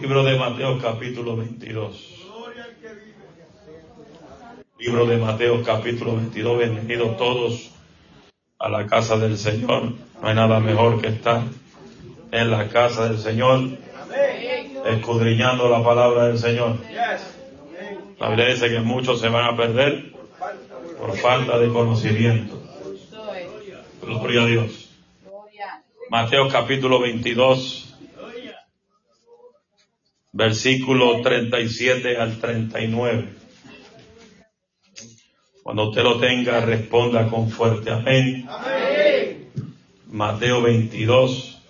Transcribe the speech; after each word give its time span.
Libro 0.00 0.22
de 0.22 0.38
Mateo 0.38 0.78
capítulo 0.80 1.36
22. 1.36 2.14
Libro 4.78 5.06
de 5.06 5.16
Mateo 5.16 5.62
capítulo 5.64 6.16
22. 6.16 6.58
Bienvenidos 6.58 7.16
todos 7.16 7.70
a 8.58 8.68
la 8.68 8.86
casa 8.86 9.16
del 9.16 9.38
Señor. 9.38 9.94
No 10.20 10.28
hay 10.28 10.34
nada 10.34 10.60
mejor 10.60 11.00
que 11.00 11.08
estar 11.08 11.42
en 12.32 12.50
la 12.50 12.68
casa 12.68 13.08
del 13.08 13.18
Señor, 13.18 13.78
escudriñando 14.86 15.70
la 15.70 15.82
palabra 15.82 16.26
del 16.26 16.38
Señor. 16.38 16.76
La 18.18 18.28
Biblia 18.28 18.48
dice 18.48 18.68
que 18.68 18.80
muchos 18.80 19.20
se 19.20 19.28
van 19.30 19.46
a 19.46 19.56
perder 19.56 20.12
por 20.98 21.16
falta 21.16 21.58
de 21.58 21.68
conocimiento. 21.68 22.62
Gloria 24.02 24.42
a 24.42 24.46
Dios. 24.46 24.87
Mateo 26.10 26.48
capítulo 26.48 27.00
22, 27.00 27.94
versículo 30.32 31.20
37 31.20 32.16
al 32.16 32.40
39. 32.40 33.28
Cuando 35.62 35.90
usted 35.90 36.02
lo 36.02 36.18
tenga, 36.18 36.60
responda 36.60 37.28
con 37.28 37.50
fuerte 37.50 37.90
amén. 37.90 38.48
Mateo 40.06 40.62
22, 40.62 41.62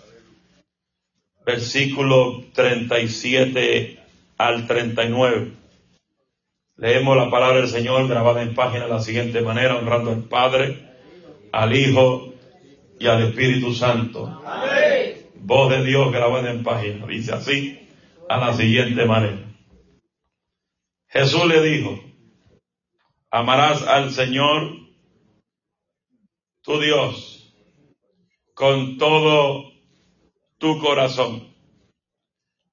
versículo 1.45 2.45
37 2.53 3.99
al 4.37 4.69
39. 4.69 5.53
Leemos 6.77 7.17
la 7.17 7.29
palabra 7.29 7.57
del 7.59 7.69
Señor 7.69 8.07
grabada 8.07 8.43
en 8.43 8.55
página 8.55 8.85
de 8.85 8.91
la 8.91 9.03
siguiente 9.03 9.43
manera, 9.43 9.77
honrando 9.77 10.13
al 10.13 10.23
Padre, 10.23 10.79
al 11.51 11.75
Hijo 11.75 12.35
y 12.99 13.07
al 13.07 13.29
Espíritu 13.29 13.73
Santo. 13.75 14.43
Voz 15.35 15.71
de 15.71 15.85
Dios 15.85 16.13
grabada 16.13 16.51
en 16.51 16.63
página. 16.63 17.07
Dice 17.07 17.33
así, 17.33 17.79
a 18.29 18.37
la 18.39 18.55
siguiente 18.55 19.05
manera. 19.07 19.45
Jesús 21.09 21.47
le 21.47 21.63
dijo, 21.63 21.99
amarás 23.31 23.83
al 23.83 24.13
Señor, 24.13 24.77
tu 26.63 26.79
Dios, 26.81 27.55
con 28.53 28.99
todo 28.99 29.73
tu 30.59 30.79
corazón, 30.81 31.55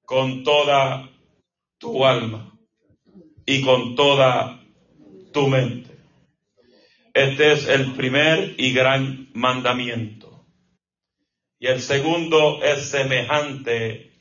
con 0.04 0.44
toda 0.44 1.08
tu 1.78 2.04
alma 2.04 2.52
y 3.46 3.62
con 3.62 3.94
toda 3.94 4.60
tu 5.32 5.48
mente. 5.48 5.96
Este 7.14 7.52
es 7.52 7.66
el 7.66 7.94
primer 7.94 8.54
y 8.58 8.74
gran 8.74 9.30
mandamiento. 9.32 10.25
Y 11.58 11.66
el 11.66 11.80
segundo 11.80 12.62
es 12.62 12.90
semejante. 12.90 14.12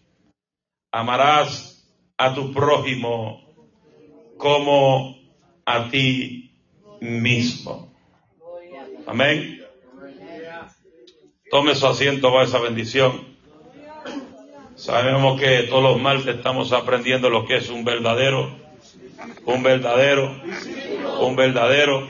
Amarás 0.92 1.90
a 2.18 2.34
tu 2.34 2.54
prójimo 2.54 3.42
como 4.38 5.18
a 5.66 5.90
ti 5.90 6.52
mismo. 7.02 7.94
Amén. 9.06 9.62
Tome 11.52 11.76
su 11.76 11.88
asiento 11.88 12.32
para 12.32 12.46
esa 12.46 12.60
bendición. 12.60 13.36
Sabemos 14.76 15.40
que 15.40 15.64
todos 15.64 15.84
los 15.84 16.02
martes 16.02 16.36
estamos 16.36 16.72
aprendiendo 16.74 17.30
lo 17.30 17.46
que 17.46 17.58
es 17.58 17.70
un 17.70 17.84
verdadero 17.84 18.66
un 19.46 19.64
verdadero, 19.64 20.36
un 21.22 21.36
verdadero. 21.36 22.08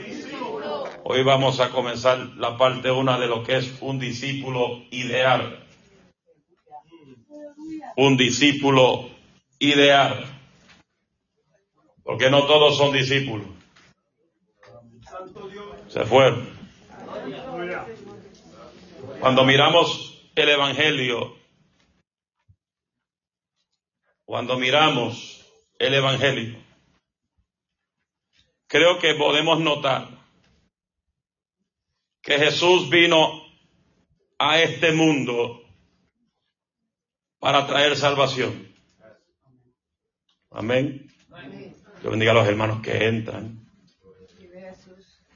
Hoy 1.08 1.22
vamos 1.22 1.60
a 1.60 1.70
comenzar 1.70 2.18
la 2.38 2.58
parte 2.58 2.90
una 2.90 3.20
de 3.20 3.28
lo 3.28 3.44
que 3.44 3.58
es 3.58 3.78
un 3.80 4.00
discípulo 4.00 4.82
ideal. 4.90 5.64
Un 7.96 8.18
discípulo 8.18 9.12
ideal. 9.60 10.26
Porque 12.04 12.32
no 12.32 12.48
todos 12.48 12.78
son 12.78 12.92
discípulos. 12.92 13.46
Se 15.90 16.04
fueron. 16.06 16.50
Cuando 19.20 19.46
miramos 19.46 20.28
el 20.34 20.50
Evangelio, 20.50 21.36
cuando 24.26 24.58
miramos 24.58 25.46
el 25.78 25.94
Evangelio, 25.94 26.58
creo 28.66 28.98
que 28.98 29.14
podemos 29.14 29.60
notar 29.60 30.15
que 32.26 32.40
Jesús 32.40 32.90
vino 32.90 33.44
a 34.40 34.60
este 34.60 34.92
mundo 34.92 35.62
para 37.38 37.68
traer 37.68 37.96
salvación. 37.96 38.68
Amén. 40.50 41.08
Yo 42.04 42.10
bendiga 42.10 42.32
a 42.32 42.34
los 42.34 42.48
hermanos 42.48 42.82
que 42.82 43.08
entran. 43.08 43.70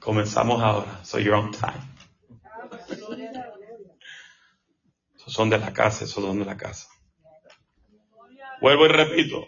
Comenzamos 0.00 0.60
ahora. 0.60 1.04
So 1.04 1.20
you're 1.20 1.36
on 1.36 1.52
time. 1.52 1.80
Son 5.28 5.48
de 5.48 5.58
la 5.58 5.72
casa, 5.72 6.08
son 6.08 6.40
de 6.40 6.44
la 6.44 6.56
casa. 6.56 6.88
Vuelvo 8.60 8.86
y 8.86 8.88
repito. 8.88 9.46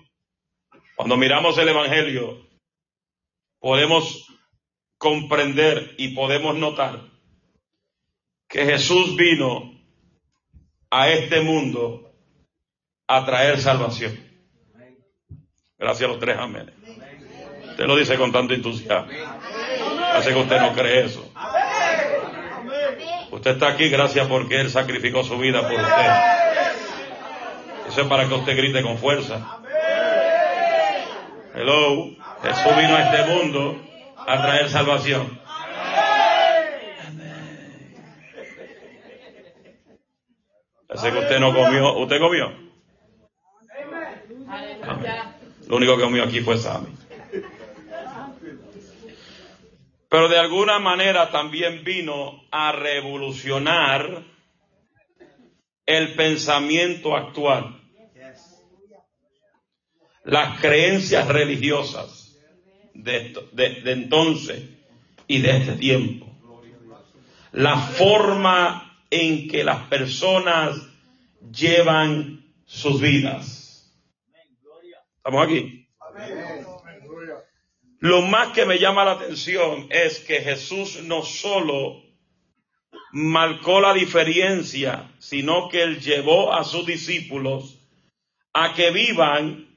Cuando 0.94 1.16
miramos 1.16 1.58
el 1.58 1.68
Evangelio, 1.68 2.48
podemos 3.58 4.28
comprender 4.96 5.96
y 5.98 6.14
podemos 6.14 6.54
notar 6.54 7.11
que 8.52 8.66
Jesús 8.66 9.16
vino 9.16 9.72
a 10.90 11.08
este 11.08 11.40
mundo 11.40 12.12
a 13.08 13.24
traer 13.24 13.58
salvación. 13.58 14.20
Gracias 15.78 16.08
a 16.08 16.12
los 16.12 16.20
tres 16.20 16.36
amén. 16.38 16.70
Usted 17.70 17.86
lo 17.86 17.96
dice 17.96 18.16
con 18.16 18.30
tanto 18.30 18.52
entusiasmo. 18.52 19.10
Hace 20.14 20.34
que 20.34 20.38
usted 20.38 20.60
no 20.60 20.74
cree 20.74 21.06
eso. 21.06 21.32
Usted 23.30 23.52
está 23.52 23.68
aquí 23.68 23.88
gracias 23.88 24.28
porque 24.28 24.60
Él 24.60 24.70
sacrificó 24.70 25.24
su 25.24 25.38
vida 25.38 25.62
por 25.62 25.72
usted. 25.72 26.12
Eso 27.88 28.02
es 28.02 28.06
para 28.06 28.28
que 28.28 28.34
usted 28.34 28.54
grite 28.54 28.82
con 28.82 28.98
fuerza. 28.98 29.60
Hello. 31.54 32.10
Jesús 32.42 32.76
vino 32.76 32.96
a 32.96 33.02
este 33.02 33.32
mundo 33.32 33.80
a 34.26 34.42
traer 34.42 34.68
salvación. 34.68 35.41
Así 40.94 41.10
que 41.10 41.18
usted 41.18 41.40
no 41.40 41.54
comió. 41.54 41.96
¿Usted 41.98 42.18
comió? 42.18 42.52
Lo 45.68 45.76
único 45.76 45.96
que 45.96 46.02
comió 46.02 46.24
aquí 46.24 46.40
fue 46.40 46.58
Sammy. 46.58 46.94
Pero 50.08 50.28
de 50.28 50.38
alguna 50.38 50.78
manera 50.78 51.30
también 51.30 51.84
vino 51.84 52.42
a 52.50 52.72
revolucionar 52.72 54.24
el 55.86 56.14
pensamiento 56.14 57.16
actual, 57.16 57.80
las 60.24 60.60
creencias 60.60 61.26
religiosas 61.28 62.36
de, 62.92 63.34
de, 63.52 63.92
entonces 63.92 64.68
y 65.26 65.40
de 65.40 65.56
este 65.56 65.72
tiempo. 65.72 66.26
La 67.52 67.78
forma 67.78 68.81
en 69.12 69.46
que 69.46 69.62
las 69.62 69.88
personas 69.88 70.74
llevan 71.52 72.50
sus 72.64 72.98
vidas. 72.98 73.94
¿Estamos 75.18 75.46
aquí? 75.46 75.86
Lo 77.98 78.22
más 78.22 78.54
que 78.54 78.64
me 78.64 78.78
llama 78.78 79.04
la 79.04 79.12
atención 79.12 79.86
es 79.90 80.18
que 80.20 80.40
Jesús 80.40 81.02
no 81.02 81.22
solo 81.22 82.02
marcó 83.12 83.82
la 83.82 83.92
diferencia, 83.92 85.12
sino 85.18 85.68
que 85.68 85.82
él 85.82 86.00
llevó 86.00 86.54
a 86.54 86.64
sus 86.64 86.86
discípulos 86.86 87.78
a 88.54 88.74
que 88.74 88.90
vivan 88.92 89.68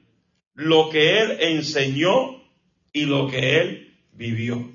lo 0.54 0.88
que 0.88 1.20
él 1.20 1.36
enseñó 1.40 2.42
y 2.90 3.04
lo 3.04 3.28
que 3.28 3.60
él 3.60 4.00
vivió. 4.12 4.72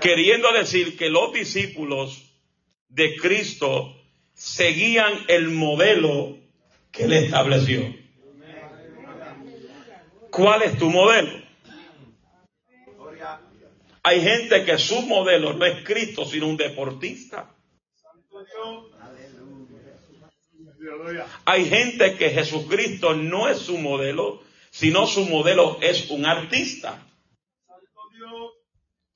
Queriendo 0.00 0.52
decir 0.52 0.96
que 0.96 1.10
los 1.10 1.32
discípulos 1.32 2.30
de 2.88 3.16
Cristo 3.16 3.96
seguían 4.34 5.12
el 5.28 5.50
modelo 5.50 6.38
que 6.90 7.04
él 7.04 7.12
estableció. 7.12 7.94
¿Cuál 10.30 10.62
es 10.62 10.78
tu 10.78 10.90
modelo? 10.90 11.40
Hay 14.02 14.22
gente 14.22 14.64
que 14.64 14.78
su 14.78 15.02
modelo 15.02 15.52
no 15.52 15.64
es 15.66 15.84
Cristo, 15.84 16.24
sino 16.24 16.46
un 16.46 16.56
deportista. 16.56 17.54
Hay 21.44 21.66
gente 21.66 22.16
que 22.16 22.30
Jesucristo 22.30 23.14
no 23.14 23.48
es 23.48 23.58
su 23.58 23.76
modelo, 23.76 24.42
sino 24.70 25.06
su 25.06 25.26
modelo 25.26 25.78
es 25.82 26.10
un 26.10 26.24
artista. 26.24 27.06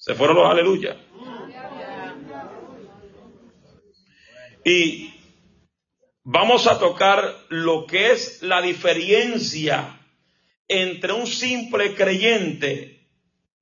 Se 0.04 0.14
fueron 0.14 0.36
los 0.36 0.50
aleluya. 0.50 0.98
Y 4.62 5.14
vamos 6.24 6.66
a 6.66 6.78
tocar 6.78 7.34
lo 7.48 7.86
que 7.86 8.12
es 8.12 8.42
la 8.42 8.60
diferencia 8.60 9.98
entre 10.68 11.14
un 11.14 11.26
simple 11.26 11.94
creyente 11.94 13.08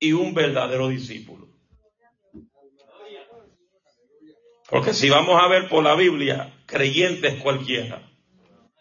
y 0.00 0.15
un 0.15 0.35
verdadero 0.35 0.89
discípulo. 0.89 1.47
Porque 4.69 4.94
si 4.94 5.11
vamos 5.11 5.41
a 5.41 5.47
ver 5.47 5.69
por 5.69 5.85
la 5.85 5.94
Biblia, 5.94 6.53
creyente 6.67 7.29
es 7.29 7.41
cualquiera. 7.41 8.11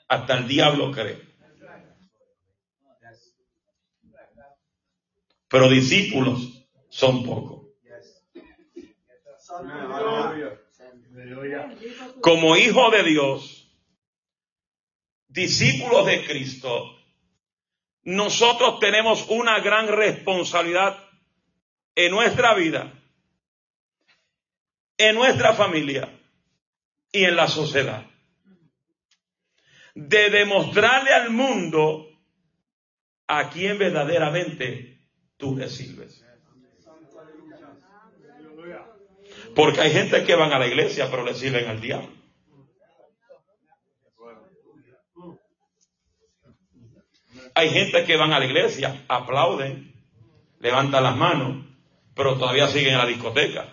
Hasta 0.08 0.36
el 0.40 0.48
diablo 0.48 0.92
cree. 0.92 1.22
Pero 5.48 5.70
discípulos 5.70 6.61
son 6.92 7.26
pocos. 7.26 7.68
Como 12.22 12.56
hijo 12.58 12.92
de 12.92 13.04
Dios, 13.04 13.68
discípulos 15.28 16.06
de 16.06 16.26
Cristo, 16.26 16.98
nosotros 18.04 18.80
tenemos 18.80 19.26
una 19.30 19.60
gran 19.60 19.88
responsabilidad 19.88 20.98
en 21.96 22.12
nuestra 22.12 22.54
vida, 22.56 22.94
en 24.98 25.16
nuestra 25.16 25.54
familia 25.54 26.20
y 27.12 27.24
en 27.24 27.36
la 27.36 27.48
sociedad. 27.48 28.06
De 29.96 30.30
demostrarle 30.30 31.14
al 31.14 31.30
mundo 31.32 32.08
a 33.28 33.50
quien 33.50 33.78
verdaderamente 33.78 35.00
tú 35.38 35.56
le 35.56 35.70
sirves. 35.70 36.26
Porque 39.62 39.80
hay 39.82 39.92
gente 39.92 40.24
que 40.24 40.34
van 40.34 40.52
a 40.52 40.58
la 40.58 40.66
iglesia 40.66 41.08
pero 41.12 41.24
le 41.24 41.36
sirven 41.36 41.68
al 41.68 41.80
diablo. 41.80 42.10
Hay 47.54 47.70
gente 47.70 48.04
que 48.06 48.18
van 48.18 48.34
a 48.34 48.40
la 48.40 48.46
iglesia, 48.46 49.06
aplauden, 49.08 49.94
levantan 50.62 51.04
las 51.04 51.16
manos, 51.16 51.64
pero 52.16 52.40
todavía 52.40 52.70
siguen 52.70 52.94
en 52.94 52.98
la 52.98 53.06
discoteca. 53.06 53.72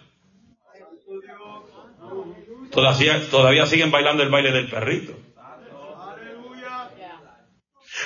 Todavía, 2.70 3.30
todavía 3.30 3.64
siguen 3.64 3.90
bailando 3.90 4.22
el 4.22 4.28
baile 4.28 4.52
del 4.52 4.68
perrito. 4.68 5.16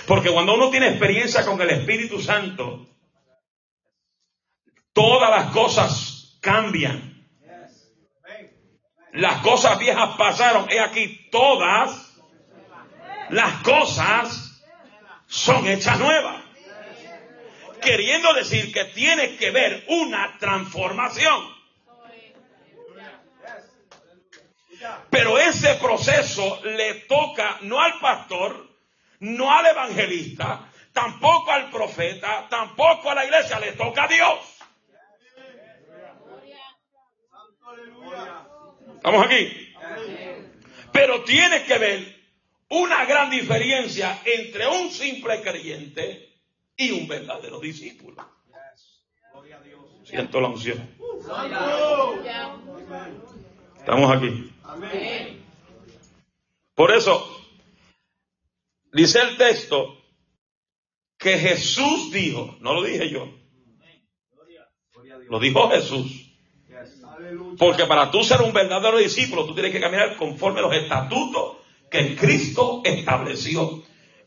Porque 0.07 0.31
cuando 0.31 0.55
uno 0.55 0.71
tiene 0.71 0.91
experiencia 0.91 1.45
con 1.45 1.61
el 1.61 1.71
Espíritu 1.71 2.21
Santo, 2.21 2.87
todas 4.93 5.31
las 5.31 5.53
cosas 5.53 6.39
cambian. 6.41 7.12
Las 9.13 9.43
cosas 9.43 9.79
viejas 9.79 10.17
pasaron. 10.17 10.71
He 10.71 10.81
aquí 10.81 11.29
todas 11.31 12.13
las 13.31 13.63
cosas 13.63 14.63
son 15.27 15.67
hechas 15.67 15.99
nuevas. 15.99 16.43
Queriendo 17.83 18.33
decir 18.35 18.73
que 18.73 18.85
tiene 18.87 19.37
que 19.37 19.51
ver 19.51 19.85
una 19.89 20.39
transformación. 20.39 21.53
Pero 25.11 25.39
ese 25.39 25.75
proceso 25.75 26.61
le 26.65 26.95
toca 27.07 27.59
no 27.63 27.81
al 27.81 27.99
pastor, 28.01 28.69
no 29.21 29.53
al 29.53 29.67
evangelista, 29.67 30.69
tampoco 30.93 31.53
al 31.53 31.71
profeta, 31.71 32.47
tampoco 32.49 33.11
a 33.11 33.15
la 33.15 33.25
iglesia, 33.25 33.61
le 33.61 33.73
toca 33.73 34.05
a 34.05 34.09
Dios. 34.09 34.53
¿Estamos 39.05 39.27
aquí? 39.27 39.75
Pero 40.93 41.25
tiene 41.25 41.65
que 41.65 41.77
ver 41.77 42.23
una 42.69 43.05
gran 43.05 43.31
diferencia 43.31 44.23
entre 44.25 44.69
un 44.69 44.93
simple 44.93 45.43
creyente 45.43 46.39
y 46.77 46.93
un 46.93 47.09
verdadero 47.09 47.59
discípulo. 47.59 48.25
Siento 50.05 50.41
la 50.41 50.49
unción. 50.51 50.89
Estamos 53.77 54.17
aquí. 54.17 54.53
Por 56.77 56.93
eso, 56.93 57.45
dice 58.93 59.21
el 59.21 59.37
texto 59.37 59.99
que 61.19 61.39
Jesús 61.39 62.13
dijo, 62.13 62.57
no 62.61 62.73
lo 62.73 62.85
dije 62.85 63.11
yo, 63.11 63.29
lo 65.29 65.41
dijo 65.41 65.69
Jesús. 65.71 66.32
Porque 67.59 67.87
para 67.87 68.11
tú 68.11 68.23
ser 68.25 68.41
un 68.43 68.53
verdadero 68.53 68.99
discípulo, 68.99 69.45
tú 69.45 69.55
tienes 69.55 69.73
que 69.73 69.81
caminar 69.81 70.17
conforme 70.17 70.61
a 70.61 70.63
los 70.63 70.75
estatutos 70.75 71.59
que 71.91 72.17
Cristo 72.17 72.83
estableció. 72.85 73.83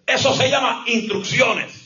Eso 0.06 0.34
se 0.34 0.50
llama 0.50 0.84
instrucciones. 0.88 1.82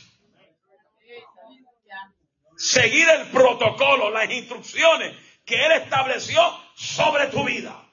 Seguir 2.58 3.08
el 3.10 3.28
protocolo, 3.28 4.10
las 4.12 4.30
instrucciones 4.30 5.16
que 5.46 5.56
Él 5.56 5.72
estableció 5.72 6.42
sobre 6.76 7.28
tu 7.28 7.46
vida. 7.46 7.90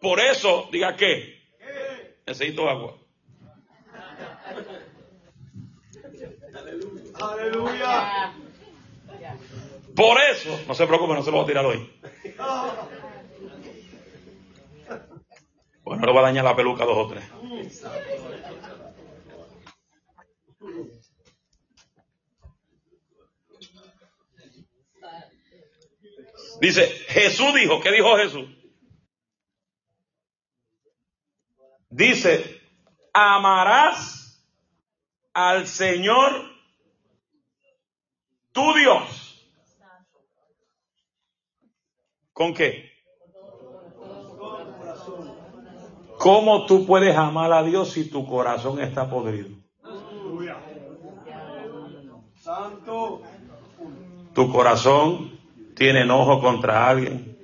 Por 0.00 0.18
eso, 0.20 0.68
diga 0.72 0.96
que 0.96 1.38
necesito 2.26 2.68
agua. 2.68 2.96
Aleluya. 7.20 8.32
Por 9.98 10.16
eso, 10.20 10.60
no 10.68 10.74
se 10.76 10.86
preocupe, 10.86 11.12
no 11.14 11.24
se 11.24 11.32
lo 11.32 11.38
voy 11.38 11.44
a 11.44 11.48
tirar 11.48 11.66
hoy. 11.66 12.00
Bueno, 15.82 16.06
no 16.06 16.14
va 16.14 16.20
a 16.20 16.24
dañar 16.24 16.44
la 16.44 16.54
peluca 16.54 16.84
dos 16.84 16.98
o 16.98 17.08
tres. 17.08 17.24
Dice, 26.60 26.86
Jesús 27.08 27.52
dijo, 27.54 27.80
¿qué 27.80 27.90
dijo 27.90 28.16
Jesús? 28.18 28.48
Dice, 31.90 32.62
amarás 33.12 34.46
al 35.32 35.66
Señor 35.66 36.52
tu 38.52 38.74
Dios 38.74 39.27
¿Con 42.38 42.54
qué? 42.54 42.88
¿Cómo 46.18 46.66
tú 46.66 46.86
puedes 46.86 47.16
amar 47.16 47.52
a 47.52 47.64
Dios 47.64 47.90
si 47.90 48.08
tu 48.08 48.24
corazón 48.26 48.80
está 48.80 49.10
podrido? 49.10 49.48
Tu 54.34 54.52
corazón 54.52 55.32
tiene 55.74 56.02
enojo 56.02 56.40
contra 56.40 56.88
alguien. 56.88 57.36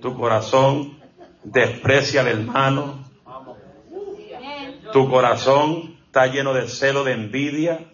Tu 0.00 0.16
corazón 0.16 0.98
desprecia 1.44 2.22
al 2.22 2.28
hermano. 2.28 3.04
Tu 4.94 5.10
corazón 5.10 5.98
está 6.06 6.26
lleno 6.28 6.54
de 6.54 6.68
celo, 6.68 7.04
de 7.04 7.12
envidia, 7.12 7.92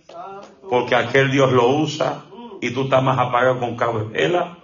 porque 0.70 0.94
aquel 0.94 1.32
Dios 1.32 1.50
lo 1.50 1.68
usa 1.68 2.26
y 2.60 2.70
tú 2.70 2.82
estás 2.82 3.02
más 3.02 3.18
apagado 3.18 3.58
con 3.58 3.76
cabo 3.76 3.98
de 3.98 4.04
vela. 4.04 4.61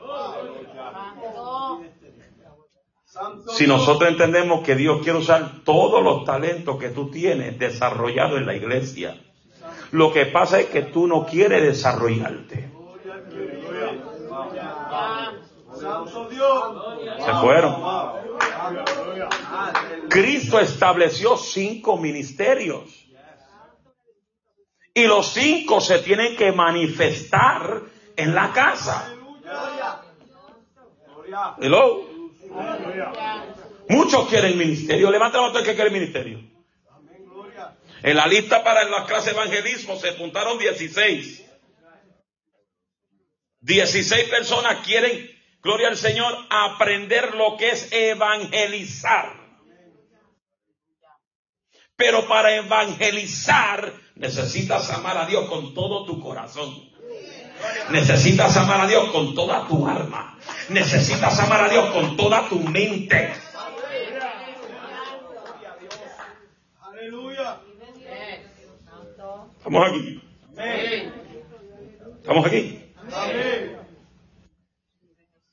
Si 3.50 3.66
nosotros 3.66 4.10
entendemos 4.10 4.62
que 4.64 4.74
Dios 4.74 5.02
quiere 5.02 5.18
usar 5.18 5.62
todos 5.64 6.02
los 6.02 6.24
talentos 6.24 6.78
que 6.78 6.90
tú 6.90 7.10
tienes 7.10 7.58
desarrollados 7.58 8.38
en 8.38 8.46
la 8.46 8.54
iglesia, 8.54 9.20
lo 9.92 10.12
que 10.12 10.26
pasa 10.26 10.60
es 10.60 10.66
que 10.66 10.82
tú 10.82 11.06
no 11.06 11.24
quieres 11.24 11.62
desarrollarte. 11.62 12.70
Se 17.18 17.32
fueron. 17.40 17.76
Cristo 20.08 20.60
estableció 20.60 21.36
cinco 21.36 21.96
ministerios. 21.96 23.06
Y 24.94 25.06
los 25.06 25.28
cinco 25.28 25.80
se 25.80 26.00
tienen 26.00 26.36
que 26.36 26.50
manifestar 26.52 27.82
en 28.16 28.34
la 28.34 28.52
casa. 28.52 29.14
Hello. 31.60 32.07
Muchos 33.88 34.28
quieren 34.28 34.58
ministerio. 34.58 35.10
Levanta 35.10 35.38
la 35.38 35.48
mano 35.48 35.58
el 35.58 35.64
que 35.64 35.74
quiere 35.74 35.90
ministerio. 35.90 36.40
En 38.02 38.16
la 38.16 38.26
lista 38.26 38.62
para 38.62 38.84
la 38.84 39.06
clase 39.06 39.30
de 39.30 39.36
evangelismo 39.36 39.96
se 39.96 40.10
apuntaron 40.10 40.58
16. 40.58 41.44
16 43.60 44.28
personas 44.28 44.86
quieren, 44.86 45.28
gloria 45.62 45.88
al 45.88 45.96
Señor, 45.96 46.32
aprender 46.48 47.34
lo 47.34 47.56
que 47.56 47.70
es 47.70 47.90
evangelizar. 47.90 49.32
Pero 51.96 52.28
para 52.28 52.54
evangelizar 52.54 53.92
necesitas 54.14 54.90
amar 54.90 55.18
a 55.18 55.26
Dios 55.26 55.48
con 55.48 55.74
todo 55.74 56.06
tu 56.06 56.20
corazón. 56.20 56.72
Necesitas 57.90 58.56
amar 58.56 58.82
a 58.82 58.86
Dios 58.86 59.10
con 59.10 59.34
toda 59.34 59.66
tu 59.66 59.86
alma. 59.86 60.38
Necesitas 60.68 61.38
amar 61.40 61.64
a 61.64 61.68
Dios 61.68 61.90
con 61.90 62.16
toda 62.16 62.48
tu 62.48 62.58
mente. 62.60 63.32
Aleluya. 66.80 67.60
Estamos 69.58 69.88
aquí. 69.88 70.22
Estamos 72.20 72.46
aquí. 72.46 72.84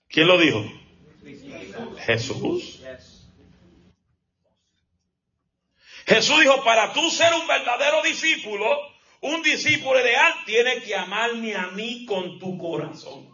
¿Quién 0.10 0.28
lo 0.28 0.38
dijo? 0.38 0.64
Jesús. 2.06 2.82
Jesús 6.06 6.40
dijo, 6.40 6.64
para 6.64 6.94
tú 6.94 7.10
ser 7.10 7.34
un 7.34 7.48
verdadero 7.48 8.04
discípulo, 8.04 8.66
un 9.26 9.42
discípulo 9.42 10.00
ideal, 10.00 10.34
tiene 10.46 10.82
que 10.82 10.96
amarme 10.96 11.56
a 11.56 11.68
mí 11.68 12.06
con 12.06 12.38
tu 12.38 12.58
corazón. 12.60 13.28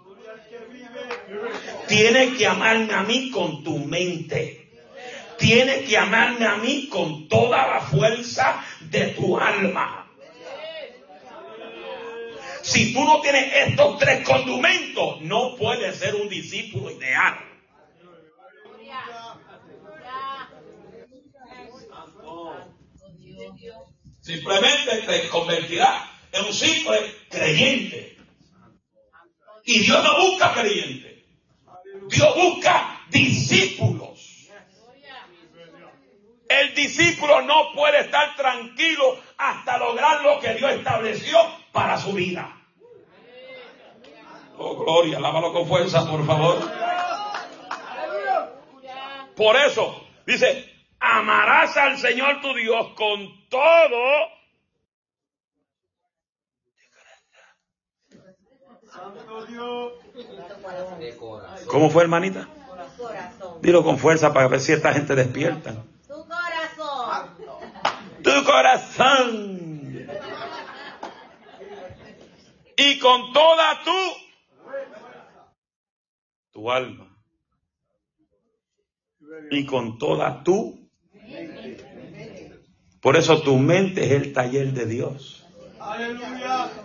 Tiene 1.87 2.33
que 2.37 2.47
amarme 2.47 2.93
a 2.93 3.03
mí 3.03 3.29
con 3.29 3.61
tu 3.61 3.77
mente. 3.77 4.69
Tiene 5.37 5.83
que 5.83 5.97
amarme 5.97 6.45
a 6.45 6.55
mí 6.55 6.87
con 6.87 7.27
toda 7.27 7.67
la 7.67 7.81
fuerza 7.81 8.63
de 8.79 9.07
tu 9.07 9.37
alma. 9.37 10.09
Si 12.61 12.93
tú 12.93 13.03
no 13.03 13.19
tienes 13.19 13.51
estos 13.67 13.97
tres 13.97 14.25
condumentos, 14.25 15.19
no 15.21 15.55
puedes 15.57 15.97
ser 15.97 16.15
un 16.15 16.29
discípulo 16.29 16.91
ideal. 16.91 17.37
Simplemente 24.31 25.01
te 25.05 25.27
convertirá 25.27 26.09
en 26.31 26.45
un 26.45 26.53
simple 26.53 27.15
creyente. 27.29 28.17
Y 29.65 29.79
Dios 29.79 30.01
no 30.01 30.21
busca 30.21 30.53
creyentes. 30.53 31.25
Dios 32.07 32.35
busca 32.35 33.01
discípulos. 33.09 34.47
El 36.47 36.73
discípulo 36.75 37.41
no 37.41 37.73
puede 37.75 37.99
estar 37.99 38.37
tranquilo 38.37 39.19
hasta 39.37 39.77
lograr 39.77 40.21
lo 40.23 40.39
que 40.39 40.53
Dios 40.53 40.71
estableció 40.71 41.37
para 41.73 41.97
su 41.97 42.13
vida. 42.13 42.57
Oh, 44.57 44.77
gloria, 44.77 45.19
lávalo 45.19 45.51
con 45.51 45.67
fuerza, 45.67 46.09
por 46.09 46.25
favor. 46.25 46.57
Por 49.35 49.57
eso, 49.57 50.07
dice, 50.25 50.73
amarás 51.01 51.75
al 51.75 51.97
Señor 51.97 52.39
tu 52.39 52.53
Dios 52.53 52.93
con 52.95 53.40
todo. 53.51 54.29
¿Cómo 61.67 61.89
fue, 61.89 62.03
hermanita? 62.03 62.47
Dilo 63.61 63.83
con 63.83 63.99
fuerza 63.99 64.33
para 64.33 64.47
ver 64.47 64.59
si 64.59 64.71
esta 64.71 64.93
gente 64.93 65.15
despierta. 65.15 65.83
Tu 66.07 66.27
corazón. 66.27 67.37
Tu 68.23 68.43
corazón. 68.43 70.07
Y 72.77 72.99
con 72.99 73.33
toda 73.33 73.83
tu 73.83 73.91
tu 76.51 76.69
alma 76.69 77.07
y 79.49 79.65
con 79.65 79.97
toda 79.97 80.43
tu 80.43 80.89
por 83.01 83.17
eso 83.17 83.41
tu 83.41 83.57
mente 83.57 84.05
es 84.05 84.11
el 84.11 84.33
taller 84.33 84.73
de 84.73 84.85
Dios. 84.85 85.45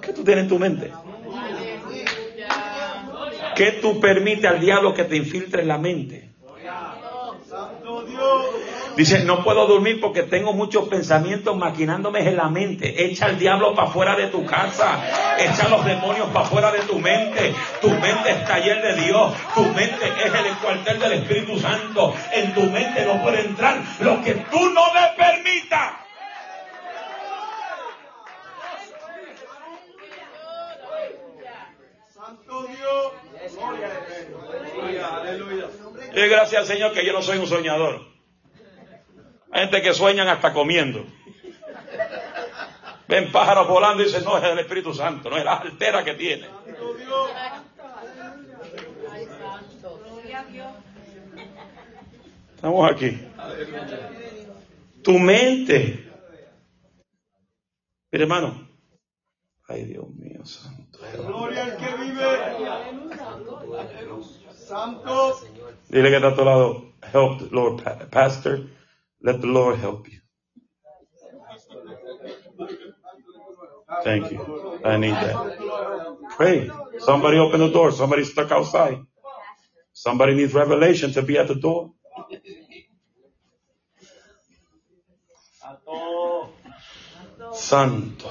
¿Qué 0.01 0.13
tú 0.13 0.25
tienes 0.25 0.45
en 0.45 0.49
tu 0.49 0.59
mente? 0.59 0.93
¿Qué 3.55 3.73
tú 3.73 4.01
permites 4.01 4.45
al 4.45 4.61
diablo 4.61 4.95
que 4.95 5.05
te 5.05 5.17
infiltre 5.17 5.63
en 5.63 5.69
la 5.69 5.79
mente? 5.79 6.27
Dice, 8.97 9.25
no 9.25 9.45
puedo 9.45 9.67
dormir 9.67 10.01
porque 10.01 10.23
tengo 10.23 10.55
muchos 10.55 10.89
pensamientos 10.89 11.55
maquinándome 11.55 12.27
en 12.27 12.37
la 12.37 12.49
mente. 12.49 13.05
Echa 13.05 13.27
al 13.27 13.39
diablo 13.39 13.75
para 13.75 13.91
fuera 13.91 14.17
de 14.17 14.29
tu 14.29 14.47
casa. 14.47 15.37
Echa 15.39 15.69
los 15.69 15.85
demonios 15.85 16.29
para 16.29 16.47
fuera 16.47 16.73
de 16.73 16.81
tu 16.81 16.99
mente. 16.99 17.55
Tu 17.83 17.91
mente 17.91 18.31
es 18.31 18.45
taller 18.47 18.81
de 18.81 19.03
Dios. 19.03 19.35
Tu 19.55 19.63
mente 19.63 20.07
es 20.07 20.33
el 20.33 20.57
cuartel 20.63 20.99
del 20.99 21.13
Espíritu 21.13 21.59
Santo. 21.59 22.15
En 22.33 22.55
tu 22.55 22.63
mente 22.63 23.05
no 23.05 23.23
puede 23.23 23.41
entrar 23.41 23.83
lo 24.01 24.23
que 24.23 24.33
tú 24.51 24.71
no 24.71 24.83
le 24.95 25.17
permitas. 25.17 25.93
Santo 32.15 32.67
Dios. 32.67 33.13
Y 36.17 36.29
gracias 36.29 36.63
al 36.63 36.67
Señor 36.67 36.95
que 36.95 37.05
yo 37.05 37.13
no 37.13 37.21
soy 37.21 37.37
un 37.37 37.47
soñador. 37.47 38.01
Hay 39.53 39.65
gente 39.65 39.83
que 39.83 39.93
sueñan 39.93 40.27
hasta 40.29 40.55
comiendo. 40.55 41.05
Ven 43.07 43.31
pájaros 43.31 43.69
volando 43.69 44.03
y 44.03 44.07
dicen, 44.07 44.25
no, 44.25 44.39
es 44.39 44.45
el 44.45 44.59
Espíritu 44.59 44.95
Santo, 44.95 45.29
no 45.29 45.37
es 45.37 45.45
la 45.45 45.57
altera 45.57 46.03
que 46.03 46.15
tiene. 46.15 46.49
Estamos 52.55 52.91
aquí. 52.91 53.21
Tu 55.05 55.19
mente. 55.19 56.11
Mire, 58.11 58.25
hermano. 58.25 58.67
Ay, 59.69 59.85
Dios 59.85 60.09
mío, 60.15 60.47
santo. 60.47 60.99
Gloria 61.27 61.65
al 61.65 61.77
que 61.77 61.95
vive. 62.03 62.25
Santo. 64.67 65.39
Dile 65.89 66.11
que 66.11 66.17
está 66.17 66.29
a 66.29 66.35
tu 66.35 66.45
lado. 66.45 66.93
Help, 67.13 67.53
Lord, 67.53 67.83
Pastor. 68.11 68.67
Let 69.23 69.41
the 69.41 69.47
Lord 69.47 69.79
help 69.79 70.09
you. 70.09 70.21
Thank 74.03 74.33
you. 74.33 74.81
I 74.85 74.97
need 74.97 75.15
that. 75.15 75.37
Pray. 76.37 76.71
Somebody 76.99 77.39
open 77.39 77.61
the 77.61 77.71
door. 77.71 77.93
Somebody 77.93 78.25
stuck 78.25 78.51
outside. 78.51 78.99
Somebody 79.93 80.35
needs 80.35 80.53
revelation 80.53 81.13
to 81.13 81.23
be 81.23 81.39
at 81.39 81.49
the 81.49 81.55
door. 81.55 81.93
Santo. 87.53 88.31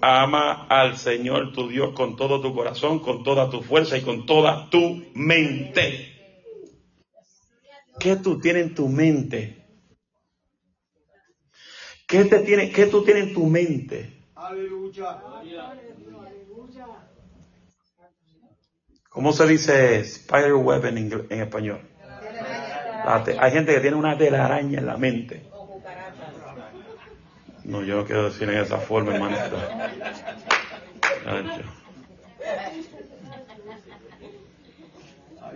Ama 0.00 0.66
al 0.68 0.96
Señor 0.96 1.52
tu 1.52 1.68
Dios 1.68 1.94
con 1.94 2.16
todo 2.16 2.40
tu 2.40 2.54
corazón, 2.54 2.98
con 2.98 3.22
toda 3.22 3.50
tu 3.50 3.62
fuerza 3.62 3.96
y 3.96 4.02
con 4.02 4.26
toda 4.26 4.68
tu 4.70 5.02
mente. 5.14 6.12
¿Qué 8.00 8.16
tú 8.16 8.40
tienes 8.40 8.66
en 8.66 8.74
tu 8.74 8.88
mente? 8.88 9.62
¿Qué, 12.06 12.24
te 12.24 12.40
tiene, 12.40 12.70
qué 12.70 12.86
tú 12.86 13.04
tienes 13.04 13.28
en 13.28 13.34
tu 13.34 13.46
mente? 13.46 14.24
Aleluya. 14.34 15.20
¿Cómo 19.08 19.32
se 19.32 19.46
dice 19.46 20.00
spider 20.00 20.54
web 20.54 20.84
en, 20.86 20.96
en 20.96 21.40
español? 21.40 21.80
Hay 23.38 23.52
gente 23.52 23.74
que 23.74 23.80
tiene 23.80 23.96
una 23.96 24.16
telaraña 24.16 24.78
en 24.78 24.86
la 24.86 24.96
mente. 24.96 25.51
No, 27.64 27.82
yo 27.82 27.96
no 27.96 28.04
quiero 28.04 28.24
decir 28.24 28.48
en 28.48 28.58
esa 28.58 28.78
forma, 28.78 29.14
hermano. 29.14 29.36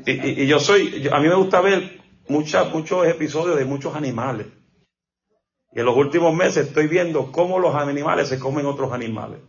Y, 0.06 0.42
y, 0.42 0.46
yo 0.46 0.60
soy, 0.60 1.08
a 1.10 1.18
mí 1.18 1.28
me 1.28 1.34
gusta 1.34 1.60
ver 1.60 2.00
muchos 2.28 3.06
episodios 3.06 3.58
de 3.58 3.64
muchos 3.64 3.94
animales. 3.96 4.46
Y 5.72 5.80
en 5.80 5.84
los 5.84 5.96
últimos 5.96 6.34
meses 6.34 6.68
estoy 6.68 6.86
viendo 6.86 7.32
cómo 7.32 7.58
los 7.58 7.74
animales 7.74 8.28
se 8.28 8.38
comen 8.38 8.66
otros 8.66 8.92
animales. 8.92 9.40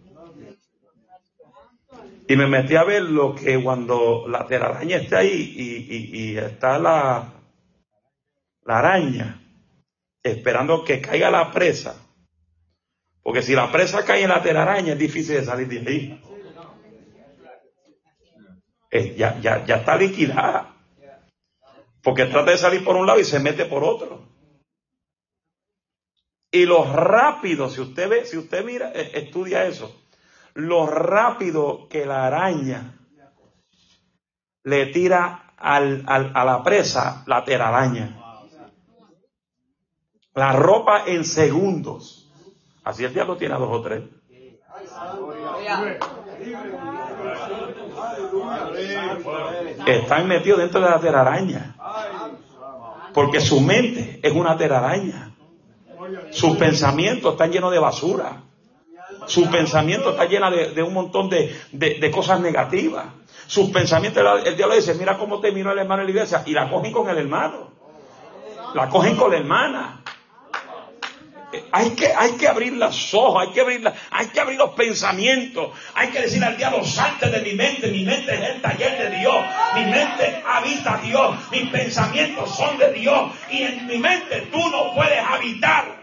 Y 2.28 2.36
me 2.36 2.48
metí 2.48 2.76
a 2.76 2.84
ver 2.84 3.04
lo 3.04 3.34
que 3.34 3.62
cuando 3.64 4.28
la 4.28 4.46
telaraña 4.48 4.98
está 4.98 5.20
ahí 5.20 5.54
y, 6.12 6.38
está 6.38 6.78
la, 6.78 7.34
la 8.66 8.80
araña 8.80 9.42
esperando 10.24 10.84
que 10.84 11.00
caiga 11.00 11.32
la 11.32 11.52
presa. 11.52 12.07
Porque 13.28 13.42
si 13.42 13.56
la 13.56 13.70
presa 13.70 14.06
cae 14.06 14.24
en 14.24 14.30
la 14.30 14.42
telaraña 14.42 14.94
es 14.94 15.00
difícil 15.00 15.36
de 15.36 15.44
salir 15.44 15.68
de 15.68 15.80
ahí. 15.80 16.24
Eh, 18.90 19.16
ya, 19.18 19.38
ya, 19.42 19.66
ya 19.66 19.76
está 19.76 19.98
liquidada. 19.98 20.78
Porque 22.02 22.28
trata 22.28 22.52
de 22.52 22.58
salir 22.58 22.86
por 22.86 22.96
un 22.96 23.06
lado 23.06 23.20
y 23.20 23.26
se 23.26 23.42
mete 23.42 23.66
por 23.66 23.84
otro. 23.84 24.30
Y 26.52 26.66
lo 26.66 26.86
rápido, 26.86 27.70
si 27.70 27.82
usted 27.82 28.08
ve, 28.08 28.26
si 28.26 28.38
usted 28.38 28.64
mira, 28.64 28.94
e, 28.94 29.20
estudia 29.20 29.66
eso, 29.66 29.94
lo 30.54 30.88
rápido 30.88 31.90
que 31.90 32.06
la 32.06 32.28
araña 32.28 32.98
le 34.64 34.86
tira 34.86 35.54
al, 35.58 36.06
a 36.08 36.46
la 36.46 36.64
presa 36.64 37.26
la 37.28 37.44
telaraña. 37.44 38.22
La 40.34 40.54
ropa 40.54 41.04
en 41.08 41.26
segundos. 41.26 42.24
Así 42.88 43.04
el 43.04 43.14
diablo 43.14 43.36
tiene 43.36 43.54
a 43.54 43.58
dos 43.58 43.70
o 43.70 43.82
tres. 43.82 44.02
Están 49.86 50.28
metidos 50.30 50.60
dentro 50.60 50.80
de 50.80 50.90
la 50.90 50.98
telaraña. 50.98 51.76
Porque 53.14 53.42
su 53.42 53.60
mente 53.60 54.22
es 54.24 54.32
una 54.32 54.56
telaraña. 54.56 55.32
Sus 56.32 56.56
pensamientos 56.56 57.34
están 57.34 57.52
llenos 57.52 57.74
de 57.74 57.80
basura. 57.80 58.44
Su 59.26 59.52
pensamiento 59.52 60.12
está 60.12 60.24
lleno 60.24 60.50
de, 60.50 60.82
un 60.82 60.94
montón 60.94 61.30
de, 61.30 62.12
cosas 62.14 62.40
negativas. 62.40 63.08
Sus 63.48 63.70
pensamientos, 63.72 64.24
el 64.46 64.56
diablo 64.56 64.76
dice, 64.76 64.94
mira 64.94 65.18
cómo 65.18 65.42
te 65.42 65.50
el 65.50 65.58
hermano 65.58 66.04
en 66.04 66.06
la 66.06 66.12
iglesia. 66.12 66.44
Y 66.46 66.54
la 66.54 66.70
cogen 66.70 66.94
con 66.94 67.10
el 67.10 67.18
hermano. 67.18 67.70
La 68.74 68.88
cogen 68.88 69.18
con 69.18 69.32
la 69.32 69.40
hermana. 69.40 70.04
Hay 71.72 71.92
que, 71.92 72.08
hay 72.14 72.34
que 72.34 72.48
abrir 72.48 72.74
los 72.74 73.14
ojos, 73.14 73.46
hay 73.46 73.54
que 73.54 73.62
abrir, 73.62 73.92
hay 74.12 74.28
que 74.28 74.40
abrir 74.40 74.58
los 74.58 74.72
pensamientos, 74.72 75.72
hay 75.94 76.10
que 76.10 76.22
decir 76.22 76.44
al 76.44 76.58
diablo, 76.58 76.84
salte 76.86 77.30
de 77.30 77.42
mi 77.42 77.54
mente, 77.54 77.88
mi 77.90 78.04
mente 78.04 78.34
es 78.34 78.42
el 78.42 78.62
taller 78.62 78.98
de 78.98 79.18
Dios, 79.18 79.46
mi 79.76 79.86
mente 79.86 80.44
habita 80.46 80.98
Dios, 81.04 81.38
mis 81.52 81.70
pensamientos 81.70 82.56
son 82.56 82.78
de 82.78 82.94
Dios 82.94 83.32
y 83.52 83.64
en 83.64 83.88
mi 83.88 83.98
mente 83.98 84.48
tú 84.52 84.70
no 84.70 84.94
puedes 84.94 85.20
habitar. 85.20 85.98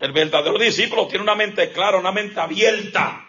El 0.00 0.12
verdadero 0.12 0.58
discípulo 0.58 1.06
tiene 1.08 1.22
una 1.22 1.34
mente 1.34 1.72
clara, 1.72 1.98
una 1.98 2.12
mente 2.12 2.40
abierta. 2.40 3.26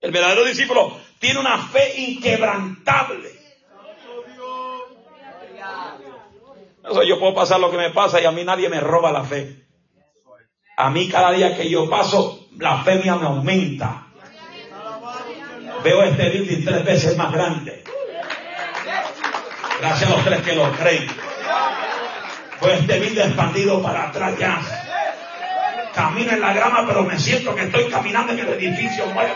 El 0.00 0.12
verdadero 0.12 0.44
discípulo 0.44 1.07
tiene 1.18 1.40
una 1.40 1.58
fe 1.58 2.00
inquebrantable. 2.00 3.38
yo 7.06 7.18
puedo 7.18 7.34
pasar 7.34 7.60
lo 7.60 7.70
que 7.70 7.76
me 7.76 7.90
pasa 7.90 8.20
y 8.20 8.24
a 8.24 8.30
mí 8.30 8.44
nadie 8.44 8.68
me 8.68 8.80
roba 8.80 9.12
la 9.12 9.24
fe. 9.24 9.66
A 10.76 10.90
mí 10.90 11.08
cada 11.08 11.32
día 11.32 11.56
que 11.56 11.68
yo 11.68 11.90
paso, 11.90 12.48
la 12.56 12.82
fe 12.82 12.96
mía 12.96 13.16
me 13.16 13.26
aumenta. 13.26 14.06
Veo 15.82 16.02
este 16.02 16.30
building 16.30 16.64
tres 16.64 16.84
veces 16.84 17.16
más 17.16 17.32
grande. 17.32 17.84
Gracias 19.80 20.10
a 20.10 20.14
los 20.14 20.24
tres 20.24 20.42
que 20.42 20.54
lo 20.54 20.70
creen. 20.72 21.06
Veo 22.60 22.72
este 22.72 23.00
building 23.00 23.20
expandido 23.20 23.82
para 23.82 24.08
atrás 24.08 24.38
ya. 24.38 24.60
Camino 25.94 26.32
en 26.32 26.40
la 26.40 26.52
grama, 26.52 26.84
pero 26.86 27.02
me 27.02 27.18
siento 27.18 27.54
que 27.54 27.64
estoy 27.64 27.88
caminando 27.88 28.32
en 28.32 28.38
el 28.40 28.48
edificio 28.48 29.06
nuevo. 29.06 29.34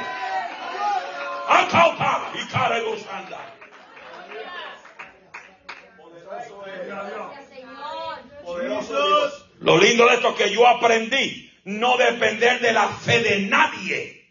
Lo 9.60 9.78
lindo 9.78 10.06
de 10.06 10.14
esto 10.14 10.30
es 10.30 10.34
que 10.34 10.50
yo 10.50 10.66
aprendí 10.66 11.50
no 11.64 11.96
depender 11.96 12.60
de 12.60 12.72
la 12.72 12.88
fe 12.88 13.20
de 13.20 13.40
nadie, 13.42 14.28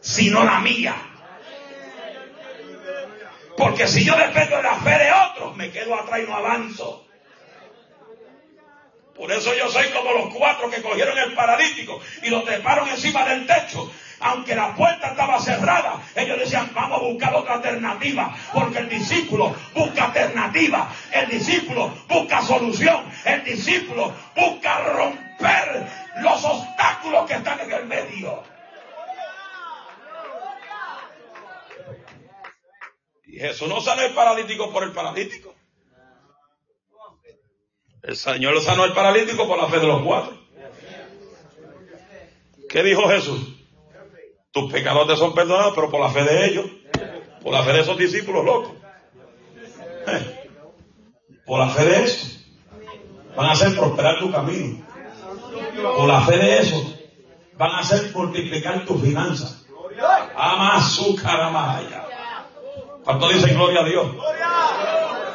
sino 0.00 0.42
la 0.42 0.60
mía. 0.60 0.94
Porque 3.56 3.86
si 3.86 4.04
yo 4.04 4.16
dependo 4.16 4.56
de 4.56 4.62
la 4.62 4.76
fe 4.76 4.98
de 4.98 5.12
otros, 5.12 5.56
me 5.56 5.70
quedo 5.70 5.94
atrás 5.94 6.20
y 6.20 6.26
no 6.26 6.34
avanzo. 6.34 7.03
Por 9.16 9.30
eso 9.30 9.54
yo 9.54 9.68
soy 9.68 9.88
como 9.90 10.12
los 10.12 10.34
cuatro 10.34 10.70
que 10.70 10.82
cogieron 10.82 11.16
el 11.18 11.34
paralítico 11.34 12.00
y 12.22 12.30
lo 12.30 12.42
treparon 12.42 12.88
encima 12.88 13.24
del 13.24 13.46
techo 13.46 13.90
aunque 14.24 14.54
la 14.54 14.74
puerta 14.74 15.08
estaba 15.08 15.38
cerrada, 15.38 16.00
ellos 16.14 16.38
decían, 16.38 16.70
vamos 16.74 16.98
a 16.98 17.04
buscar 17.04 17.34
otra 17.34 17.54
alternativa, 17.54 18.34
porque 18.54 18.78
el 18.78 18.88
discípulo 18.88 19.54
busca 19.74 20.04
alternativa, 20.04 20.90
el 21.12 21.28
discípulo 21.28 21.92
busca 22.08 22.40
solución, 22.42 23.04
el 23.24 23.44
discípulo 23.44 24.14
busca 24.34 24.78
romper 24.80 25.86
los 26.22 26.42
obstáculos 26.42 27.26
que 27.26 27.34
están 27.34 27.60
en 27.60 27.72
el 27.72 27.84
medio. 27.86 28.42
Y 33.26 33.38
Jesús 33.38 33.68
no 33.68 33.80
sale 33.80 34.06
el 34.06 34.14
paralítico 34.14 34.72
por 34.72 34.84
el 34.84 34.92
paralítico. 34.92 35.53
El 38.04 38.16
Señor 38.16 38.52
lo 38.52 38.60
sanó 38.60 38.84
el 38.84 38.92
paralítico 38.92 39.48
por 39.48 39.56
la 39.56 39.66
fe 39.66 39.80
de 39.80 39.86
los 39.86 40.02
cuatro. 40.02 40.36
¿Qué 42.68 42.82
dijo 42.82 43.08
Jesús? 43.08 43.40
Tus 44.50 44.70
pecados 44.70 45.08
te 45.08 45.16
son 45.16 45.34
perdonados, 45.34 45.72
pero 45.74 45.90
por 45.90 46.00
la 46.00 46.10
fe 46.10 46.22
de 46.22 46.46
ellos, 46.46 46.66
por 47.42 47.52
la 47.52 47.62
fe 47.62 47.72
de 47.72 47.80
esos 47.80 47.96
discípulos 47.96 48.44
locos. 48.44 48.72
Eh, 50.06 50.50
por 51.46 51.58
la 51.58 51.68
fe 51.70 51.84
de 51.84 52.04
eso, 52.04 52.26
van 53.34 53.46
a 53.46 53.52
hacer 53.52 53.74
prosperar 53.74 54.18
tu 54.18 54.30
camino. 54.30 54.84
Por 55.96 56.06
la 56.06 56.20
fe 56.22 56.36
de 56.36 56.58
eso, 56.58 56.96
van 57.56 57.70
a 57.70 57.78
hacer 57.78 58.12
multiplicar 58.14 58.84
tus 58.84 59.00
finanzas. 59.00 59.66
Ama 60.36 60.80
su. 60.82 61.16
¿Cuánto 63.02 63.28
dicen 63.28 63.54
gloria 63.54 63.80
a 63.80 63.84
Dios? 63.84 64.06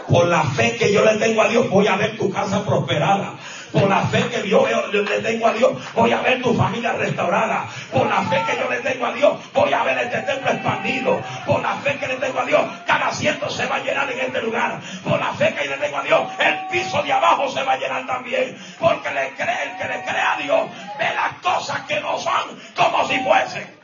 Por 0.10 0.28
la 0.28 0.44
fe 0.44 0.76
que 0.76 0.92
yo 0.92 1.06
le 1.06 1.16
tengo 1.16 1.44
a 1.44 1.48
Dios, 1.48 1.70
voy 1.70 1.88
a 1.88 1.96
ver 1.96 2.18
tu 2.18 2.32
casa 2.32 2.66
prosperada. 2.66 3.34
Por 3.72 3.88
la 3.88 4.02
fe 4.08 4.24
que 4.30 4.50
yo 4.50 4.66
le 4.68 5.20
tengo 5.20 5.48
a 5.48 5.54
Dios, 5.54 5.72
voy 5.94 6.12
a 6.12 6.22
ver 6.22 6.42
tu 6.42 6.56
familia 6.56 6.94
restaurada. 6.94 7.68
Por 7.92 8.08
la 8.08 8.24
fe 8.24 8.44
que 8.48 8.58
yo 8.58 8.68
le 8.68 8.78
tengo 8.80 9.06
a 9.06 9.14
Dios, 9.14 9.40
voy 9.54 9.72
a 9.72 9.84
ver 9.84 10.00
este 10.00 10.18
templo 10.22 10.52
expandido. 10.52 11.22
Por 11.46 11.62
la 11.62 11.76
fe 11.76 11.96
que 12.00 12.08
le 12.08 12.16
tengo 12.16 12.40
a 12.40 12.46
Dios, 12.46 12.62
cada 12.88 13.10
asiento 13.10 13.48
se 13.52 13.68
va 13.68 13.76
a 13.76 13.80
llenar 13.84 14.12
en 14.12 14.20
este 14.20 14.42
lugar. 14.42 14.80
Por 15.04 15.20
la 15.20 15.32
fe 15.34 15.54
que 15.54 15.68
le 15.68 15.78
tengo 15.78 15.98
a 15.98 16.04
Dios, 16.04 16.22
el 16.40 16.68
piso 16.72 17.04
de 17.04 17.14
abajo 17.14 17.48
se 17.48 17.62
va 17.62 17.74
a 17.74 17.78
llenar 17.78 18.08
también. 18.08 18.58
Porque 18.80 19.12
le 19.12 19.36
cree, 19.36 19.64
el 19.64 19.78
que 19.78 19.88
le 19.88 20.04
cree 20.04 20.22
a 20.22 20.38
Dios, 20.42 20.62
ve 20.98 21.06
las 21.14 21.34
cosas 21.44 21.82
que 21.82 22.00
no 22.00 22.18
son 22.18 22.60
como 22.76 23.08
si 23.08 23.20
fuesen. 23.20 23.78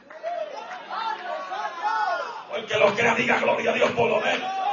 El 2.56 2.66
que 2.66 2.78
lo 2.78 2.96
crea, 2.96 3.14
diga 3.14 3.38
gloria 3.38 3.70
a 3.70 3.74
Dios 3.74 3.92
por 3.92 4.10
lo 4.10 4.20
menos. 4.22 4.65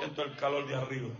Siento 0.00 0.22
el 0.22 0.34
calor 0.34 0.66
de 0.66 0.74
arriba. 0.74 1.10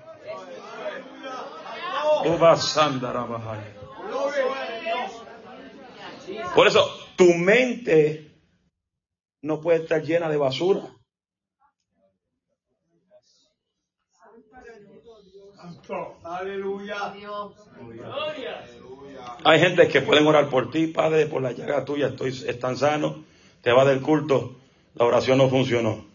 Por 6.55 6.67
eso, 6.67 6.91
tu 7.15 7.27
mente 7.35 8.41
no 9.43 9.61
puede 9.61 9.83
estar 9.83 10.03
llena 10.03 10.31
de 10.31 10.39
basura. 10.39 10.81
Aleluya. 16.25 17.13
Hay 19.45 19.61
gente 19.61 19.89
que 19.89 20.01
pueden 20.01 20.27
orar 20.27 20.49
por 20.49 20.71
ti, 20.71 20.87
Padre, 20.87 21.27
por 21.27 21.43
la 21.43 21.53
llaga 21.53 21.85
tuya, 21.85 22.07
estoy, 22.09 22.31
están 22.31 22.79
sano, 22.79 23.25
te 23.61 23.73
va 23.73 23.85
del 23.85 24.01
culto, 24.01 24.57
la 24.95 25.05
oración 25.05 25.37
no 25.37 25.51
funcionó. 25.51 26.10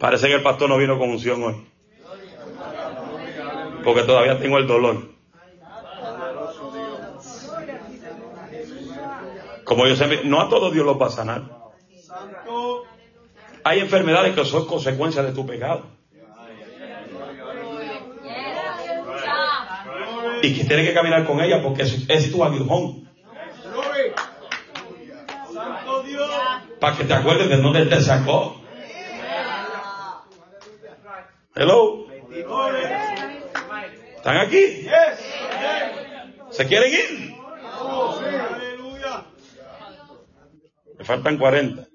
Parece 0.00 0.28
que 0.28 0.34
el 0.36 0.42
pastor 0.42 0.70
no 0.70 0.78
vino 0.78 0.98
con 0.98 1.10
unción 1.10 1.42
hoy. 1.44 1.56
Porque 3.84 4.02
todavía 4.02 4.38
tengo 4.38 4.56
el 4.56 4.66
dolor. 4.66 5.10
Como 9.64 9.86
yo 9.86 9.94
sé, 9.96 10.24
no 10.24 10.40
a 10.40 10.48
todos 10.48 10.72
Dios 10.72 10.86
los 10.86 10.98
va 10.98 11.08
a 11.08 11.10
sanar. 11.10 11.42
Hay 13.62 13.80
enfermedades 13.80 14.34
que 14.34 14.42
son 14.46 14.66
consecuencias 14.66 15.26
de 15.26 15.32
tu 15.32 15.44
pecado. 15.44 15.82
Y 20.42 20.56
que 20.56 20.64
tienes 20.64 20.88
que 20.88 20.94
caminar 20.94 21.26
con 21.26 21.40
ella 21.42 21.62
porque 21.62 21.82
es, 21.82 22.32
tu 22.32 22.42
aguijón. 22.42 23.06
Para 26.80 26.96
que 26.96 27.04
te 27.04 27.12
acuerdes 27.12 27.50
de 27.50 27.56
dónde 27.58 27.84
te 27.84 28.00
sacó. 28.00 28.59
Hello. 31.54 32.06
¿Están 34.16 34.36
aquí? 34.36 34.86
¿Se 36.50 36.66
quieren 36.66 36.92
ir? 36.92 37.34
Me 40.98 41.04
faltan 41.04 41.38
40. 41.38 41.86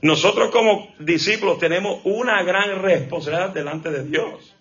Nosotros 0.00 0.50
como 0.50 0.94
discípulos 0.98 1.58
tenemos 1.58 2.00
una 2.04 2.42
gran 2.42 2.82
responsabilidad 2.82 3.50
delante 3.50 3.90
de 3.90 4.04
Dios. 4.04 4.54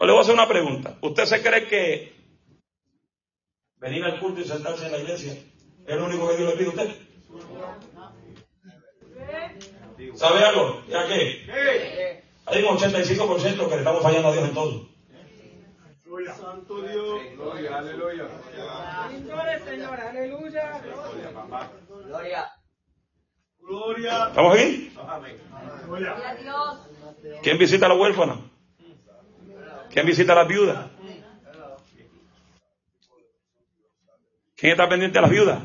le 0.00 0.06
voy 0.06 0.18
a 0.18 0.20
hacer 0.20 0.34
una 0.34 0.48
pregunta. 0.48 0.98
¿Usted 1.00 1.24
se 1.24 1.42
cree 1.42 1.66
que 1.66 2.14
venir 3.76 4.04
al 4.04 4.20
culto 4.20 4.40
y 4.40 4.44
sentarse 4.44 4.86
en 4.86 4.92
la 4.92 4.98
iglesia 4.98 5.36
es 5.86 5.96
lo 5.96 6.06
único 6.06 6.28
que 6.28 6.36
Dios 6.36 6.50
le 6.50 6.56
pide 6.56 6.66
a 6.66 6.70
usted. 6.70 7.04
¿Sabe 10.14 10.44
algo? 10.44 10.82
¿Ya 10.88 11.06
qué? 11.06 12.22
Hay 12.46 12.62
un 12.62 12.76
85% 12.76 13.68
que 13.68 13.74
le 13.74 13.78
estamos 13.78 14.02
fallando 14.02 14.28
a 14.28 14.32
Dios 14.32 14.48
en 14.48 14.54
todo. 14.54 14.94
Santo 16.32 16.82
Dios. 16.82 17.20
Gloria, 17.36 17.78
aleluya. 17.78 18.28
Gloria, 19.24 19.58
Señor, 19.64 20.00
aleluya. 20.00 20.80
Gloria. 21.88 22.52
Gloria. 23.58 24.26
¿Estamos 24.28 24.54
aquí? 24.54 24.92
Gloria. 25.86 26.16
¿Quién 27.42 27.58
visita 27.58 27.86
a 27.86 27.88
los 27.88 27.98
huérfanos? 27.98 28.38
¿Quién 29.90 30.06
visita 30.06 30.32
a 30.32 30.36
las 30.36 30.48
viudas? 30.48 30.90
¿Quién 34.56 34.72
está 34.72 34.88
pendiente 34.88 35.18
de 35.18 35.22
las 35.22 35.30
viudas? 35.30 35.62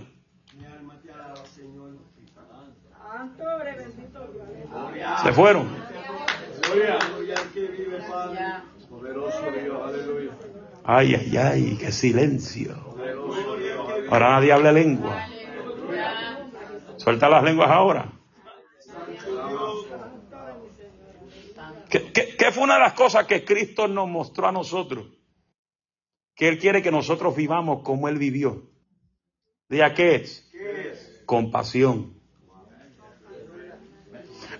Santo, 3.19 3.43
bendito 3.63 4.27
Dios. 4.27 4.47
Se 4.49 4.67
fueron. 4.67 4.79
Gloria. 4.79 4.99
Gloria 4.99 4.99
al 4.99 4.99
que 4.99 4.99
vive, 4.99 4.99
Padre. 4.99 4.99
Poderoso 4.99 4.99
Dios, 9.62 9.76
aleluya. 9.84 10.32
Ay, 10.84 11.15
ay, 11.15 11.38
ay, 11.38 11.78
qué 11.80 11.91
silencio. 11.91 12.76
Ahora 14.10 14.32
nadie 14.32 14.52
habla 14.52 14.72
lengua. 14.72 15.28
Suelta 16.98 17.30
las 17.30 17.43
lenguas 17.43 17.69
ahora. 17.69 18.12
¿Qué, 21.89 22.52
fue 22.52 22.63
una 22.63 22.76
de 22.76 22.80
las 22.82 22.93
cosas 22.93 23.26
que 23.26 23.43
Cristo 23.43 23.88
nos 23.88 24.08
mostró 24.08 24.48
a 24.48 24.52
nosotros? 24.52 25.08
Que 26.36 26.48
Él 26.48 26.60
quiere 26.60 26.82
que 26.82 26.91
nosotros 26.91 27.36
vivamos 27.36 27.84
como 27.84 28.08
Él 28.08 28.17
vivió. 28.17 28.69
¿Diga 29.67 29.93
qué 29.93 30.15
es? 30.15 30.50
¿Qué 30.52 30.89
es? 30.91 31.24
Compasión. 31.26 32.18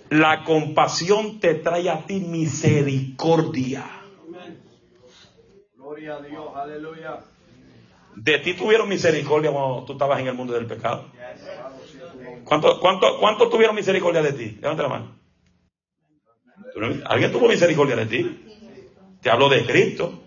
La 0.10 0.44
compasión 0.44 1.40
te 1.40 1.56
trae 1.56 1.90
a 1.90 2.06
ti 2.06 2.20
misericordia. 2.20 3.86
Gloria 5.76 6.16
a 6.16 6.22
Dios, 6.22 6.56
aleluya. 6.56 7.20
De 8.16 8.40
ti 8.40 8.54
tuvieron 8.56 8.90
misericordia 8.90 9.52
cuando 9.52 9.86
tú 9.86 9.94
estabas 9.94 10.20
en 10.20 10.28
el 10.28 10.34
mundo 10.34 10.54
del 10.54 10.66
pecado. 10.66 11.06
¿Cuánto, 12.44 12.80
cuánto, 12.80 13.20
cuánto 13.20 13.50
tuvieron 13.50 13.76
misericordia 13.76 14.22
de 14.24 14.34
ti? 14.34 14.58
Levanta 14.60 14.84
la 14.84 14.90
mano. 14.90 15.16
¿Tú 16.74 16.80
no- 16.80 16.96
¿Alguien 17.06 17.32
tuvo 17.32 17.48
misericordia 17.48 17.96
de 17.96 18.06
ti? 18.08 18.46
Te 19.22 19.30
hablo 19.30 19.48
de 19.50 19.66
Cristo. 19.66 20.24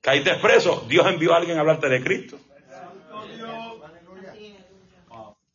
Caíste 0.00 0.34
preso. 0.36 0.84
Dios 0.88 1.04
envió 1.08 1.34
a 1.34 1.38
alguien 1.38 1.58
a 1.58 1.62
hablarte 1.62 1.88
de 1.88 2.02
Cristo. 2.02 2.38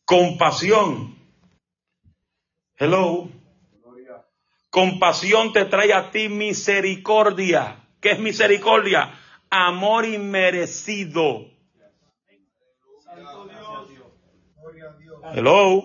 Compasión. 0.05 1.20
Hello. 2.81 3.29
Compasión 4.71 5.53
te 5.53 5.65
trae 5.65 5.93
a 5.93 6.09
ti 6.09 6.29
misericordia. 6.29 7.87
¿Qué 7.99 8.13
es 8.13 8.19
misericordia? 8.19 9.13
Amor 9.51 10.05
inmerecido. 10.05 11.45
Hello. 15.35 15.83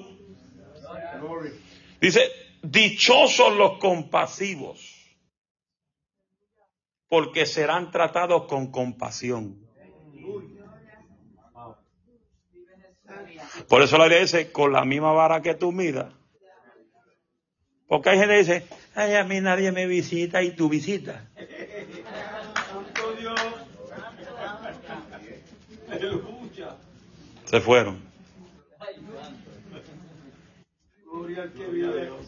Dice, 2.00 2.30
dichosos 2.62 3.54
los 3.54 3.76
compasivos, 3.76 4.80
porque 7.08 7.44
serán 7.44 7.90
tratados 7.90 8.44
con 8.44 8.70
compasión. 8.70 9.68
Por 13.68 13.82
eso 13.82 13.98
la 13.98 14.04
Biblia 14.04 14.20
dice, 14.22 14.50
con 14.50 14.72
la 14.72 14.86
misma 14.86 15.12
vara 15.12 15.42
que 15.42 15.54
tú 15.54 15.72
midas. 15.72 16.10
Porque 17.88 18.10
hay 18.10 18.18
gente 18.18 18.34
que 18.34 18.38
dice, 18.38 18.66
ay, 18.94 19.14
a 19.14 19.24
mí 19.24 19.40
nadie 19.40 19.70
me 19.72 19.86
visita 19.86 20.42
y 20.42 20.50
tú 20.50 20.68
visitas. 20.68 21.22
Se 27.44 27.60
fueron. 27.60 28.00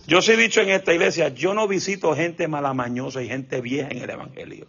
Yo 0.07 0.23
sí 0.23 0.33
he 0.33 0.37
dicho 0.37 0.61
en 0.61 0.71
esta 0.71 0.95
iglesia, 0.95 1.29
yo 1.29 1.55
no 1.55 1.69
visito 1.69 2.15
gente 2.15 2.49
malamañosa 2.49 3.23
y 3.23 3.29
gente 3.29 3.61
vieja 3.61 3.89
en 3.91 3.99
el 3.99 4.11
Evangelio. 4.11 4.69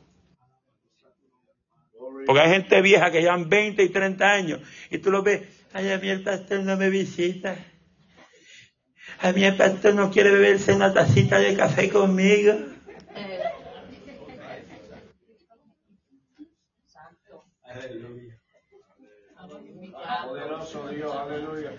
Porque 2.26 2.42
hay 2.42 2.50
gente 2.50 2.82
vieja 2.82 3.12
que 3.12 3.22
llevan 3.22 3.50
20 3.50 3.84
y 3.84 3.90
30 3.90 4.32
años 4.32 4.60
y 4.90 4.98
tú 4.98 5.12
lo 5.12 5.24
ves, 5.24 5.48
ay, 5.74 5.92
a 5.92 5.98
mí 6.00 6.10
el 6.10 6.24
pastor 6.24 6.62
no 6.62 6.76
me 6.78 6.90
visita. 6.90 7.56
A 9.22 9.32
mí 9.32 9.44
el 9.44 9.58
pastor 9.58 9.96
no 9.96 10.12
quiere 10.12 10.32
beberse 10.32 10.74
una 10.74 10.94
tacita 10.94 11.40
de 11.40 11.56
café 11.56 11.90
conmigo. 11.90 12.54
Aleluya. 17.64 18.40
Poderoso 20.26 20.88
Dios, 20.88 21.16
aleluya. 21.16 21.72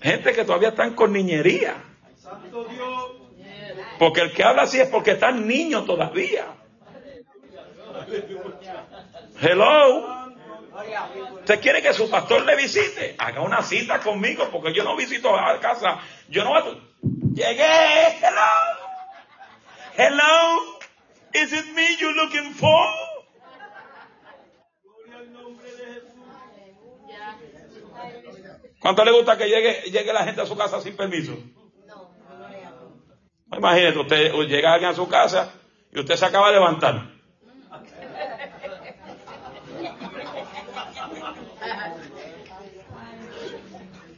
Gente 0.00 0.32
que 0.32 0.44
todavía 0.44 0.68
están 0.68 0.94
con 0.94 1.12
niñería. 1.12 1.74
Santo 2.16 2.64
Dios. 2.64 3.20
Porque 3.98 4.20
el 4.20 4.32
que 4.32 4.44
habla 4.44 4.62
así 4.62 4.80
es 4.80 4.88
porque 4.88 5.12
están 5.12 5.46
niños 5.46 5.84
todavía. 5.86 6.46
Hello. 9.40 10.19
¿Usted 11.40 11.60
quiere 11.60 11.82
que 11.82 11.92
su 11.92 12.08
pastor 12.10 12.44
le 12.44 12.56
visite? 12.56 13.14
Haga 13.18 13.40
una 13.42 13.62
cita 13.62 14.00
conmigo 14.00 14.48
porque 14.50 14.72
yo 14.72 14.84
no 14.84 14.96
visito 14.96 15.34
a 15.36 15.58
casa. 15.60 16.00
Yo 16.28 16.44
no... 16.44 16.52
Llegué. 17.34 18.18
Hello. 18.20 18.80
Hello. 19.96 20.78
Is 21.32 21.52
it 21.52 21.74
me 21.74 21.96
you're 21.98 22.14
looking 22.14 22.54
for? 22.54 22.86
¿Cuánto 28.80 29.04
le 29.04 29.12
gusta 29.12 29.36
que 29.36 29.46
llegue, 29.46 29.82
llegue 29.90 30.12
la 30.12 30.24
gente 30.24 30.40
a 30.40 30.46
su 30.46 30.56
casa 30.56 30.80
sin 30.80 30.96
permiso? 30.96 31.36
No, 31.86 32.10
Imagínate, 33.56 33.98
usted 33.98 34.32
llega 34.48 34.72
alguien 34.72 34.92
a 34.92 34.94
su 34.94 35.06
casa 35.06 35.52
y 35.92 36.00
usted 36.00 36.16
se 36.16 36.24
acaba 36.24 36.48
de 36.48 36.54
levantar. 36.54 37.19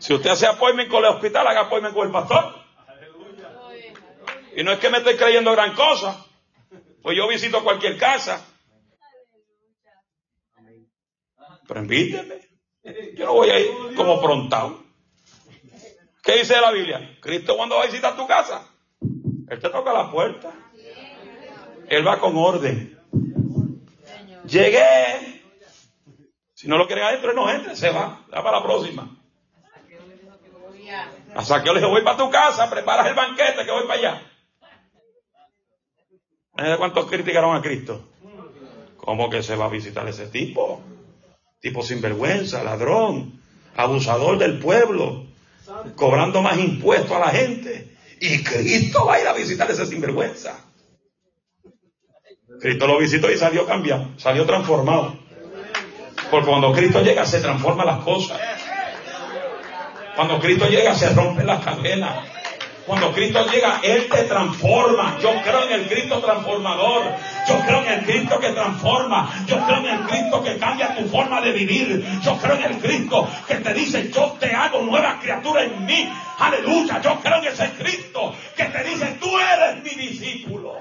Si 0.03 0.13
usted 0.13 0.31
hace 0.31 0.49
appointment 0.49 0.91
con 0.91 1.05
el 1.05 1.11
hospital, 1.13 1.47
haga 1.47 1.61
appointment 1.61 1.95
con 1.95 2.09
el 2.09 2.13
pastor. 2.13 2.57
Y 4.57 4.65
no 4.65 4.73
es 4.73 4.81
que 4.81 4.91
me 4.91 4.99
estoy 4.99 5.15
creyendo 5.15 5.53
gran 5.53 5.77
cosa, 5.77 6.27
pues 7.03 7.17
yo 7.17 7.29
visito 7.29 7.63
cualquier 7.63 7.97
casa. 7.99 8.45
Pero 11.69 11.81
invíteme. 11.83 12.41
Yo 13.15 13.27
no 13.27 13.35
voy 13.35 13.51
a 13.51 13.61
ir 13.61 13.95
como 13.95 14.21
prontado. 14.21 14.83
¿Qué 16.21 16.39
dice 16.39 16.61
la 16.61 16.73
Biblia? 16.73 17.19
Cristo 17.21 17.57
cuando 17.57 17.77
va 17.77 17.85
a 17.85 17.87
visitar 17.87 18.17
tu 18.17 18.27
casa, 18.27 18.69
Él 19.01 19.61
te 19.61 19.71
toca 19.71 19.93
la 19.93 20.11
puerta. 20.11 20.53
Él 21.89 22.05
va 22.05 22.19
con 22.19 22.37
orden. 22.37 22.99
Llegué. 24.49 25.45
Si 26.55 26.67
no 26.67 26.77
lo 26.77 26.89
quieren 26.89 27.05
adentro, 27.05 27.33
no 27.35 27.49
entre, 27.49 27.77
se 27.77 27.91
va. 27.91 28.27
Va 28.35 28.43
para 28.43 28.59
la 28.59 28.65
próxima. 28.65 29.22
A 31.35 31.45
Saqueo 31.45 31.73
le 31.73 31.81
dijo, 31.81 31.91
voy 31.91 32.03
para 32.03 32.17
tu 32.17 32.31
casa, 32.31 32.69
preparas 32.69 33.07
el 33.07 33.15
banquete 33.15 33.65
que 33.65 33.71
voy 33.71 33.87
para 33.87 33.99
allá. 33.99 34.23
¿De 36.57 36.77
cuántos 36.77 37.07
criticaron 37.07 37.57
a 37.57 37.63
Cristo? 37.63 38.09
¿Cómo 38.99 39.31
que 39.31 39.43
se 39.43 39.57
va 39.57 39.65
a 39.65 39.71
visitar 39.71 40.07
ese 40.09 40.27
tipo? 40.27 40.83
Tipo 41.61 41.83
sinvergüenza, 41.83 42.63
ladrón, 42.63 43.41
abusador 43.75 44.39
del 44.39 44.59
pueblo, 44.59 45.27
cobrando 45.97 46.43
más 46.43 46.59
impuestos 46.59 47.13
a 47.13 47.21
la 47.21 47.31
gente. 47.31 47.97
Y 48.21 48.43
Cristo 48.45 49.07
va 49.07 49.15
a 49.15 49.21
ir 49.21 49.27
a 49.27 49.33
visitar 49.33 49.71
ese 49.71 49.87
sinvergüenza. 49.87 50.57
Cristo 52.61 52.87
lo 52.87 52.99
visitó 52.99 53.31
y 53.31 53.39
salió 53.39 53.67
cambiado, 53.67 54.11
salió 54.19 54.47
transformado. 54.47 55.17
Porque 56.31 56.49
cuando 56.49 56.73
Cristo 56.73 57.03
llega 57.03 57.27
se 57.27 57.41
transforman 57.41 57.87
las 57.87 58.05
cosas. 58.05 58.39
Cuando 60.23 60.39
Cristo 60.39 60.69
llega 60.69 60.95
se 60.95 61.09
rompen 61.15 61.49
las 61.49 61.65
cadenas. 61.65 62.29
Cuando 62.87 63.11
Cristo 63.11 63.45
llega, 63.51 63.81
Él 63.83 64.09
te 64.09 64.23
transforma. 64.23 65.19
Yo 65.21 65.33
creo 65.43 65.65
en 65.65 65.73
el 65.81 65.89
Cristo 65.89 66.21
transformador. 66.21 67.03
Yo 67.49 67.59
creo 67.67 67.81
en 67.81 67.93
el 67.93 68.05
Cristo 68.05 68.39
que 68.39 68.51
transforma. 68.51 69.45
Yo 69.49 69.59
creo 69.67 69.79
en 69.79 69.87
el 69.87 70.01
Cristo 70.03 70.45
que 70.45 70.59
cambia 70.59 70.95
tu 70.95 71.09
forma 71.09 71.41
de 71.41 71.51
vivir. 71.51 72.07
Yo 72.23 72.39
creo 72.39 72.55
en 72.55 72.63
el 72.63 72.79
Cristo 72.79 73.29
que 73.49 73.57
te 73.57 73.75
dice, 73.75 74.13
yo 74.13 74.37
te 74.39 74.55
hago 74.55 74.83
nueva 74.83 75.19
criatura 75.21 75.65
en 75.65 75.85
mí. 75.87 76.09
Aleluya. 76.39 77.03
Yo 77.03 77.19
creo 77.21 77.39
en 77.39 77.49
ese 77.49 77.71
Cristo 77.71 78.33
que 78.57 78.65
te 78.67 78.85
dice, 78.85 79.19
tú 79.21 79.29
eres 79.37 79.83
mi 79.83 79.91
discípulo. 79.91 80.77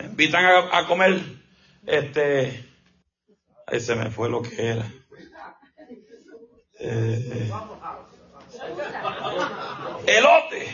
Invitan 0.00 0.44
a, 0.44 0.78
a 0.78 0.86
comer, 0.88 1.37
este, 1.88 2.64
ahí 3.66 3.80
se 3.80 3.94
me 3.94 4.10
fue 4.10 4.28
lo 4.28 4.42
que 4.42 4.68
era. 4.68 4.86
Eh, 6.80 7.50
Elote. 10.06 10.68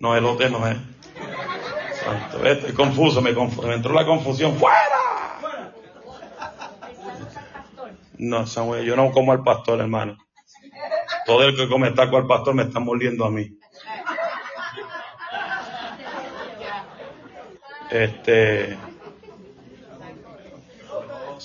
No, 0.00 0.16
elote 0.16 0.50
no 0.50 0.66
es. 0.66 0.76
Estoy 2.44 2.72
confuso, 2.72 3.20
me, 3.20 3.32
me 3.32 3.74
entró 3.74 3.92
la 3.92 4.04
confusión. 4.04 4.56
¡Fuera! 4.56 5.38
No, 8.18 8.46
Samuel, 8.46 8.84
yo 8.84 8.96
no 8.96 9.10
como 9.12 9.32
al 9.32 9.42
pastor, 9.42 9.80
hermano. 9.80 10.16
Todo 11.26 11.44
el 11.44 11.56
que 11.56 11.68
come 11.68 11.92
taco 11.92 12.16
al 12.16 12.26
pastor 12.26 12.54
me 12.54 12.64
está 12.64 12.80
moliendo 12.80 13.24
a 13.24 13.30
mí. 13.30 13.56
Este. 17.90 18.78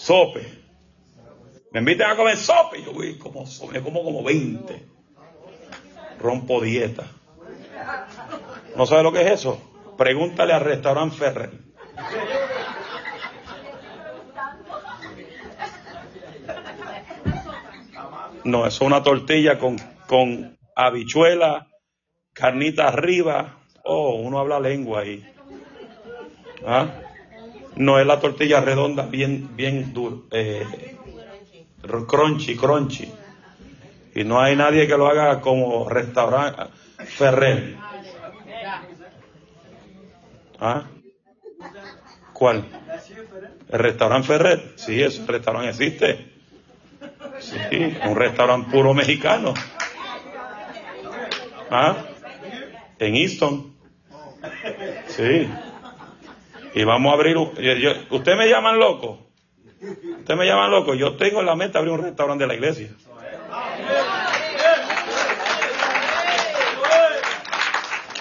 Sope. 0.08 0.41
Me 1.72 1.80
invitan 1.80 2.12
a 2.12 2.15
comer 2.15 2.38
sope. 2.38 2.82
Yo 2.82 2.93
voy 2.93 3.17
como, 3.17 3.43
me 3.70 3.82
como 3.82 4.06
como 4.06 4.24
20. 4.24 4.88
Rompo 6.17 6.62
dieta. 6.62 7.04
¿No 8.78 8.86
sabe 8.86 9.04
lo 9.04 9.12
que 9.12 9.24
es 9.24 9.32
eso? 9.32 9.60
Pregúntale 9.98 10.54
al 10.54 10.62
restaurante 10.62 11.17
Ferrer. 11.17 11.52
No, 18.46 18.65
eso 18.65 18.67
es 18.67 18.88
una 18.88 19.04
tortilla 19.04 19.60
con, 19.60 19.76
con 20.08 20.58
habichuela, 20.74 21.67
carnita 22.32 22.88
arriba. 22.88 23.60
Oh, 23.84 24.15
uno 24.15 24.39
habla 24.39 24.62
lengua 24.62 25.02
ahí. 25.02 25.30
¿Ah? 26.65 27.07
No 27.78 28.00
es 28.00 28.08
la 28.08 28.20
tortilla 28.20 28.60
redonda, 28.60 29.04
bien, 29.04 29.56
bien 29.56 29.94
duro, 29.94 30.24
eh, 30.32 30.98
crunchy, 32.08 32.56
crunchy. 32.56 33.13
Y 34.16 34.24
no 34.24 34.42
hay 34.42 34.56
nadie 34.56 34.88
que 34.88 34.98
lo 34.98 35.08
haga 35.08 35.42
como 35.42 35.88
restaurante 35.88 36.63
Ferrer. 37.06 37.78
¿Ah? 40.60 40.86
¿Cuál? 42.34 42.66
¿El 43.70 43.80
restaurante 43.80 44.28
Ferrer? 44.28 44.74
Sí, 44.76 45.02
ese 45.04 45.24
restaurante 45.28 45.70
existe. 45.70 46.32
Sí, 47.40 47.98
un 48.08 48.16
restaurante 48.16 48.72
puro 48.72 48.96
mexicano. 48.96 49.54
¿Ah? 51.70 51.96
En 52.98 53.16
Easton. 53.16 53.76
Sí. 55.10 55.48
Y 56.78 56.84
vamos 56.84 57.10
a 57.12 57.16
abrir. 57.16 57.38
¿Usted 57.38 58.36
me 58.36 58.48
llaman 58.48 58.78
loco? 58.78 59.18
¿Usted 60.20 60.36
me 60.36 60.46
llaman 60.46 60.70
loco? 60.70 60.94
Yo 60.94 61.16
tengo 61.16 61.40
en 61.40 61.48
la 61.48 61.56
meta 61.56 61.80
abrir 61.80 61.94
un 61.94 62.04
restaurante 62.04 62.44
de 62.44 62.48
la 62.48 62.54
iglesia. 62.54 62.90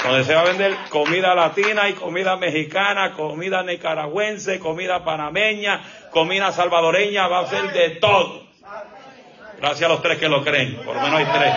donde 0.03 0.25
se 0.25 0.35
va 0.37 0.43
a 0.43 0.45
vender 0.45 0.73
comida 0.89 1.35
latina 1.35 1.89
y 1.89 1.95
comida 1.95 2.37
mexicana, 2.37 3.13
comida 3.13 3.65
nicaragüense, 3.65 4.61
comida 4.61 5.05
panameña, 5.05 5.83
comida 6.11 6.53
salvadoreña, 6.53 7.27
va 7.27 7.41
a 7.41 7.47
ser 7.49 7.73
de 7.73 7.91
todo. 7.97 8.47
Gracias 9.59 9.83
a 9.83 9.93
los 9.93 10.03
tres 10.03 10.19
que 10.19 10.29
lo 10.29 10.45
creen, 10.45 10.77
por 10.77 10.95
lo 10.95 11.03
menos 11.03 11.19
hay 11.19 11.27
tres. 11.27 11.55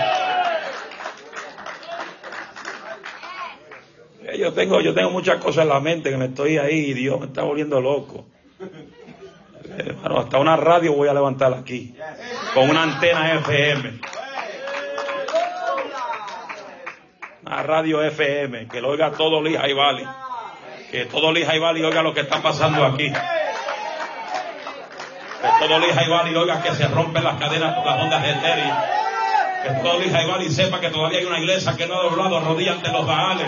Eh, 4.24 4.29
yo 4.40 4.54
tengo, 4.54 4.82
yo 4.82 4.94
tengo 4.94 5.12
muchas 5.12 5.38
cosas 5.38 5.64
en 5.64 5.70
la 5.70 5.80
mente 5.80 6.10
que 6.10 6.18
me 6.18 6.26
estoy 6.26 6.58
ahí 6.58 6.92
y 6.92 6.94
Dios 6.94 7.20
me 7.20 7.28
está 7.28 7.44
volviendo 7.44 7.80
loco. 7.82 8.26
Hermano, 9.78 10.20
hasta 10.20 10.40
una 10.40 10.56
radio 10.56 10.94
voy 10.94 11.08
a 11.08 11.14
levantar 11.14 11.54
aquí, 11.54 11.96
con 12.54 12.70
una 12.70 12.84
antena 12.84 13.34
FM. 13.36 14.00
a 17.50 17.64
radio 17.64 18.04
FM, 18.04 18.68
que 18.68 18.80
lo 18.80 18.90
oiga 18.90 19.12
todo 19.12 19.42
Lija 19.42 19.68
y 19.68 19.74
Valley. 19.74 20.06
Que 20.92 21.06
todo 21.06 21.32
Lija 21.32 21.56
y 21.56 21.60
Valley 21.60 21.84
oiga 21.84 22.04
lo 22.04 22.14
que 22.14 22.22
está 22.22 22.44
pasando 22.44 22.86
aquí. 22.86 23.12
Que 25.42 25.50
todo 25.60 25.80
Lija 25.80 26.04
y 26.06 26.10
Valley 26.10 26.36
oiga 26.36 26.62
que 26.62 26.72
se 26.74 26.88
rompen 26.88 27.24
las 27.24 27.40
cadenas 27.40 27.76
por 27.76 27.86
las 27.88 28.04
ondas 28.04 28.24
etéreas. 28.24 28.78
Que 29.64 29.70
todo 29.82 30.00
Lija 30.00 30.24
y 30.24 30.28
Valley 30.28 30.52
sepa 30.52 30.80
que 30.80 30.92
todavía 30.92 31.20
hay 31.20 31.26
una 31.26 31.40
iglesia 31.40 31.76
que 31.76 31.88
no 31.88 32.00
ha 32.00 32.04
doblado 32.04 32.40
rodillas 32.40 32.76
ante 32.78 32.92
los 32.92 33.08
baales. 33.08 33.48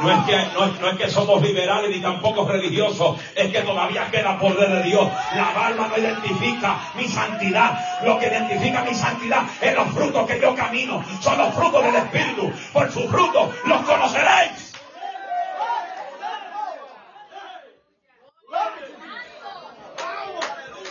No 0.00 0.10
es, 0.10 0.24
que, 0.24 0.36
no, 0.54 0.90
es 0.90 0.96
que 0.96 1.10
somos 1.10 1.42
liberales 1.42 1.90
ni 1.90 2.00
tampoco 2.00 2.46
religiosos, 2.46 3.20
es 3.34 3.52
que 3.52 3.60
todavía 3.60 4.10
queda 4.10 4.38
poder 4.38 4.70
de 4.70 4.82
Dios. 4.82 5.06
La 5.34 5.50
barba 5.52 5.88
no 5.88 5.98
identifica 5.98 6.78
mi 6.94 7.06
santidad. 7.06 8.00
Lo 8.02 8.18
que 8.18 8.28
identifica 8.28 8.82
mi 8.82 8.94
santidad 8.94 9.42
es 9.60 9.74
los 9.74 9.88
frutos 9.88 10.26
que 10.26 10.40
yo 10.40 10.54
camino. 10.54 11.04
Son 11.20 11.36
los 11.36 11.54
frutos 11.54 11.84
del 11.84 11.96
Espíritu. 11.96 12.50
Por 12.72 12.90
sus 12.90 13.10
frutos 13.10 13.50
los 13.66 13.82
conoceréis. 13.82 14.72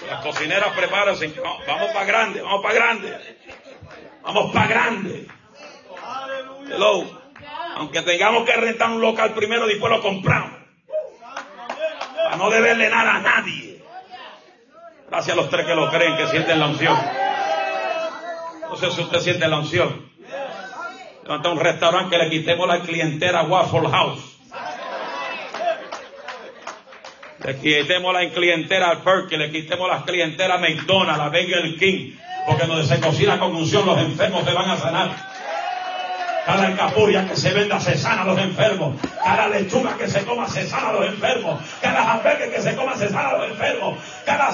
Las 0.07 0.21
cocineras 0.21 0.69
prepárense. 0.75 1.33
Vamos 1.67 1.91
para 1.91 2.05
grande, 2.05 2.41
vamos 2.43 2.61
para 2.61 2.75
grande. 2.75 3.37
Vamos 4.21 4.51
para 4.53 4.67
grande. 4.67 5.27
Hello. 6.71 7.18
Aunque 7.79 8.01
tengamos 8.01 8.43
que 8.43 8.51
rentar 8.57 8.89
un 8.89 8.99
local 8.99 9.33
primero, 9.33 9.65
después 9.65 9.89
lo 9.89 10.01
compramos. 10.01 10.51
Para 12.25 12.35
no 12.35 12.49
deberle 12.49 12.89
nada 12.89 13.15
a 13.15 13.19
nadie. 13.21 13.81
Gracias 15.09 15.37
a 15.37 15.39
los 15.39 15.49
tres 15.49 15.65
que 15.65 15.75
lo 15.75 15.89
creen, 15.89 16.17
que 16.17 16.27
sienten 16.27 16.59
la 16.59 16.67
unción. 16.67 16.97
No 18.69 18.75
sé 18.75 18.91
si 18.91 19.01
usted 19.01 19.19
siente 19.19 19.47
la 19.47 19.59
unción. 19.59 20.09
Levanta 21.23 21.49
un 21.49 21.59
restaurante 21.59 22.17
que 22.17 22.23
le 22.25 22.29
quitemos 22.29 22.67
la 22.67 22.81
clientela 22.81 23.39
a 23.39 23.43
Waffle 23.43 23.89
House. 23.89 24.37
Le 27.45 27.57
quitemos 27.59 28.13
la 28.13 28.29
clientela 28.29 28.89
al 28.89 29.03
Perk, 29.03 29.31
le 29.31 29.51
quitemos 29.51 29.87
la 29.87 30.03
clientela 30.03 30.55
a 30.55 30.57
McDonald's, 30.57 31.21
a 31.21 31.29
Burger 31.29 31.77
King. 31.77 32.17
Porque 32.45 32.65
donde 32.65 32.83
se 32.83 32.99
cocina 32.99 33.39
con 33.39 33.55
unción, 33.55 33.85
los 33.85 33.97
enfermos 33.99 34.43
se 34.43 34.51
van 34.51 34.69
a 34.69 34.75
sanar. 34.75 35.38
Cada 36.45 36.67
alcapuria 36.67 37.27
que 37.27 37.35
se 37.35 37.53
venda 37.53 37.79
se 37.79 37.97
sana 37.97 38.21
a 38.21 38.25
los 38.25 38.39
enfermos. 38.39 38.95
Cada 39.23 39.47
lechuga 39.47 39.97
que 39.97 40.07
se 40.07 40.25
coma 40.25 40.47
se 40.47 40.67
sana 40.67 40.89
a 40.89 40.93
los 40.93 41.05
enfermos. 41.05 41.61
Cada 41.81 42.11
hamburgues 42.11 42.49
que 42.49 42.61
se 42.61 42.75
coma 42.75 42.95
se 42.95 43.09
sana 43.09 43.29
a 43.29 43.37
los 43.37 43.51
enfermos. 43.51 43.99
Cada 44.25 44.51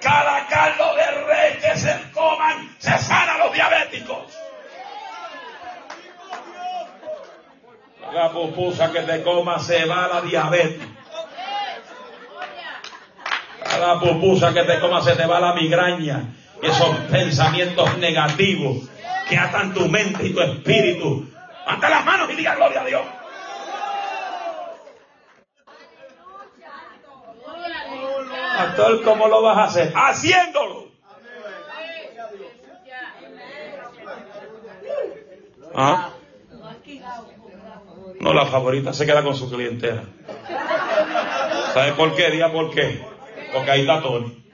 Cada 0.00 0.46
caldo 0.46 0.94
de 0.96 1.10
rey 1.26 1.58
que 1.60 1.76
se 1.76 2.10
coman 2.12 2.74
se 2.78 2.98
sana 2.98 3.34
a 3.34 3.38
los 3.38 3.52
diabéticos. 3.52 4.32
La 8.12 8.30
pupusa 8.30 8.90
que 8.90 9.02
te 9.02 9.22
coma 9.22 9.58
se 9.58 9.84
va 9.84 10.06
a 10.06 10.08
la 10.08 10.20
diabetes. 10.22 10.99
Cada 13.70 14.00
pupusa 14.00 14.52
que 14.52 14.64
te 14.64 14.80
comas 14.80 15.04
se 15.04 15.14
te 15.14 15.26
va 15.26 15.40
la 15.40 15.54
migraña. 15.54 16.34
Esos 16.60 16.96
pensamientos 17.10 17.96
negativos 17.98 18.88
que 19.28 19.38
atan 19.38 19.72
tu 19.72 19.88
mente 19.88 20.26
y 20.26 20.34
tu 20.34 20.40
espíritu. 20.40 21.30
Ante 21.66 21.88
las 21.88 22.04
manos 22.04 22.30
y 22.30 22.36
diga 22.36 22.56
gloria 22.56 22.82
a 22.82 22.84
Dios. 22.84 23.02
Pastor, 28.56 29.02
¿cómo 29.04 29.28
lo 29.28 29.40
vas 29.40 29.56
a 29.56 29.64
hacer? 29.64 29.92
Haciéndolo. 29.94 30.88
¿Ah? 35.74 36.10
No, 38.20 38.34
la 38.34 38.44
favorita 38.46 38.92
se 38.92 39.06
queda 39.06 39.22
con 39.22 39.34
su 39.34 39.48
clientela. 39.48 40.02
¿Sabe 41.72 41.92
por 41.92 42.14
qué? 42.14 42.30
Diga 42.30 42.52
por 42.52 42.70
qué. 42.70 43.00
Porque 43.52 43.70
ahí 43.70 43.80
está 43.80 44.00
Tony. 44.00 44.44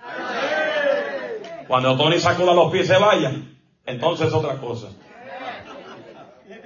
Cuando 1.68 1.96
Tony 1.96 2.18
sacuda 2.18 2.54
los 2.54 2.70
pies 2.70 2.86
se 2.86 2.96
vaya, 2.98 3.32
entonces 3.84 4.28
es 4.28 4.32
otra 4.32 4.56
cosa. 4.56 4.88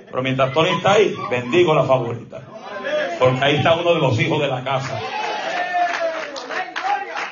Pero 0.06 0.22
mientras 0.22 0.52
Tony 0.52 0.70
está 0.70 0.92
ahí, 0.92 1.14
bendigo 1.30 1.74
la 1.74 1.84
favorita. 1.84 2.42
Porque 3.18 3.44
ahí 3.44 3.56
está 3.56 3.74
uno 3.74 3.94
de 3.94 4.00
los 4.00 4.18
hijos 4.18 4.40
de 4.40 4.48
la 4.48 4.62
casa. 4.62 5.00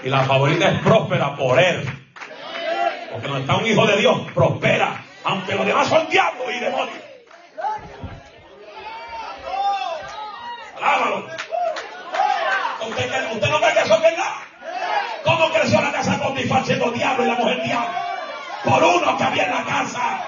Y 0.05 0.09
la 0.09 0.21
favorita 0.25 0.71
es 0.71 0.81
próspera 0.81 1.35
por 1.37 1.59
él. 1.59 1.85
Porque 3.13 3.29
no 3.29 3.39
está 3.39 3.57
un 3.57 3.67
hijo 3.67 3.87
de 3.87 3.97
Dios, 3.97 4.21
prospera. 4.35 5.05
Aunque 5.25 5.55
los 5.55 5.67
demás 5.67 5.89
son 5.89 6.09
diablos 6.09 6.47
y 6.55 6.61
demonios. 6.61 7.08
¿Cómo 15.39 15.53
creció 15.53 15.81
la 15.81 15.93
casa 15.93 16.19
Potifar 16.19 16.65
siendo 16.67 16.91
diablo 16.91 17.25
y 17.25 17.29
la 17.29 17.35
mujer 17.37 17.63
diablo? 17.63 17.95
Por 18.65 18.83
uno 18.83 19.17
que 19.17 19.23
había 19.23 19.45
en 19.45 19.55
la 19.55 19.63
casa. 19.63 20.21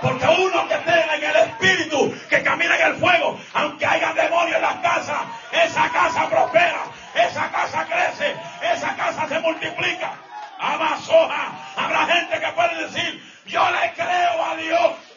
Porque 0.00 0.24
uno 0.24 0.66
que 0.66 0.76
tenga 0.76 1.16
en 1.16 1.24
el 1.24 1.36
espíritu, 1.36 2.14
que 2.30 2.42
camina 2.42 2.74
en 2.76 2.86
el 2.92 2.96
fuego, 2.96 3.38
aunque 3.52 3.84
haya 3.84 4.14
demonios 4.14 4.56
en 4.56 4.62
la 4.62 4.80
casa, 4.80 5.26
esa 5.52 5.90
casa 5.90 6.30
prospera, 6.30 6.80
esa 7.14 7.50
casa 7.50 7.84
crece, 7.84 8.36
esa 8.72 8.96
casa 8.96 9.28
se 9.28 9.38
multiplica. 9.40 10.14
Amazoja, 10.58 11.52
habrá 11.76 12.06
gente 12.06 12.40
que 12.40 12.52
puede 12.52 12.84
decir, 12.84 13.22
yo 13.44 13.70
le 13.70 13.92
creo 13.92 14.44
a 14.46 14.56
Dios. 14.56 15.07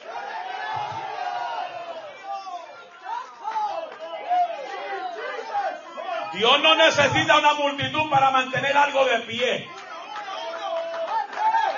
Dios 6.34 6.62
no 6.62 6.76
necesita 6.76 7.38
una 7.38 7.54
multitud 7.56 8.10
para 8.10 8.32
mantener 8.32 8.76
algo 8.78 9.06
de 9.06 9.20
pie. 9.20 9.70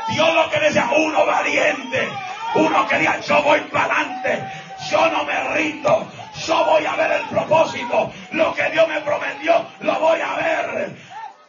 Dios 0.09 0.33
lo 0.35 0.49
que 0.49 0.59
decía, 0.59 0.89
uno 0.95 1.25
valiente, 1.25 2.07
uno 2.55 2.87
que 2.87 3.09
yo 3.27 3.41
voy 3.41 3.61
para 3.61 3.95
adelante, 3.95 4.43
yo 4.91 5.09
no 5.09 5.23
me 5.23 5.43
rindo, 5.55 6.07
yo 6.45 6.65
voy 6.65 6.85
a 6.85 6.95
ver 6.95 7.11
el 7.13 7.25
propósito, 7.29 8.11
lo 8.31 8.53
que 8.53 8.69
Dios 8.69 8.87
me 8.87 9.01
prometió, 9.01 9.65
lo 9.79 9.99
voy 9.99 10.19
a 10.21 10.35
ver. 10.35 10.91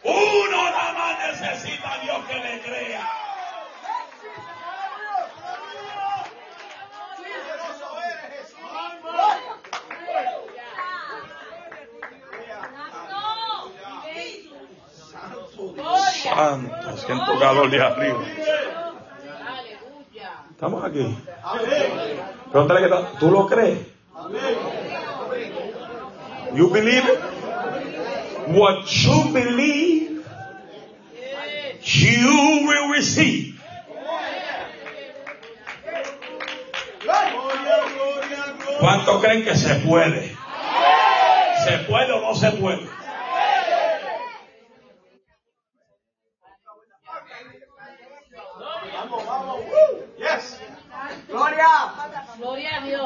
Uno 0.03 0.71
nada 0.71 0.93
más 0.93 1.40
necesita 1.40 1.93
a 1.93 1.99
Dios 1.99 2.25
que 2.27 2.35
le 2.35 2.61
crea. 2.61 3.24
Santo, 16.35 16.97
siento 16.97 17.38
calor 17.38 17.70
de 17.70 17.81
arriba. 17.81 18.18
Estamos 20.51 20.85
aquí. 20.85 21.16
Pregúntale 22.51 22.88
que 22.88 22.94
tú 23.18 23.31
lo 23.31 23.47
crees. 23.47 23.79
You 26.55 26.70
believe 26.70 27.05
it? 27.05 27.18
What 28.47 28.85
you 28.87 29.33
believe, 29.33 30.25
you 31.83 32.66
will 32.66 32.92
receive. 32.92 33.55
¿Cuánto 38.79 39.20
creen 39.20 39.44
que 39.44 39.57
se 39.57 39.75
puede? 39.77 40.37
¿Se 41.64 41.79
puede 41.88 42.12
o 42.12 42.20
no 42.20 42.35
se 42.35 42.51
puede? 42.53 42.87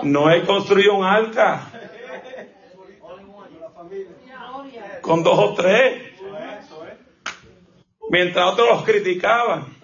No 0.03 0.31
he 0.31 0.45
construido 0.45 0.95
un 0.95 1.05
arca 1.05 1.71
con 5.01 5.23
dos 5.23 5.39
o 5.39 5.55
tres. 5.55 6.03
Mientras 8.11 8.53
otros 8.53 8.69
los 8.69 8.85
criticaban. 8.85 9.77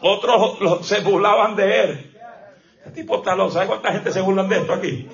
Otros 0.00 0.86
se 0.86 1.00
burlaban 1.00 1.56
de 1.56 1.80
él. 1.80 2.16
Este 2.78 3.02
tipo 3.02 3.16
está 3.16 3.34
loco. 3.34 3.52
¿Sabe 3.52 3.66
cuánta 3.66 3.92
gente 3.92 4.12
se 4.12 4.20
burlan 4.20 4.48
de 4.48 4.56
esto 4.58 4.72
aquí? 4.72 5.08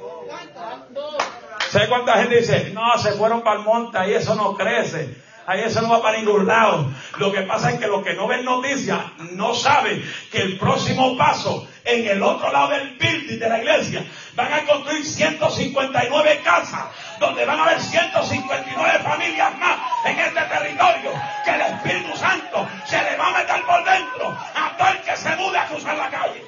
¿Sabe 1.71 1.89
cuánta 1.89 2.19
gente 2.19 2.37
dice, 2.37 2.71
no, 2.73 2.97
se 2.99 3.13
fueron 3.13 3.43
para 3.43 3.59
el 3.59 3.65
monte 3.65 3.99
y 4.09 4.15
eso 4.15 4.35
no 4.35 4.57
crece? 4.57 5.26
Ahí 5.47 5.61
eso 5.61 5.81
no 5.81 5.91
va 5.91 6.03
para 6.03 6.19
ningún 6.19 6.45
lado. 6.45 6.91
Lo 7.19 7.31
que 7.31 7.43
pasa 7.43 7.71
es 7.71 7.79
que 7.79 7.87
los 7.87 8.03
que 8.03 8.15
no 8.15 8.27
ven 8.27 8.45
noticias 8.45 8.99
no 9.33 9.55
saben 9.55 10.05
que 10.33 10.43
el 10.43 10.59
próximo 10.59 11.17
paso 11.17 11.69
en 11.85 12.09
el 12.09 12.21
otro 12.21 12.51
lado 12.51 12.71
del 12.71 12.97
building 12.99 13.39
de 13.39 13.49
la 13.49 13.59
iglesia 13.59 14.05
van 14.35 14.53
a 14.53 14.65
construir 14.65 15.07
159 15.07 16.41
casas 16.43 16.87
donde 17.21 17.45
van 17.45 17.61
a 17.61 17.63
haber 17.63 17.81
159 17.81 18.99
familias 19.05 19.57
más 19.59 19.79
en 20.05 20.19
este 20.19 20.41
territorio 20.41 21.13
que 21.45 21.51
el 21.55 21.61
Espíritu 21.61 22.17
Santo 22.17 22.67
se 22.85 23.01
le 23.03 23.17
va 23.17 23.29
a 23.29 23.39
meter 23.39 23.63
por 23.63 23.85
dentro 23.85 24.37
a 24.55 24.77
todo 24.77 24.89
el 24.89 25.01
que 25.03 25.17
se 25.17 25.37
mude 25.37 25.59
a 25.59 25.67
cruzar 25.67 25.97
la 25.97 26.11
calle. 26.11 26.45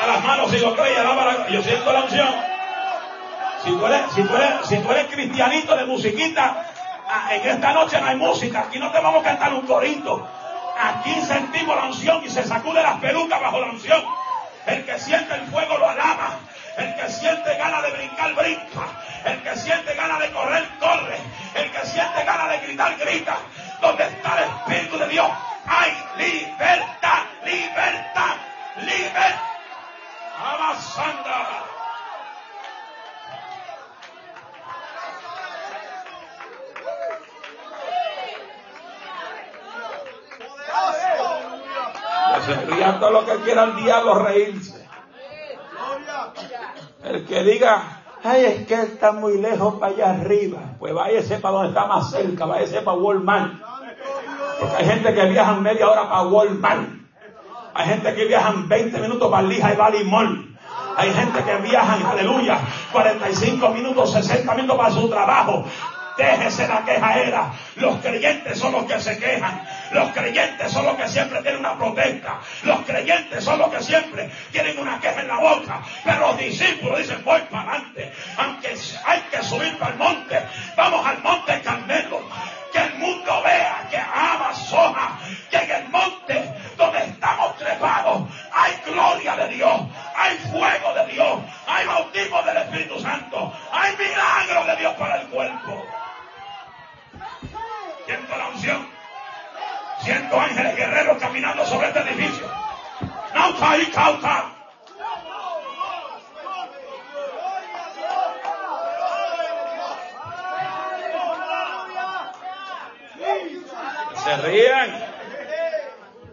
A 0.00 0.06
las 0.06 0.24
manos 0.24 0.50
si 0.50 0.58
lo 0.58 0.74
cree, 0.74 0.92
yo 1.50 1.62
siento 1.62 1.92
la 1.92 2.04
unción. 2.04 2.51
Si 3.64 3.70
tú 3.70 3.86
eres, 3.86 4.12
si 4.12 4.22
tú 4.24 4.36
eres, 4.36 4.66
si 4.68 4.76
tú 4.78 4.90
eres 4.90 5.06
cristianito 5.06 5.76
de 5.76 5.84
musiquita, 5.84 6.66
ah, 7.08 7.34
en 7.34 7.48
esta 7.48 7.72
noche 7.72 8.00
no 8.00 8.06
hay 8.08 8.16
música. 8.16 8.60
Aquí 8.60 8.78
no 8.78 8.90
te 8.90 9.00
vamos 9.00 9.20
a 9.20 9.24
cantar 9.24 9.54
un 9.54 9.66
corito. 9.66 10.28
Aquí 10.78 11.14
sentimos 11.22 11.76
la 11.76 11.84
unción 11.84 12.24
y 12.24 12.28
se 12.28 12.42
sacude 12.42 12.82
las 12.82 12.98
pelucas 12.98 13.40
bajo 13.40 13.60
la 13.60 13.66
unción. 13.66 14.02
El 14.66 14.84
que 14.84 14.98
siente 14.98 15.34
el 15.34 15.46
fuego 15.46 15.78
lo 15.78 15.88
alaba. 15.88 16.38
El 16.76 16.94
que 16.96 17.08
siente 17.08 17.56
ganas 17.56 17.82
de 17.82 17.90
brincar, 17.90 18.34
brinca. 18.34 18.86
El 19.24 19.42
que 19.42 19.56
siente 19.56 19.94
ganas 19.94 20.18
de 20.18 20.32
correr, 20.32 20.68
corre. 20.80 21.18
El 21.54 21.70
que 21.70 21.86
siente 21.86 22.24
ganas 22.24 22.48
de 22.48 22.58
gritar, 22.66 22.96
grita. 22.96 23.36
Donde 23.80 24.04
está 24.04 24.38
el 24.38 24.44
Espíritu 24.44 24.98
de 24.98 25.08
Dios, 25.08 25.28
hay 25.66 25.92
libertad, 26.16 27.22
libertad, 27.44 28.36
libertad. 28.76 29.34
Amasanda. 30.38 31.72
se 40.92 42.31
rían 42.66 43.00
todo 43.00 43.10
lo 43.10 43.26
que 43.26 43.36
quiera 43.42 43.64
el 43.64 43.76
diablo 43.76 44.14
reírse. 44.14 44.88
El 47.04 47.24
que 47.26 47.42
diga, 47.42 48.02
ay, 48.22 48.44
es 48.44 48.66
que 48.66 48.74
está 48.74 49.12
muy 49.12 49.38
lejos 49.38 49.74
para 49.74 49.92
allá 49.92 50.10
arriba, 50.10 50.60
pues 50.78 50.94
váyase 50.94 51.38
para 51.38 51.54
donde 51.54 51.68
está 51.70 51.86
más 51.86 52.10
cerca, 52.10 52.46
váyase 52.46 52.80
para 52.82 52.96
Walmart. 52.96 53.52
Porque 54.60 54.76
hay 54.76 54.84
gente 54.86 55.14
que 55.14 55.24
viaja 55.26 55.54
media 55.54 55.88
hora 55.88 56.08
para 56.08 56.22
Walmart. 56.22 56.88
Hay 57.74 57.88
gente 57.88 58.14
que 58.14 58.24
viaja 58.26 58.52
20 58.54 58.98
minutos 59.00 59.30
para 59.30 59.42
Lija 59.42 59.72
y 59.72 59.76
Balimón. 59.76 60.56
Hay 60.96 61.12
gente 61.12 61.42
que 61.42 61.56
viaja, 61.56 62.10
aleluya, 62.10 62.58
45 62.92 63.68
minutos, 63.70 64.12
60 64.12 64.54
minutos 64.54 64.76
para 64.76 64.90
su 64.90 65.08
trabajo. 65.08 65.64
Déjese 66.22 66.68
la 66.68 66.84
quejaera. 66.84 67.52
Los 67.74 67.96
creyentes 67.96 68.56
son 68.56 68.70
los 68.70 68.84
que 68.84 69.00
se 69.00 69.18
quejan. 69.18 69.66
Los 69.90 70.12
creyentes 70.12 70.70
son 70.70 70.86
los 70.86 70.94
que 70.94 71.08
siempre 71.08 71.42
tienen 71.42 71.58
una 71.58 71.76
protesta. 71.76 72.38
Los 72.62 72.82
creyentes 72.82 73.42
son 73.42 73.58
los 73.58 73.68
que 73.74 73.82
siempre 73.82 74.30
tienen 74.52 74.78
una 74.78 75.00
queja 75.00 75.20
en 75.20 75.26
la 75.26 75.38
boca. 75.38 75.82
Pero 76.04 76.20
los 76.28 76.38
discípulos 76.38 76.98
dicen, 76.98 77.24
voy 77.24 77.40
para 77.50 77.72
adelante. 77.72 78.12
Aunque 78.36 78.68
hay 79.04 79.20
que 79.32 79.42
subir 79.42 79.76
para 79.78 79.92
el 79.92 79.98
monte, 79.98 80.38
vamos 80.76 81.04
al 81.04 81.18
monte 81.24 81.60
Carmelo. 81.60 82.20
Que 82.72 82.78
el 82.78 82.94
mundo 82.94 83.42
vea 83.42 83.88
que 83.90 83.98
ama 83.98 84.54
soja. 84.54 85.18
Que 85.50 85.56
en 85.56 85.70
el 85.72 85.88
monte 85.88 86.54
donde 86.76 86.98
estamos 86.98 87.56
trepados 87.56 88.28
hay 88.52 88.80
gloria 88.86 89.34
de 89.34 89.48
Dios. 89.48 89.80
Hay 90.14 90.36
fuego 90.38 90.94
de 90.94 91.12
Dios. 91.12 91.40
Hay 91.66 91.84
bautismo 91.84 92.40
del 92.44 92.58
Espíritu 92.58 93.00
Santo. 93.00 93.52
Hay 93.72 93.96
milagro 93.96 94.64
de 94.66 94.76
Dios 94.76 94.94
para 94.94 95.20
el 95.20 95.26
cuerpo. 95.26 95.84
Siento 98.06 98.36
la 98.36 98.48
unción. 98.48 98.88
Siento 100.02 100.40
ángeles 100.40 100.76
guerreros 100.76 101.16
caminando 101.18 101.64
sobre 101.64 101.88
este 101.88 102.00
edificio. 102.00 102.46
Nauta 103.32 103.78
y 103.78 103.86
cauta. 103.86 104.44
Se 114.24 114.36
ríen. 114.38 115.04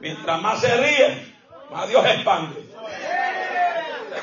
Mientras 0.02 0.42
más 0.42 0.62
se 0.62 0.76
ríen, 0.76 1.36
más 1.70 1.88
Dios 1.90 2.06
expande. 2.06 2.70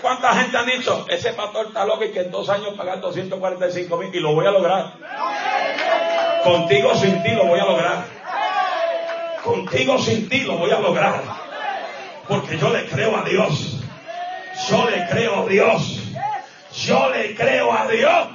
¿Cuánta 0.00 0.34
gente 0.34 0.56
han 0.56 0.66
dicho? 0.66 1.06
Ese 1.08 1.32
pastor 1.34 1.66
está 1.66 1.84
loco 1.84 2.04
y 2.04 2.10
que 2.10 2.20
en 2.20 2.30
dos 2.30 2.48
años 2.48 2.74
pagar 2.76 3.00
245 3.00 3.96
mil 3.96 4.14
y 4.14 4.20
lo 4.20 4.34
voy 4.34 4.46
a 4.46 4.50
lograr. 4.50 4.92
Contigo 6.42 6.94
sin 6.96 7.22
ti 7.22 7.30
lo 7.30 7.46
voy 7.46 7.60
a 7.60 7.64
lograr. 7.64 8.15
Contigo 9.46 9.96
sin 9.96 10.28
ti 10.28 10.40
lo 10.40 10.58
voy 10.58 10.72
a 10.72 10.80
lograr. 10.80 11.22
Porque 12.26 12.58
yo 12.58 12.68
le 12.70 12.84
creo 12.86 13.16
a 13.16 13.22
Dios. 13.22 13.78
Yo 14.68 14.90
le 14.90 15.06
creo 15.06 15.42
a 15.42 15.46
Dios. 15.46 16.00
Yo 16.74 17.10
le 17.10 17.32
creo 17.36 17.72
a 17.72 17.86
Dios. 17.86 18.28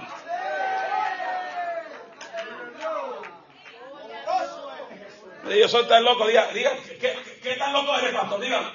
Yo 5.59 5.67
soy 5.67 5.85
tan 5.85 6.05
loco, 6.05 6.25
diga, 6.27 6.47
diga 6.53 6.71
¿qué, 7.43 7.55
tan 7.55 7.73
loco 7.73 7.93
eres, 7.97 8.15
pastor? 8.15 8.39
Dígame. 8.39 8.67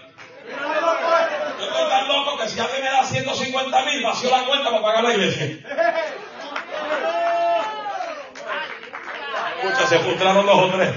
Yo 1.59 1.65
estoy 1.65 1.89
tan 1.89 2.07
loco 2.07 2.37
que 2.37 2.49
si 2.51 2.61
alguien 2.61 2.85
me 2.85 2.91
da 2.91 3.03
150 3.03 3.85
mil, 3.87 4.03
vació 4.03 4.31
la 4.31 4.45
cuenta 4.45 4.71
para 4.71 4.83
pagar 4.83 5.05
la 5.05 5.15
iglesia. 5.15 5.59
Se 9.89 9.99
frustraron 10.01 10.45
dos 10.45 10.59
o 10.59 10.69
tres. 10.77 10.93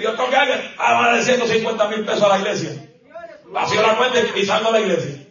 Dios 0.00 0.16
a 0.78 0.92
Daba 0.92 1.14
de 1.14 1.22
150 1.22 1.88
mil 1.88 2.04
pesos 2.04 2.22
a 2.22 2.28
la 2.28 2.38
iglesia. 2.38 2.70
Vació 3.46 3.82
la 3.82 3.96
cuenta 3.96 4.18
y 4.18 4.22
a 4.68 4.70
la 4.70 4.80
iglesia. 4.80 5.26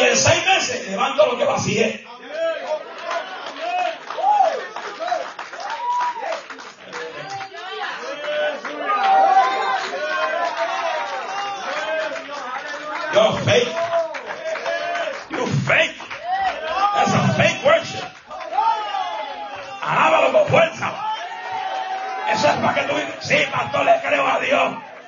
Y 0.00 0.04
en 0.04 0.16
seis 0.16 0.44
meses 0.46 0.88
levanto 0.90 1.26
lo 1.26 1.38
que 1.38 1.44
vacié. 1.44 2.04
You're 13.14 13.32
fake. 13.46 13.75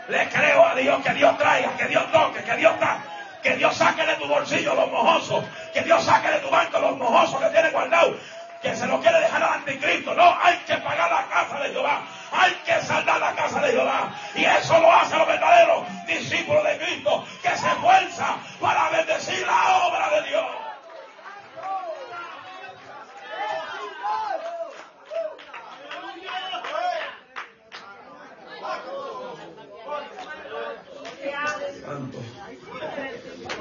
Le 0.08 0.28
creo 0.28 0.64
a 0.64 0.74
Dios 0.74 1.02
que 1.04 1.12
Dios 1.12 1.36
traiga, 1.38 1.76
que 1.76 1.86
Dios 1.86 2.10
toque, 2.10 2.42
que 2.42 2.56
Dios 2.56 2.80
da. 2.80 2.98
Que 3.42 3.56
Dios 3.56 3.76
saque 3.76 4.04
de 4.04 4.14
tu 4.14 4.26
bolsillo 4.26 4.74
los 4.74 4.90
mojosos. 4.90 5.44
Que 5.72 5.82
Dios 5.82 6.02
saque 6.04 6.30
de 6.30 6.38
tu 6.40 6.50
banco 6.50 6.78
los 6.78 6.96
mojosos 6.96 7.40
que 7.40 7.50
tiene 7.50 7.70
guardado. 7.70 8.16
Que 8.62 8.74
se 8.74 8.86
lo 8.86 9.00
quiere 9.00 9.20
dejar 9.20 9.42
al 9.42 9.52
anticristo. 9.54 10.14
No, 10.14 10.36
hay 10.42 10.56
que 10.66 10.76
pagar 10.78 11.10
la 11.10 11.26
casa 11.28 11.60
de 11.60 11.70
Jehová. 11.70 12.02
Hay 12.32 12.52
que 12.64 12.80
saldar 12.82 13.20
la 13.20 13.34
casa 13.34 13.60
de 13.60 13.72
Jehová. 13.72 14.12
Y 14.34 14.44
eso 14.44 14.78
lo 14.80 14.92
hace 14.92 15.16
los 15.16 15.26
verdaderos 15.26 15.84
discípulos 16.06 16.64
de 16.64 16.78
Cristo 16.78 17.24
que 17.42 17.50
se 17.50 17.68
esfuerza 17.68 18.36
para 18.60 18.88
bendecir 18.90 19.46
la 19.46 19.86
obra 19.86 20.10
de 20.10 20.28
Dios. 20.28 20.46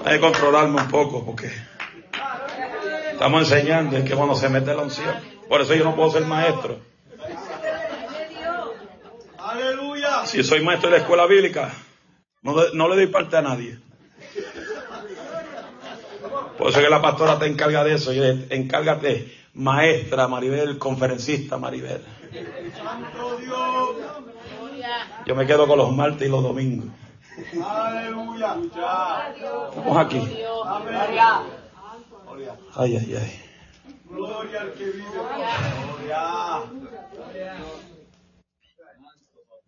Hay 0.08 0.14
que 0.14 0.20
controlarme 0.22 0.82
un 0.82 0.88
poco 0.88 1.26
porque 1.26 1.52
estamos 3.12 3.42
enseñando 3.42 3.98
es 3.98 4.06
que 4.06 4.16
cuando 4.16 4.36
se 4.36 4.48
mete 4.48 4.74
la 4.74 4.84
unción. 4.84 5.14
Por 5.50 5.60
eso 5.60 5.76
yo 5.76 5.84
no 5.84 5.98
puedo 5.98 6.12
ser 6.12 6.24
maestro. 6.24 6.80
Si 10.24 10.44
soy 10.46 10.64
maestro 10.64 10.90
de 10.90 10.96
la 10.96 11.02
escuela 11.02 11.26
bíblica, 11.26 11.74
no, 12.42 12.88
le 12.88 12.96
doy 12.96 13.08
parte 13.08 13.36
a 13.36 13.42
nadie. 13.42 13.80
Por 16.58 16.70
eso 16.70 16.80
que 16.80 16.90
la 16.90 17.02
pastora 17.02 17.38
te 17.38 17.48
encarga 17.48 17.84
de 17.84 17.96
eso. 17.96 18.14
Y 18.14 18.48
encárgate, 18.50 19.36
maestra 19.56 20.30
Maribel, 20.30 20.78
conferencista 20.78 21.58
Maribel. 21.58 22.02
Yo 25.26 25.36
me 25.36 25.46
quedo 25.46 25.68
con 25.68 25.78
los 25.78 25.92
martes 25.92 26.26
y 26.26 26.32
los 26.32 26.42
domingos. 26.42 26.88
Aleluya. 27.64 28.58
Vamos 29.76 29.98
aquí. 29.98 30.18
Ay, 32.76 32.98
ay, 32.98 33.16
ay. 33.16 33.44
Gloria 34.06 34.62
al 34.62 34.74
que 34.74 34.86
vive. 34.86 35.06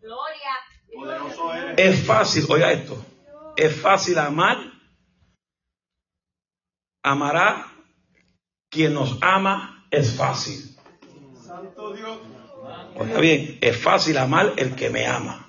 Gloria. 0.00 0.56
Gloria. 0.90 1.74
Es 1.76 2.06
fácil, 2.06 2.46
oiga 2.48 2.72
esto. 2.72 2.96
Es 3.56 3.80
fácil 3.80 4.18
amar. 4.18 4.58
Amará 7.02 7.66
quien 8.68 8.94
nos 8.94 9.18
ama 9.22 9.86
es 9.90 10.16
fácil. 10.16 10.76
Santo 11.34 11.92
Dios. 11.92 12.18
Oiga 12.96 13.20
bien, 13.20 13.58
es 13.60 13.76
fácil 13.76 14.18
amar 14.18 14.54
el 14.56 14.74
que 14.74 14.90
me 14.90 15.06
ama. 15.06 15.46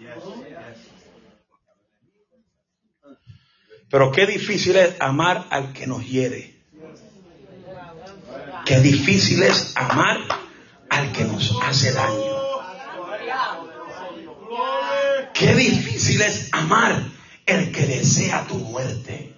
Pero 3.92 4.10
qué 4.14 4.26
difícil 4.26 4.78
es 4.78 4.96
amar 5.02 5.48
al 5.50 5.74
que 5.74 5.86
nos 5.86 6.08
hiere. 6.08 6.56
Qué 8.66 8.80
difícil 8.80 9.44
es 9.44 9.76
amar 9.76 10.18
al 10.89 11.12
que 11.12 11.26
nos 11.26 11.54
hace 11.62 11.92
daño. 11.92 12.42
Qué 15.34 15.54
difícil 15.56 16.22
es 16.22 16.50
amar 16.54 17.04
el 17.46 17.72
que 17.74 17.86
desea 17.86 18.48
tu 18.48 18.56
muerte. 18.56 19.36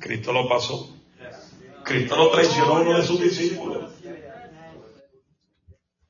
Cristo 0.00 0.32
lo 0.32 0.48
pasó. 0.48 0.96
Cristo 1.84 2.16
lo 2.16 2.30
traicionó 2.30 2.76
a 2.76 2.80
uno 2.80 2.98
de 2.98 3.06
sus 3.06 3.20
discípulos. 3.20 3.92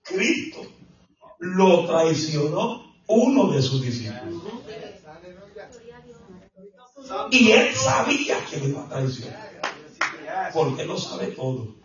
Cristo 0.02 0.66
lo 1.38 1.86
traicionó 1.86 2.91
uno 3.12 3.52
de 3.52 3.62
sus 3.62 3.82
discípulos. 3.82 4.42
Y 7.30 7.52
él 7.52 7.74
sabía 7.74 8.36
que 8.48 8.56
le 8.58 8.68
iba 8.68 8.84
a 8.84 8.88
traicionar. 8.88 9.50
Porque 10.52 10.84
lo 10.84 10.96
sabe 10.96 11.26
todo. 11.28 11.76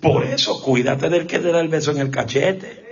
Por 0.00 0.24
eso, 0.24 0.62
cuídate 0.62 1.08
del 1.08 1.26
que 1.26 1.38
te 1.38 1.50
da 1.50 1.60
el 1.60 1.68
beso 1.68 1.90
en 1.92 1.98
el 1.98 2.10
cachete. 2.10 2.84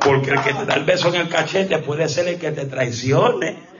Porque 0.00 0.30
el 0.30 0.42
que 0.42 0.54
te 0.54 0.64
da 0.64 0.74
el 0.74 0.84
beso 0.84 1.08
en 1.08 1.16
el 1.16 1.28
cachete 1.28 1.78
puede 1.78 2.08
ser 2.08 2.28
el 2.28 2.38
que 2.38 2.52
te 2.52 2.66
traicione. 2.66 3.75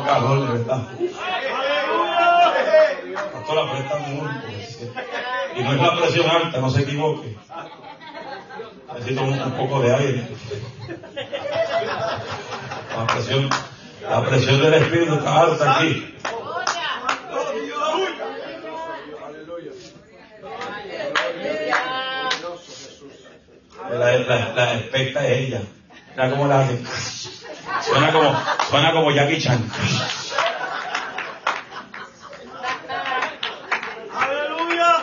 Calor, 0.00 0.46
de 0.46 0.58
verdad. 0.58 0.88
Pastor, 3.32 3.58
aprieta 3.58 3.96
mucho. 3.98 4.30
Y 5.54 5.62
no 5.62 5.72
es 5.72 5.80
la 5.80 5.96
presión 5.96 6.30
alta, 6.30 6.60
no 6.60 6.70
se 6.70 6.82
equivoque. 6.82 7.36
Necesito 8.94 9.22
un, 9.22 9.52
poco 9.52 9.80
de 9.80 9.94
aire. 9.94 10.28
La 12.96 13.06
presión, 13.06 13.50
la 14.08 14.22
presión 14.24 14.60
del 14.60 14.74
espíritu 14.74 15.14
está 15.14 15.40
alta 15.40 15.76
aquí. 15.76 16.14
La, 23.90 24.18
la, 24.54 24.74
es 24.74 25.16
ella. 25.16 25.62
Mira 26.10 26.30
cómo 26.30 26.46
la 26.46 26.60
hace. 26.60 26.78
Suena 27.82 28.12
como, 28.12 28.40
suena 28.68 28.92
como 28.92 29.10
Jackie 29.10 29.40
Chan. 29.40 29.70
Aleluya. 34.14 34.96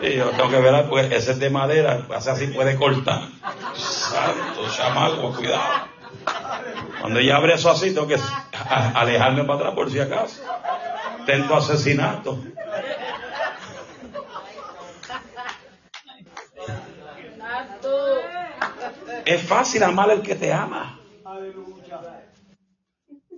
Y 0.00 0.16
yo 0.16 0.30
tengo 0.30 0.50
que 0.50 0.60
ver, 0.60 0.88
pues 0.88 1.12
ese 1.12 1.32
es 1.32 1.38
de 1.38 1.50
madera, 1.50 2.06
hace 2.14 2.30
así 2.30 2.46
puede 2.48 2.76
cortar. 2.76 3.22
Santo 3.74 4.68
chamaco, 4.74 5.34
cuidado. 5.34 5.88
Cuando 7.00 7.20
ella 7.20 7.36
abre 7.36 7.54
eso 7.54 7.70
así, 7.70 7.94
tengo 7.94 8.06
que 8.06 8.18
alejarme 8.94 9.44
para 9.44 9.58
atrás 9.60 9.74
por 9.74 9.90
si 9.90 10.00
acaso. 10.00 10.42
Tento 11.24 11.56
asesinato. 11.56 12.38
Es 19.26 19.42
fácil 19.42 19.82
amar 19.82 20.08
al 20.08 20.22
que 20.22 20.36
te 20.36 20.52
ama. 20.52 21.00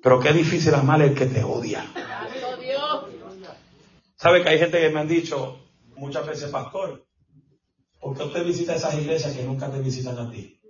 Pero 0.02 0.20
qué 0.20 0.32
difícil 0.34 0.74
amar 0.74 1.00
al 1.00 1.14
que 1.14 1.24
te 1.24 1.42
odia. 1.42 1.82
¿Sabe 4.16 4.42
que 4.42 4.50
hay 4.50 4.58
gente 4.58 4.78
que 4.78 4.90
me 4.90 5.00
han 5.00 5.08
dicho 5.08 5.58
muchas 5.96 6.26
veces, 6.26 6.50
pastor, 6.50 7.06
¿por 8.00 8.16
qué 8.16 8.22
usted 8.22 8.44
visita 8.44 8.74
esas 8.74 8.94
iglesias 8.94 9.34
que 9.34 9.44
nunca 9.44 9.70
te 9.70 9.78
visitan 9.78 10.18
a 10.18 10.30
ti? 10.30 10.60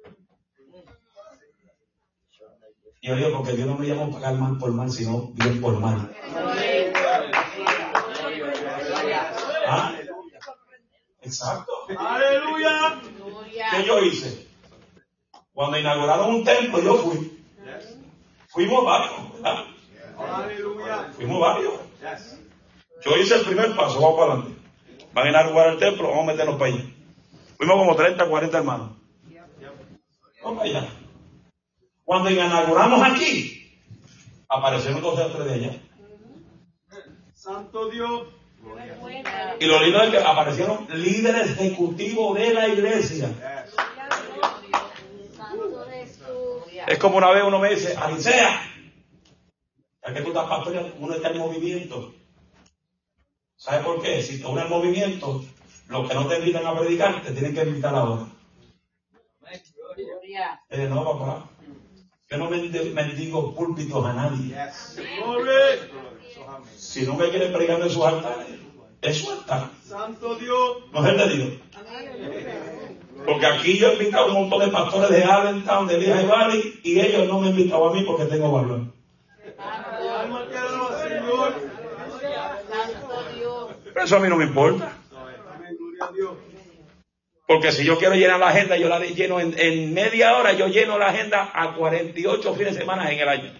Y 3.00 3.08
yo 3.08 3.16
digo, 3.16 3.38
porque 3.38 3.52
Dios 3.52 3.66
no 3.66 3.76
me 3.76 3.86
llama 3.88 4.04
a 4.04 4.10
pagar 4.10 4.34
mal 4.34 4.56
por 4.56 4.70
mal, 4.70 4.90
sino 4.90 5.32
bien 5.32 5.60
por 5.60 5.80
mal. 5.80 6.14
¿Ah? 9.66 9.98
Exacto. 11.22 11.72
Aleluya. 11.98 13.00
¿Qué 13.72 13.84
yo 13.84 13.98
hice? 14.00 14.47
Cuando 15.58 15.76
inauguraron 15.76 16.36
un 16.36 16.44
templo, 16.44 16.80
yo 16.80 16.98
fui. 16.98 17.42
Fuimos 18.46 18.84
varios, 18.84 19.32
¿verdad? 19.32 19.64
Fuimos 21.16 21.40
varios. 21.40 21.74
Yo 23.04 23.16
hice 23.16 23.34
el 23.34 23.44
primer 23.44 23.74
paso, 23.74 24.00
vamos 24.00 24.20
para 24.20 24.32
adelante. 24.34 24.60
Van 25.12 25.26
a 25.26 25.30
inaugurar 25.30 25.72
el 25.72 25.80
templo, 25.80 26.10
vamos 26.10 26.28
a 26.28 26.30
meternos 26.30 26.54
para 26.60 26.72
allá. 26.72 26.84
Fuimos 27.56 27.76
como 27.76 27.96
30, 27.96 28.28
40 28.28 28.56
hermanos. 28.56 28.90
Vamos 30.44 30.58
para 30.58 30.70
allá. 30.70 30.88
Cuando 32.04 32.30
inauguramos 32.30 33.02
aquí, 33.02 33.80
aparecieron 34.48 35.02
dos 35.02 35.18
o 35.18 35.26
tres 35.26 35.44
de 35.44 35.54
ellas. 35.56 35.76
Santo 37.34 37.90
Dios. 37.90 38.28
Y 39.58 39.66
lo 39.66 39.82
lindo 39.82 40.02
es 40.02 40.10
que 40.10 40.18
aparecieron 40.18 40.86
líderes 40.94 41.50
ejecutivos 41.50 42.38
de 42.38 42.54
la 42.54 42.68
iglesia. 42.68 43.57
Es 46.88 46.98
como 46.98 47.18
una 47.18 47.30
vez 47.32 47.44
uno 47.44 47.58
me 47.58 47.68
dice, 47.68 47.94
Alicia, 47.94 48.62
ya 50.02 50.14
que 50.14 50.22
tú 50.22 50.28
estás 50.28 50.48
pastoreando, 50.48 50.96
uno 51.00 51.14
está 51.14 51.28
en 51.28 51.38
movimiento. 51.38 52.14
¿Sabes 53.56 53.84
por 53.84 54.00
qué? 54.00 54.22
Si 54.22 54.42
uno 54.42 54.62
en 54.62 54.70
movimiento, 54.70 55.44
los 55.88 56.08
que 56.08 56.14
no 56.14 56.26
te 56.26 56.38
invitan 56.38 56.66
a 56.66 56.78
predicar, 56.78 57.22
te 57.22 57.32
tienen 57.32 57.52
que 57.52 57.62
invitar 57.62 57.94
ahora. 57.94 58.26
Eh, 60.70 60.86
no, 60.88 61.04
papá. 61.04 61.50
Yo 62.30 62.38
no 62.38 62.48
mendigo 62.48 63.54
púlpitos 63.54 64.06
a 64.06 64.14
nadie. 64.14 64.56
Si 66.74 67.02
no 67.06 67.14
me 67.16 67.28
quieren 67.28 67.52
predicar 67.52 67.82
en 67.82 67.90
sus 67.90 68.04
altares, 68.04 68.46
eso 69.02 69.34
está. 69.34 69.70
Santo 69.84 70.36
Dios. 70.36 70.90
No 70.90 71.06
es 71.06 71.12
el 71.12 71.18
de 71.18 71.36
Dios. 71.36 71.52
Porque 73.28 73.44
aquí 73.44 73.76
yo 73.76 73.90
he 73.90 73.92
invitado 73.92 74.24
a 74.24 74.28
un 74.28 74.48
montón 74.48 74.60
de 74.60 74.68
pastores 74.68 75.10
de 75.10 75.22
Allentown, 75.22 75.86
de 75.86 75.98
Vieja 75.98 76.22
Valley, 76.22 76.80
y 76.82 76.98
ellos 76.98 77.28
no 77.28 77.40
me 77.40 77.48
han 77.48 77.52
invitado 77.52 77.90
a 77.90 77.92
mí 77.92 78.02
porque 78.04 78.24
tengo 78.24 78.50
valor. 78.50 78.80
Pero 83.84 84.06
eso 84.06 84.16
a 84.16 84.20
mí 84.20 84.28
no 84.30 84.36
me 84.36 84.46
importa. 84.46 84.96
Porque 87.46 87.70
si 87.70 87.84
yo 87.84 87.98
quiero 87.98 88.14
llenar 88.14 88.40
la 88.40 88.48
agenda, 88.48 88.78
yo 88.78 88.88
la 88.88 88.98
lleno 89.00 89.40
en, 89.40 89.92
media 89.92 90.38
hora, 90.38 90.54
yo 90.54 90.68
lleno 90.68 90.96
la 90.96 91.08
agenda 91.08 91.50
a 91.52 91.74
48 91.74 92.54
fines 92.54 92.74
de 92.76 92.80
semana 92.80 93.12
en 93.12 93.18
el 93.18 93.28
año. 93.28 93.52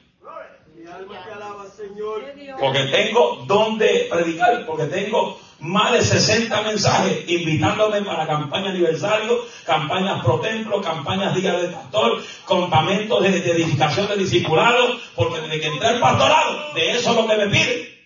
Porque 2.59 2.85
tengo 2.85 3.45
donde 3.47 4.09
predicar, 4.11 4.65
porque 4.65 4.87
tengo 4.87 5.39
más 5.61 5.93
de 5.93 6.03
60 6.03 6.63
mensajes 6.63 7.29
invitándome 7.29 8.03
para 8.03 8.27
campaña 8.27 8.71
aniversario, 8.71 9.45
campañas 9.65 10.23
pro 10.25 10.41
templo, 10.41 10.81
campañas 10.81 11.35
día 11.35 11.53
del 11.57 11.73
pastor, 11.73 12.23
campamentos 12.47 13.23
de, 13.23 13.39
edificación 13.39 14.09
de 14.09 14.17
discipulados, 14.17 15.01
porque 15.17 15.41
desde 15.41 15.61
que 15.61 15.67
entré 15.67 15.89
al 15.89 16.01
pastorado, 16.01 16.75
de 16.75 16.91
eso 16.93 17.11
es 17.11 17.17
lo 17.17 17.27
que 17.27 17.37
me 17.37 17.47
piden. 17.49 17.99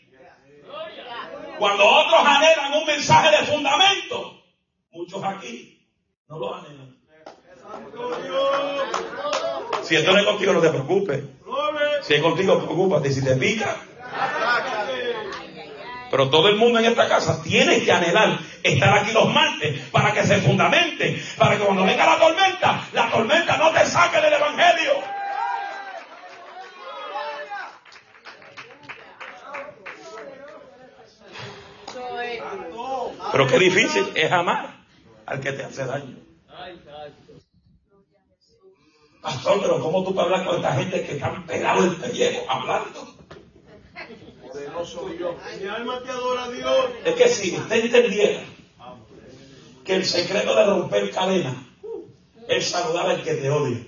Cuando 1.58 1.84
otros 1.84 2.20
anhelan 2.24 2.74
un 2.74 2.86
mensaje 2.86 3.36
de 3.36 3.46
fundamento, 3.46 4.42
muchos 4.90 5.22
aquí 5.22 5.78
no 6.28 6.38
lo 6.38 6.54
anhelan. 6.54 6.96
Si 9.82 9.96
esto 9.96 10.12
no 10.12 10.18
es 10.18 10.24
contigo, 10.24 10.52
no 10.54 10.60
te 10.60 10.70
preocupes. 10.70 11.24
Si 12.02 12.14
es 12.14 12.22
contigo, 12.22 12.58
preocúpate. 12.58 13.12
Si 13.12 13.22
te 13.22 13.36
pica. 13.36 13.76
Pero 16.12 16.28
todo 16.28 16.48
el 16.48 16.56
mundo 16.56 16.78
en 16.78 16.84
esta 16.84 17.08
casa 17.08 17.42
tiene 17.42 17.82
que 17.82 17.90
anhelar 17.90 18.38
estar 18.62 18.98
aquí 18.98 19.12
los 19.12 19.32
martes 19.32 19.80
para 19.90 20.12
que 20.12 20.22
se 20.26 20.42
fundamente, 20.42 21.22
para 21.38 21.56
que 21.56 21.64
cuando 21.64 21.86
venga 21.86 22.04
la 22.04 22.18
tormenta, 22.18 22.86
la 22.92 23.08
tormenta 23.08 23.56
no 23.56 23.70
te 23.70 23.86
saque 23.86 24.20
del 24.20 24.34
Evangelio. 24.34 24.92
Pero 33.32 33.46
qué 33.46 33.58
difícil 33.58 34.12
es 34.14 34.30
amar 34.30 34.84
al 35.24 35.40
que 35.40 35.52
te 35.52 35.64
hace 35.64 35.86
daño. 35.86 36.18
Pastor, 39.22 39.62
pero 39.62 39.80
¿cómo 39.80 40.04
tú 40.04 40.14
puedes 40.14 40.30
hablar 40.30 40.46
con 40.46 40.56
esta 40.56 40.74
gente 40.74 41.06
que 41.06 41.12
están 41.12 41.46
pegados 41.46 41.84
el 41.84 41.96
pellejo 41.96 42.50
hablando? 42.50 43.21
Mi 45.60 45.68
alma 45.68 46.00
te 46.02 46.10
adora 46.10 46.48
Dios. 46.50 46.86
Es 47.04 47.14
que 47.14 47.28
si 47.28 47.56
usted 47.56 47.84
entendiera 47.84 48.40
que 49.84 49.94
el 49.96 50.04
secreto 50.04 50.54
de 50.54 50.64
romper 50.64 51.10
cadenas 51.10 51.56
es 52.48 52.70
saludar 52.70 53.10
al 53.10 53.22
que 53.22 53.34
te 53.34 53.50
odia. 53.50 53.78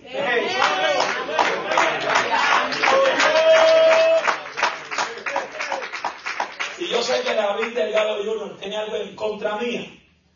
Si 6.76 6.88
yo 6.88 7.02
sé 7.02 7.22
que 7.22 7.34
David 7.34 7.74
Delgado 7.74 8.16
Junior 8.18 8.56
tiene 8.58 8.76
algo 8.76 8.96
en 8.96 9.16
contra 9.16 9.56
mía, 9.56 9.86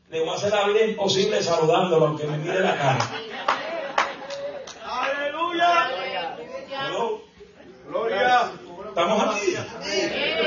le 0.08 0.20
voy 0.20 0.30
a 0.30 0.34
hacer 0.34 0.52
la 0.52 0.66
vida 0.68 0.84
imposible 0.84 1.42
saludándolo, 1.42 2.06
aunque 2.06 2.26
me 2.26 2.38
mire 2.38 2.60
la 2.60 2.76
cara. 2.76 2.98
¡Aleluya! 4.84 5.90
Gloria. 7.88 8.52
¿Estamos 8.98 9.22
aquí? 9.22 9.54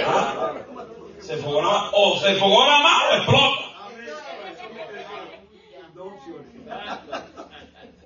¿Ah? 0.05 0.51
Se 1.21 1.37
fogona, 1.37 1.89
o 1.93 2.19
se 2.19 2.35
fogona 2.35 2.79
más 2.79 3.03
o 3.09 3.15
explota. 3.15 3.61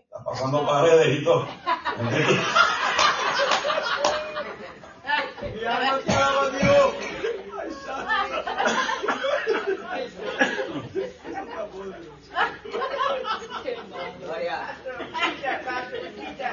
Está 0.04 0.24
pasando 0.24 0.64
paredes 0.68 1.20
y 1.20 1.24
todo. 1.24 1.48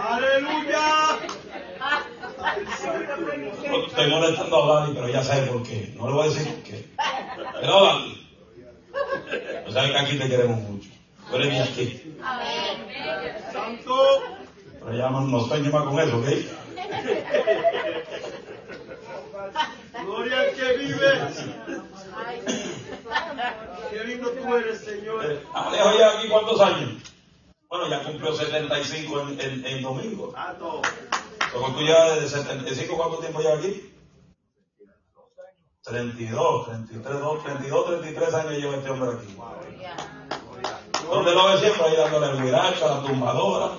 Aleluya. 0.00 1.11
Estoy 3.86 4.10
molestando 4.10 4.64
a 4.64 4.80
Dani, 4.80 4.94
pero 4.94 5.08
ya 5.08 5.22
sabe 5.22 5.46
por 5.46 5.62
qué. 5.62 5.92
No 5.96 6.08
le 6.08 6.12
voy 6.14 6.26
a 6.26 6.28
decir 6.28 6.52
por 6.52 6.62
qué. 6.62 6.88
Pero 7.60 7.84
Dani, 7.84 8.28
o 9.66 9.70
sea 9.70 9.84
que 9.84 9.98
aquí 9.98 10.18
te 10.18 10.28
queremos 10.28 10.60
mucho. 10.60 10.88
Tú 11.30 11.36
eres 11.36 11.52
mi 11.52 11.58
aquí. 11.58 12.14
Santo. 13.52 14.22
Pero 14.80 14.96
ya 14.96 15.10
no, 15.10 15.40
estoy 15.40 15.60
ni 15.60 15.68
más 15.68 15.84
con 15.84 16.00
eso, 16.00 16.18
¿ok? 16.18 16.26
Gloria 20.04 20.40
al 20.40 20.50
que 20.52 20.76
vive. 20.78 21.12
Qué 23.90 24.04
lindo 24.04 24.30
tú 24.30 24.56
eres, 24.56 24.80
Señor. 24.84 25.24
Eh, 25.24 25.40
Alejo 25.54 25.98
ya 25.98 26.18
aquí 26.18 26.28
cuántos 26.28 26.60
años? 26.60 27.11
Bueno, 27.72 27.88
ya 27.88 28.04
cumplió 28.04 28.34
75 28.34 29.20
en, 29.20 29.40
en, 29.40 29.64
en 29.64 29.82
domingo. 29.82 30.34
¿Cómo 31.54 31.74
tú 31.74 31.80
ya 31.82 32.16
desde 32.16 32.42
75 32.42 32.96
cuánto 32.98 33.16
tiempo 33.16 33.40
lleva 33.40 33.54
aquí? 33.54 33.94
32, 35.82 36.66
33, 36.66 37.02
32, 37.44 37.86
33 37.86 38.34
años 38.34 38.52
lleva 38.58 38.76
este 38.76 38.90
hombre 38.90 39.10
aquí. 39.16 39.36
¿Dónde 41.06 41.34
lo 41.34 41.46
ve 41.46 41.58
siempre? 41.60 41.82
Ahí 41.84 41.96
dándole 41.96 42.26
el 42.36 42.42
viracho 42.42 42.88
la 42.88 43.02
tumbadora. 43.04 43.78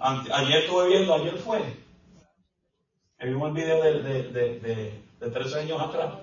ayer 0.00 0.62
estuve 0.62 0.88
viendo, 0.88 1.12
ayer 1.12 1.36
fue. 1.36 1.84
Vimos 3.20 3.48
el 3.48 3.54
video 3.54 3.82
de, 3.82 4.02
de, 4.02 4.22
de, 4.30 4.60
de, 4.60 5.04
de 5.20 5.30
13 5.30 5.60
años 5.60 5.82
atrás. 5.82 6.14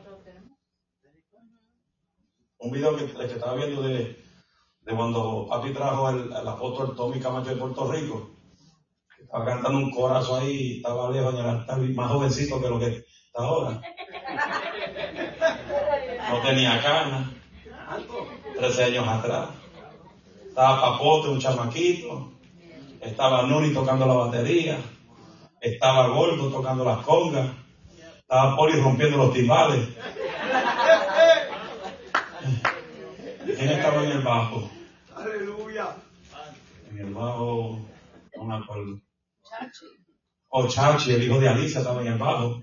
Un 2.57 2.71
video 2.71 2.97
que, 2.97 3.05
que 3.05 3.23
estaba 3.25 3.53
viendo 3.53 3.83
de, 3.83 4.22
de 4.85 4.95
cuando 4.95 5.47
papi 5.49 5.71
trajo 5.73 6.11
la 6.11 6.55
foto 6.55 6.85
del 6.85 6.95
Tommy 6.95 7.19
Camacho 7.19 7.49
de 7.51 7.55
Puerto 7.55 7.91
Rico. 7.91 8.31
Estaba 9.19 9.45
cantando 9.45 9.79
un 9.79 9.91
corazón 9.91 10.41
ahí, 10.41 10.77
estaba 10.77 11.09
viejo 11.09 11.31
más 11.95 12.11
jovencito 12.11 12.61
que 12.61 12.69
lo 12.69 12.79
que 12.79 12.87
está 12.87 13.43
ahora. 13.43 13.81
No 16.29 16.41
tenía 16.41 16.81
cana, 16.81 17.33
13 18.57 18.83
años 18.83 19.07
atrás. 19.07 19.49
Estaba 20.47 20.81
Papote, 20.81 21.29
un 21.29 21.39
chamaquito. 21.39 22.33
Estaba 23.01 23.43
Nuri 23.43 23.73
tocando 23.73 24.05
la 24.05 24.13
batería. 24.13 24.77
Estaba 25.59 26.07
Gordo 26.09 26.49
tocando 26.49 26.85
las 26.85 26.99
congas. 26.99 27.49
Estaba 28.19 28.55
Poli 28.55 28.79
rompiendo 28.79 29.17
los 29.17 29.33
timbales. 29.33 29.89
¿Quién 33.63 33.79
estaba 33.79 34.03
en 34.03 34.11
el 34.11 34.21
bajo? 34.21 34.69
Aleluya. 35.15 35.95
En 36.91 36.97
el 36.97 37.13
bajo, 37.13 37.79
no 38.35 38.43
me 38.43 38.55
acuerdo. 38.57 38.99
O 40.49 40.67
Chachi, 40.67 41.13
el 41.13 41.23
hijo 41.23 41.39
de 41.39 41.47
Alicia, 41.47 41.79
estaba 41.79 42.01
en 42.01 42.07
el 42.07 42.17
bajo. 42.17 42.61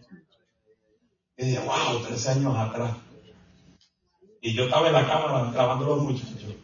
Y 1.39 1.47
dije, 1.47 1.59
wow, 1.61 2.03
13 2.07 2.31
años 2.33 2.55
atrás. 2.55 2.97
Y 4.43 4.55
yo 4.55 4.65
estaba 4.65 4.89
en 4.89 4.93
la 4.93 5.07
cámara 5.07 5.51
grabando 5.51 5.87
los 5.87 6.03
muchachos. 6.03 6.55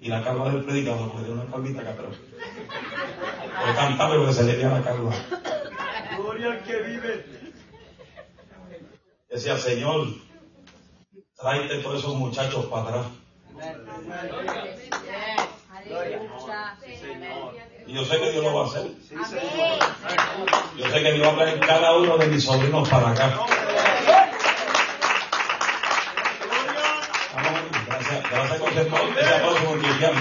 Y 0.00 0.08
la 0.08 0.24
cámara 0.24 0.52
del 0.52 0.64
predicador 0.64 1.14
me 1.14 1.22
dio 1.22 1.34
una 1.34 1.44
palmita 1.44 1.82
acá 1.82 1.90
atrás. 1.90 2.16
Yo 3.66 3.74
cantaba 3.76 4.16
lo 4.16 4.26
que 4.26 4.32
se 4.32 4.42
le 4.42 4.56
dio 4.56 4.66
a 4.66 4.80
la 4.80 4.82
calva. 4.82 5.14
Gloria 6.16 6.52
al 6.54 6.64
que 6.64 6.76
vive. 6.82 7.24
Decía, 9.30 9.56
Señor, 9.56 10.08
tráete 11.36 11.78
todos 11.78 12.00
esos 12.00 12.16
muchachos 12.16 12.66
para 12.66 12.88
atrás. 12.88 13.19
Y 17.86 17.92
yo 17.92 18.04
sé 18.04 18.20
que 18.20 18.32
Dios 18.32 18.44
lo 18.44 18.54
va 18.54 18.62
a 18.64 18.66
hacer. 18.66 18.86
Yo 20.76 20.90
sé 20.90 21.02
que 21.02 21.12
Dios 21.12 21.26
va 21.26 21.32
a 21.32 21.36
traer 21.36 21.60
cada 21.60 21.96
uno 21.96 22.16
de 22.16 22.26
mis 22.28 22.44
sobrinos 22.44 22.88
para 22.88 23.10
acá. 23.10 23.38
Gracias, 27.86 28.30
gracias 28.30 28.58
por 28.60 28.70
ese 28.70 28.80
aplauso 28.80 29.64
porque 29.64 29.88
Pero 29.98 30.14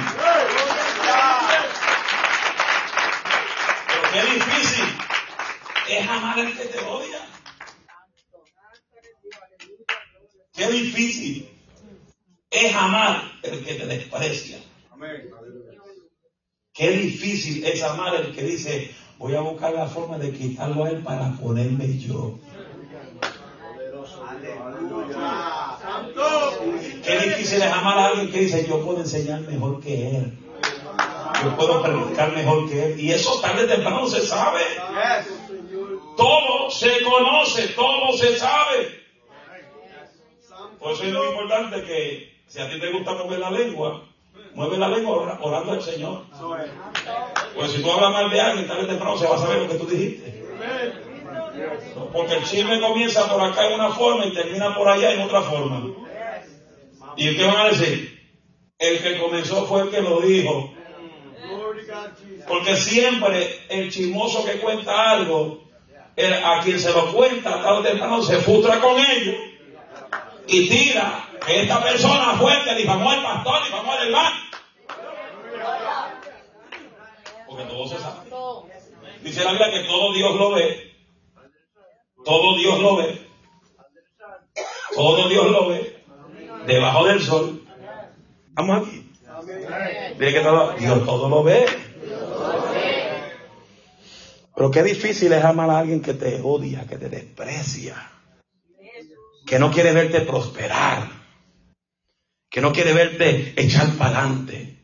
Qué 4.12 4.22
difícil 4.34 4.98
es 5.88 6.10
amar 6.10 6.40
al 6.40 6.58
que 6.58 6.66
te 6.66 6.80
odia. 6.80 7.20
Qué 10.54 10.68
difícil 10.68 11.49
es 12.52 12.76
amar 12.76 13.24
el 13.44 13.64
que 13.64 13.76
te 13.76 13.86
desprecia. 13.86 14.58
Qué 16.74 16.90
difícil 16.92 17.66
es 17.66 17.84
amar 17.84 18.16
el 18.16 18.34
que 18.34 18.44
dice, 18.44 18.92
voy 19.18 19.36
a 19.36 19.42
buscar 19.42 19.74
la 19.74 19.88
forma 19.88 20.18
de 20.18 20.32
quitarlo 20.32 20.86
a 20.86 20.90
él 20.90 21.04
para 21.04 21.32
ponerme 21.34 21.98
yo. 21.98 22.40
Qué 27.04 27.20
difícil 27.20 27.62
es 27.62 27.72
amar 27.72 27.98
a 27.98 28.06
alguien 28.08 28.32
que 28.32 28.40
dice, 28.40 28.66
yo 28.68 28.84
puedo 28.84 29.00
enseñar 29.00 29.42
mejor 29.42 29.82
que 29.82 30.18
él. 30.18 30.38
Yo 31.44 31.56
puedo 31.56 31.82
predicar 31.82 32.34
mejor 32.34 32.70
que 32.70 32.86
él. 32.86 33.00
Y 33.00 33.12
eso 33.12 33.40
tarde 33.42 33.64
o 33.64 33.68
temprano 33.68 34.08
se 34.08 34.22
sabe. 34.22 34.62
Todo 36.18 36.70
se 36.72 37.04
conoce, 37.04 37.68
todo 37.70 38.18
se 38.18 38.38
sabe. 38.38 39.00
Por 40.80 40.94
eso 40.94 41.04
es 41.04 41.14
muy 41.14 41.28
importante 41.28 41.84
que 41.84 42.39
si 42.50 42.60
a 42.60 42.68
ti 42.68 42.80
te 42.80 42.92
gusta 42.92 43.14
mover 43.14 43.40
la 43.40 43.52
lengua, 43.52 44.04
mueve 44.56 44.78
la 44.78 44.90
lengua 44.90 45.38
orando 45.40 45.72
al 45.72 45.84
Señor. 45.84 46.24
Pues 47.56 47.72
si 47.72 47.82
tú 47.84 47.92
hablas 47.92 48.12
mal 48.12 48.30
de 48.32 48.42
alguien, 48.42 48.68
tarde 48.68 48.84
o 48.84 48.88
temprano 48.88 49.18
se 49.18 49.28
va 49.28 49.36
a 49.36 49.40
saber 49.40 49.60
lo 49.60 49.70
que 49.70 49.76
tú 49.76 49.86
dijiste. 49.86 50.46
Porque 52.12 52.38
el 52.38 52.44
chisme 52.44 52.82
comienza 52.82 53.32
por 53.32 53.40
acá 53.42 53.68
en 53.68 53.74
una 53.74 53.92
forma 53.92 54.26
y 54.26 54.34
termina 54.34 54.76
por 54.76 54.88
allá 54.88 55.14
en 55.14 55.22
otra 55.22 55.44
forma. 55.44 55.94
¿Y 57.16 57.38
qué 57.38 57.46
van 57.46 57.58
a 57.58 57.70
decir? 57.70 58.20
El 58.80 59.00
que 59.00 59.20
comenzó 59.20 59.68
fue 59.68 59.84
el 59.84 59.90
que 59.90 60.02
lo 60.02 60.20
dijo. 60.20 60.74
Porque 62.48 62.76
siempre 62.76 63.60
el 63.70 63.92
chismoso 63.92 64.44
que 64.44 64.60
cuenta 64.60 65.12
algo, 65.12 65.66
a 66.18 66.62
quien 66.64 66.80
se 66.80 66.92
lo 66.94 67.14
cuenta, 67.14 67.62
tarde 67.62 67.80
o 67.80 67.84
temprano 67.84 68.24
se 68.24 68.38
frustra 68.38 68.80
con 68.80 68.98
ellos 68.98 69.36
y 70.50 70.68
tira 70.68 71.30
esta 71.48 71.82
persona 71.82 72.36
fue 72.38 72.54
el 72.54 72.64
que 72.64 72.76
difamó 72.76 73.10
al 73.10 73.24
pastor, 73.24 73.64
difamó 73.64 73.92
al 73.92 74.08
hermano. 74.08 74.36
Porque 77.48 77.64
todo 77.64 77.88
se 77.88 77.98
sabe. 77.98 78.30
Dice 79.22 79.44
la 79.44 79.52
Biblia 79.52 79.72
que 79.72 79.88
todo 79.88 80.14
Dios 80.14 80.36
lo 80.36 80.52
ve. 80.52 80.94
Todo 82.24 82.58
Dios 82.58 82.80
lo 82.80 82.96
ve. 82.98 83.28
Todo 84.96 85.30
Dios 85.30 85.52
lo 85.52 85.70
ve. 85.70 86.04
Debajo 86.68 87.06
del 87.06 87.22
sol. 87.22 87.66
Vamos 88.50 88.88
aquí. 88.88 89.12
Dice 90.20 90.34
que 90.34 90.42
todo, 90.42 90.74
Dios 90.74 91.06
todo 91.06 91.30
lo 91.30 91.44
ve. 91.44 91.66
Pero 94.56 94.72
qué 94.72 94.84
difícil 94.84 95.32
es 95.32 95.44
amar 95.44 95.70
a 95.70 95.80
alguien 95.80 96.02
que 96.02 96.14
te 96.14 96.42
odia, 96.44 96.86
que 96.86 96.98
te 96.98 97.08
desprecia, 97.08 98.12
que 99.50 99.58
no 99.58 99.72
quiere 99.72 99.94
verte 99.94 100.22
prosperar, 100.22 101.10
que 102.52 102.62
no 102.62 102.72
quiere 102.72 102.94
verte 102.94 103.56
echar 103.58 103.98
para 103.98 104.20
adelante, 104.20 104.78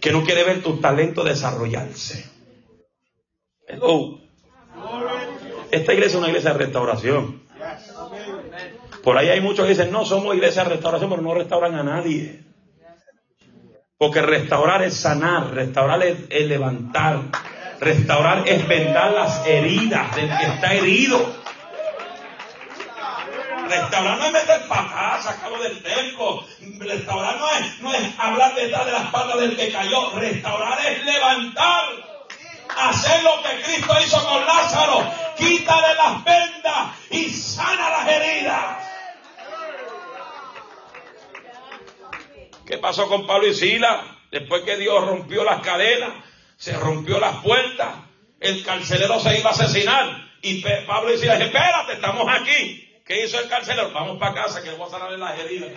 que 0.00 0.10
no 0.10 0.24
quiere 0.24 0.42
ver 0.42 0.62
tu 0.62 0.80
talento 0.80 1.22
desarrollarse. 1.22 2.30
Hello. 3.68 4.18
Esta 5.70 5.92
iglesia 5.92 6.12
es 6.12 6.14
una 6.14 6.28
iglesia 6.28 6.54
de 6.54 6.58
restauración. 6.58 7.42
Por 9.04 9.18
ahí 9.18 9.28
hay 9.28 9.42
muchos 9.42 9.66
que 9.66 9.72
dicen, 9.72 9.92
no, 9.92 10.06
somos 10.06 10.34
iglesia 10.34 10.64
de 10.64 10.70
restauración, 10.70 11.10
pero 11.10 11.20
no 11.20 11.34
restauran 11.34 11.74
a 11.74 11.82
nadie. 11.82 12.42
Porque 13.98 14.22
restaurar 14.22 14.82
es 14.82 14.94
sanar, 14.94 15.52
restaurar 15.52 16.02
es, 16.02 16.46
levantar, 16.46 17.24
restaurar 17.80 18.48
es 18.48 18.66
vendar 18.66 19.12
las 19.12 19.46
heridas 19.46 20.16
del 20.16 20.28
que 20.28 20.46
está 20.46 20.72
herido. 20.72 21.40
Restaurar 23.70 24.18
no 24.18 24.26
es 24.26 24.32
meter 24.32 24.66
patas, 24.66 25.24
sacarlo 25.24 25.62
del 25.62 25.80
tempo. 25.80 26.44
Restaurar 26.78 27.38
no 27.38 27.50
es, 27.50 27.78
no 27.78 27.94
es 27.94 28.18
hablar 28.18 28.54
detrás 28.56 28.84
de 28.84 28.92
las 28.92 29.10
patas 29.10 29.38
del 29.38 29.56
que 29.56 29.70
cayó. 29.70 30.10
Restaurar 30.18 30.86
es 30.86 31.04
levantar. 31.04 31.84
Hacer 32.76 33.22
lo 33.22 33.42
que 33.42 33.62
Cristo 33.62 33.94
hizo 34.04 34.26
con 34.26 34.44
Lázaro. 34.44 35.08
Quítale 35.36 35.94
las 35.94 36.24
vendas 36.24 36.96
y 37.10 37.30
sana 37.30 37.90
las 37.90 38.08
heridas. 38.08 38.76
¿Qué 42.66 42.78
pasó 42.78 43.08
con 43.08 43.26
Pablo 43.26 43.46
y 43.46 43.54
Sila? 43.54 44.18
Después 44.30 44.62
que 44.62 44.76
Dios 44.76 45.04
rompió 45.04 45.44
las 45.44 45.60
cadenas, 45.62 46.10
se 46.56 46.72
rompió 46.72 47.18
las 47.18 47.36
puertas, 47.36 47.88
el 48.38 48.64
carcelero 48.64 49.18
se 49.20 49.38
iba 49.38 49.50
a 49.50 49.52
asesinar. 49.52 50.28
Y 50.42 50.62
Pablo 50.86 51.12
y 51.12 51.18
Sila 51.18 51.34
dijeron, 51.34 51.56
espérate, 51.56 51.92
estamos 51.94 52.26
aquí. 52.28 52.89
¿Qué 53.10 53.24
hizo 53.24 53.40
el 53.40 53.48
carcelero? 53.48 53.90
Vamos 53.90 54.18
para 54.18 54.34
casa 54.34 54.62
que 54.62 54.70
voy 54.70 54.86
a 54.86 54.90
sanarle 54.90 55.18
las 55.18 55.36
heridas. 55.36 55.70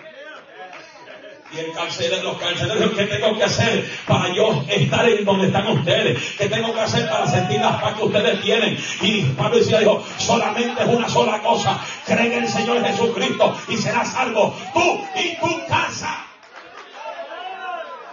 Y 1.52 1.58
el 1.58 1.72
carcelero, 1.72 2.22
los 2.22 2.38
carceleros, 2.38 2.94
¿qué 2.94 3.06
tengo 3.06 3.36
que 3.36 3.44
hacer 3.44 3.90
para 4.06 4.32
yo 4.36 4.64
estar 4.70 5.10
en 5.10 5.26
donde 5.26 5.48
están 5.48 5.68
ustedes? 5.70 6.22
¿Qué 6.38 6.48
tengo 6.48 6.72
que 6.76 6.82
hacer 6.82 7.10
para 7.10 7.26
sentir 7.26 7.60
la 7.60 7.82
paz 7.82 7.96
que 7.96 8.04
ustedes 8.04 8.40
tienen? 8.44 8.78
Y 9.02 9.24
Pablo 9.32 9.58
decía, 9.58 9.80
dijo, 9.80 10.06
solamente 10.20 10.84
es 10.84 10.88
una 10.88 11.10
sola 11.10 11.42
cosa. 11.42 11.84
Cree 12.06 12.38
en 12.38 12.44
el 12.44 12.48
Señor 12.48 12.86
Jesucristo 12.86 13.58
y 13.68 13.78
serás 13.78 14.14
salvo 14.14 14.56
tú 14.72 15.04
y 15.16 15.36
tu 15.38 15.66
casa. 15.66 16.28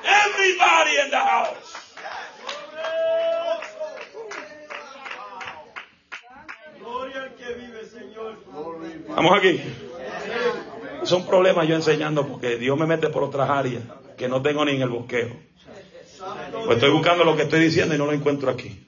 Everybody 0.03 0.97
in 1.05 1.11
the 1.11 1.17
house. 1.19 1.60
Vamos 9.23 9.37
aquí. 9.37 9.61
Es 11.03 11.13
un 11.13 11.27
problema 11.27 11.63
yo 11.65 11.75
enseñando 11.75 12.27
porque 12.27 12.57
Dios 12.57 12.79
me 12.79 12.87
mete 12.87 13.11
por 13.11 13.23
otras 13.23 13.51
áreas 13.51 13.83
que 14.17 14.29
no 14.29 14.41
tengo 14.41 14.65
ni 14.65 14.77
en 14.77 14.81
el 14.81 14.89
bosqueo. 14.89 15.29
Pues 16.65 16.77
estoy 16.77 16.91
buscando 16.91 17.25
lo 17.25 17.37
que 17.37 17.43
estoy 17.43 17.61
diciendo 17.61 17.95
y 17.95 17.99
no 17.99 18.07
lo 18.07 18.15
encuentro 18.15 18.51
aquí. 18.51 18.83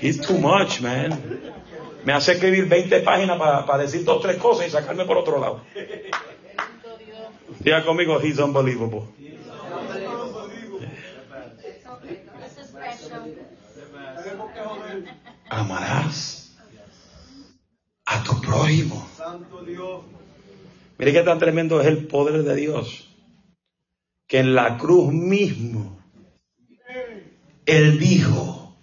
It's 0.00 0.20
too 0.26 0.38
much, 0.38 0.80
man. 0.80 1.40
Me 2.02 2.14
hace 2.14 2.32
escribir 2.32 2.66
20 2.66 3.00
páginas 3.00 3.38
para, 3.38 3.76
decir 3.76 4.04
dos, 4.04 4.22
tres 4.22 4.38
cosas 4.38 4.68
y 4.68 4.70
sacarme 4.70 5.04
por 5.04 5.18
otro 5.18 5.38
lado. 5.38 5.60
Diga 7.60 7.84
conmigo, 7.84 8.18
he's 8.22 8.38
unbelievable. 8.38 9.02
Amarás 15.54 16.56
a 18.06 18.24
tu 18.24 18.40
prójimo. 18.40 19.08
Mire 20.98 21.12
qué 21.12 21.22
tan 21.22 21.38
tremendo 21.38 21.80
es 21.80 21.86
el 21.86 22.08
poder 22.08 22.42
de 22.42 22.56
Dios. 22.56 23.08
Que 24.26 24.40
en 24.40 24.56
la 24.56 24.78
cruz 24.78 25.12
mismo, 25.12 26.02
Él 27.66 28.00
dijo, 28.00 28.76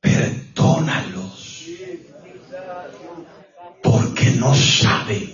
perdónalos, 0.00 1.66
porque 3.82 4.30
no 4.38 4.54
saben 4.54 5.30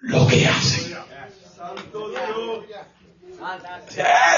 lo 0.00 0.26
que 0.26 0.46
hacen. 0.46 0.94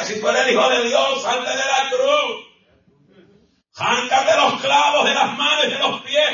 si 0.05 0.21
tú 0.21 0.29
eres 0.29 0.53
hijo 0.53 0.69
de 0.71 0.85
Dios, 0.85 1.23
salte 1.23 1.51
de 1.51 1.57
la 1.57 1.91
cruz. 1.91 2.50
Jáncate 3.81 4.37
los 4.37 4.61
clavos 4.61 5.07
de 5.07 5.15
las 5.15 5.39
manos 5.39 5.65
y 5.67 5.71
de 5.71 5.79
los 5.79 6.03
pies. 6.03 6.31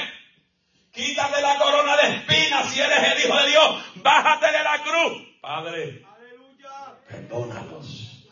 Quítate 0.90 1.40
la 1.40 1.56
corona 1.58 1.96
de 1.96 2.16
espinas 2.16 2.72
si 2.72 2.80
eres 2.80 2.98
el 2.98 3.24
Hijo 3.24 3.36
de 3.36 3.50
Dios. 3.50 3.84
Bájate 4.02 4.46
de 4.46 4.64
la 4.64 4.82
cruz. 4.82 5.22
Padre, 5.40 6.04
perdónalos. 7.08 8.26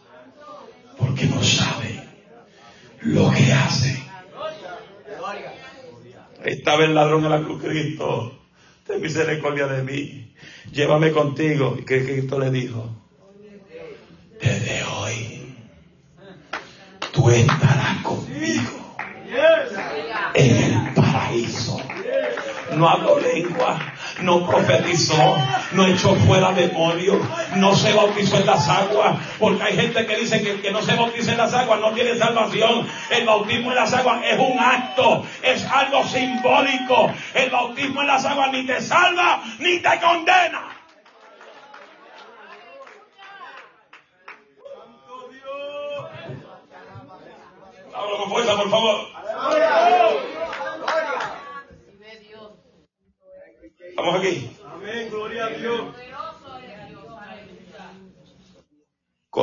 Porque 0.98 1.26
no 1.26 1.40
saben 1.44 2.10
lo 3.02 3.30
que 3.30 3.52
hacen. 3.52 4.04
Estaba 6.44 6.84
el 6.84 6.94
ladrón 6.94 7.24
en 7.24 7.30
la 7.30 7.42
cruz, 7.42 7.62
Cristo. 7.62 8.36
Ten 8.84 9.00
misericordia 9.00 9.68
de 9.68 9.82
mí. 9.84 10.34
Llévame 10.72 11.12
contigo. 11.12 11.76
¿Y 11.78 11.84
qué 11.84 12.04
Cristo 12.04 12.40
le 12.40 12.50
dijo? 12.50 12.96
Desde 14.40 14.82
hoy, 14.82 15.56
tú 17.12 17.30
estarás 17.30 18.02
conmigo 18.02 18.83
en 20.34 20.56
el 20.56 20.94
paraíso. 20.94 21.80
No 22.72 22.88
habló 22.88 23.20
lengua, 23.20 23.78
no 24.20 24.46
profetizó, 24.46 25.36
no 25.72 25.86
echó 25.86 26.14
fuera 26.16 26.52
demonio, 26.52 27.20
no 27.56 27.74
se 27.74 27.92
bautizó 27.92 28.36
en 28.38 28.46
las 28.46 28.68
aguas, 28.68 29.16
porque 29.38 29.62
hay 29.62 29.76
gente 29.76 30.06
que 30.06 30.16
dice 30.16 30.42
que 30.42 30.50
el 30.52 30.62
que 30.62 30.72
no 30.72 30.82
se 30.82 30.94
bautiza 30.94 31.32
en 31.32 31.38
las 31.38 31.54
aguas 31.54 31.80
no 31.80 31.92
tiene 31.92 32.16
salvación. 32.16 32.86
El 33.10 33.26
bautismo 33.26 33.70
en 33.70 33.76
las 33.76 33.92
aguas 33.92 34.22
es 34.24 34.38
un 34.38 34.58
acto, 34.58 35.24
es 35.42 35.64
algo 35.66 36.04
simbólico. 36.04 37.12
El 37.34 37.50
bautismo 37.50 38.00
en 38.00 38.06
las 38.08 38.24
aguas 38.24 38.50
ni 38.52 38.66
te 38.66 38.80
salva 38.80 39.42
ni 39.58 39.78
te 39.78 40.00
condena. 40.00 40.74
Ahora 47.94 48.16
con 48.18 48.30
fuerza, 48.30 48.56
por 48.56 48.70
favor. 48.70 49.13
Estamos 53.96 54.20
aquí. 54.20 54.50
Amén, 54.66 55.08
gloria 55.10 55.46
a 55.46 55.48
Dios. 55.50 55.94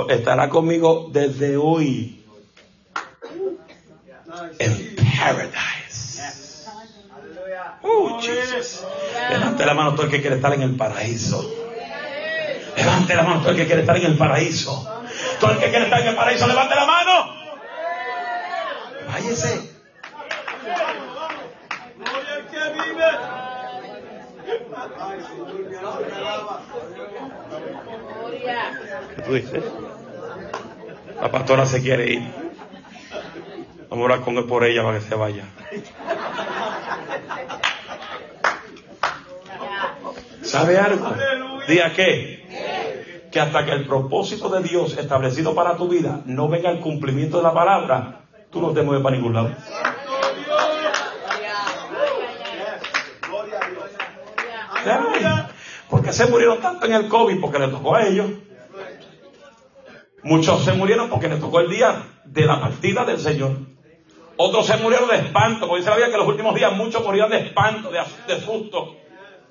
Estará 0.10 0.50
conmigo 0.50 1.10
desde 1.12 1.58
hoy 1.58 2.24
en 4.60 4.96
paradise. 4.96 6.22
Oh, 7.82 8.20
Jesus. 8.22 8.86
Levante 9.30 9.66
la 9.66 9.74
mano 9.74 9.96
todo 9.96 10.06
el 10.06 10.12
que 10.12 10.22
quiere 10.22 10.36
estar 10.36 10.54
en 10.54 10.62
el 10.62 10.76
paraíso. 10.76 11.50
Levante 12.76 13.16
la 13.16 13.24
mano 13.24 13.42
todo 13.42 13.52
el 13.52 13.58
que 13.58 13.66
quiere 13.66 13.82
estar 13.82 13.98
en 13.98 14.06
el 14.06 14.18
paraíso. 14.18 15.04
Todo 15.40 15.52
el 15.52 15.58
que 15.60 15.70
quiere 15.70 15.86
estar 15.86 16.02
en 16.02 16.08
el 16.08 16.16
paraíso, 16.16 16.48
levante 16.48 16.76
la 16.76 16.86
mano. 16.86 17.36
Váyese. 19.08 19.81
Gloria. 28.20 28.80
¿Qué 29.16 29.22
tú 29.22 29.34
dices? 29.34 29.64
La 31.22 31.32
pastora 31.32 31.66
se 31.66 31.82
quiere 31.82 32.12
ir. 32.14 32.32
Vamos 33.90 34.04
a 34.04 34.06
orar 34.06 34.22
con 34.22 34.38
él 34.38 34.46
por 34.46 34.64
ella 34.64 34.84
para 34.84 35.00
que 35.00 35.06
se 35.06 35.16
vaya. 35.16 35.46
¿Sabe 40.42 40.78
algo? 40.78 41.14
Diga 41.68 41.94
que 41.94 42.42
que 43.32 43.40
hasta 43.40 43.66
que 43.66 43.72
el 43.72 43.88
propósito 43.88 44.50
de 44.50 44.62
Dios 44.62 44.98
establecido 44.98 45.56
para 45.56 45.78
tu 45.78 45.88
vida 45.88 46.22
no 46.26 46.50
venga 46.50 46.70
al 46.70 46.82
cumplimiento 46.82 47.38
de 47.38 47.44
la 47.44 47.54
palabra, 47.54 48.26
tú 48.52 48.62
no 48.62 48.72
te 48.74 48.82
mueves 48.82 49.02
para 49.02 49.16
ningún 49.16 49.34
lado. 49.34 49.52
Gloria 53.28 53.60
a 53.62 53.70
Dios. 53.70 53.92
¿Sabe? 54.84 55.08
Porque 55.90 56.14
se 56.14 56.26
murieron 56.28 56.60
tanto 56.62 56.86
en 56.86 56.94
el 56.94 57.08
COVID 57.08 57.40
porque 57.42 57.60
le 57.60 57.68
tocó 57.68 57.96
a 57.96 58.08
ellos. 58.08 58.32
Muchos 60.24 60.64
se 60.64 60.74
murieron 60.74 61.10
porque 61.10 61.28
les 61.28 61.40
tocó 61.40 61.60
el 61.60 61.70
día 61.70 62.04
de 62.26 62.46
la 62.46 62.62
partida 62.62 63.04
del 63.04 63.20
Señor. 63.20 63.58
Otros 64.38 64.66
se 64.66 64.78
murieron 64.78 65.10
de 65.10 65.18
espanto, 65.18 65.68
porque 65.68 65.82
dice 65.82 65.90
la 65.90 65.98
Biblia 65.98 66.12
que 66.14 66.18
los 66.18 66.28
últimos 66.28 66.56
días 66.56 66.74
muchos 66.74 67.04
morían 67.04 67.30
de 67.30 67.40
espanto, 67.40 67.92
de, 67.92 68.00
de 68.28 68.42
susto. 68.42 68.96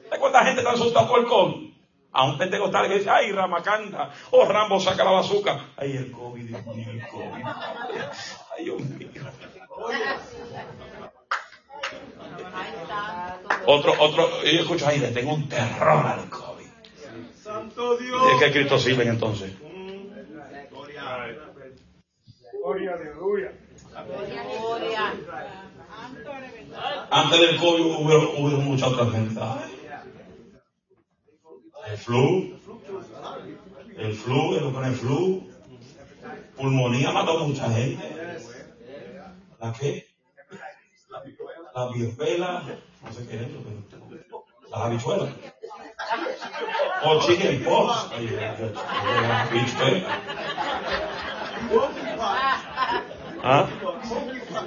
¿Sabes 0.04 0.18
cuánta 0.18 0.44
gente 0.44 0.60
está 0.62 0.72
asustada 0.72 1.06
por 1.06 1.20
el 1.20 1.26
COVID? 1.26 1.70
A 2.12 2.24
un 2.24 2.38
pentecostal 2.38 2.88
que 2.88 2.98
dice, 2.98 3.10
ay, 3.10 3.30
Ramacanda, 3.30 4.10
o 4.32 4.44
Rambo 4.44 4.80
saca 4.80 5.04
la 5.04 5.12
bazuca. 5.12 5.66
Ay, 5.76 5.96
el 5.96 6.10
COVID, 6.10 6.42
Dios 6.42 6.66
mío, 6.66 6.88
el 6.90 7.06
COVID. 7.06 7.44
Ay, 8.56 8.64
Dios 8.64 8.80
mío. 8.80 9.08
Otro, 13.66 13.94
otro, 13.98 14.28
y 14.44 14.56
yo 14.56 14.62
escucho, 14.62 14.86
ay, 14.86 14.98
le 14.98 15.08
tengo 15.08 15.34
un 15.34 15.48
terror 15.48 16.06
al 16.06 16.28
COVID. 16.28 16.66
Santo 17.42 17.96
¿De 17.96 18.04
Dios. 18.04 18.22
qué 18.38 18.52
Cristo 18.52 18.78
sirven 18.78 19.08
entonces? 19.08 19.52
Gloria. 22.62 22.92
Aleluya. 22.94 23.52
Antes 27.10 27.40
del 27.40 27.56
COVID 27.58 27.84
hubo, 27.84 28.30
hubo 28.38 28.48
muchas 28.58 28.88
otras 28.88 29.08
enfermedades. 29.08 29.70
El 31.88 31.98
flu, 31.98 32.58
el 33.96 34.14
flu, 34.14 34.54
el 34.54 34.72
con 34.72 34.84
el 34.84 34.94
flu, 34.94 35.50
pulmonía 36.56 37.10
mató 37.10 37.38
a 37.38 37.44
mucha 37.44 37.68
gente. 37.70 38.16
¿La 39.58 39.72
qué? 39.72 40.06
La 41.74 41.88
viruela, 41.92 42.62
no 43.02 43.12
sé 43.12 43.26
qué 43.26 43.36
es 43.36 43.42
eso, 43.42 43.62
pero 43.64 44.44
la 44.70 44.84
habichuela. 44.84 45.28
O 47.04 47.20
chicken. 47.20 47.64
¿Ah? 53.42 53.66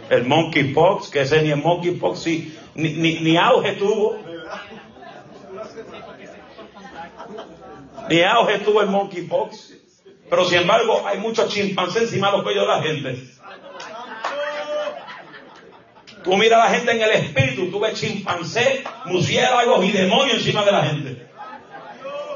El 0.10 0.26
monkeypox, 0.26 1.10
que 1.10 1.22
ese 1.22 1.42
ni 1.42 1.52
el 1.52 1.62
monkeypox, 1.62 2.20
sí, 2.20 2.58
ni, 2.76 2.94
ni, 2.94 3.20
ni 3.20 3.38
auge 3.38 3.74
tuvo. 3.74 4.18
Ni 8.10 8.24
auge 8.24 8.60
tuvo 8.60 8.82
el 8.82 8.90
monkeypox. 8.90 9.74
Pero 10.30 10.46
sin 10.46 10.60
embargo, 10.60 11.06
hay 11.06 11.20
muchos 11.20 11.54
chimpancés 11.54 12.04
encima 12.04 12.32
de 12.32 12.38
los 12.38 12.44
cuellos 12.44 12.64
de 12.64 12.68
la 12.68 12.82
gente. 12.82 13.33
Tú 16.24 16.38
miras 16.38 16.62
a 16.62 16.70
la 16.70 16.76
gente 16.76 16.92
en 16.92 17.02
el 17.02 17.12
espíritu, 17.12 17.70
tú 17.70 17.80
ves 17.80 18.00
chimpancés, 18.00 18.84
murciélagos 19.06 19.84
y 19.84 19.92
demonios 19.92 20.38
encima 20.38 20.64
de 20.64 20.72
la 20.72 20.84
gente. 20.84 21.28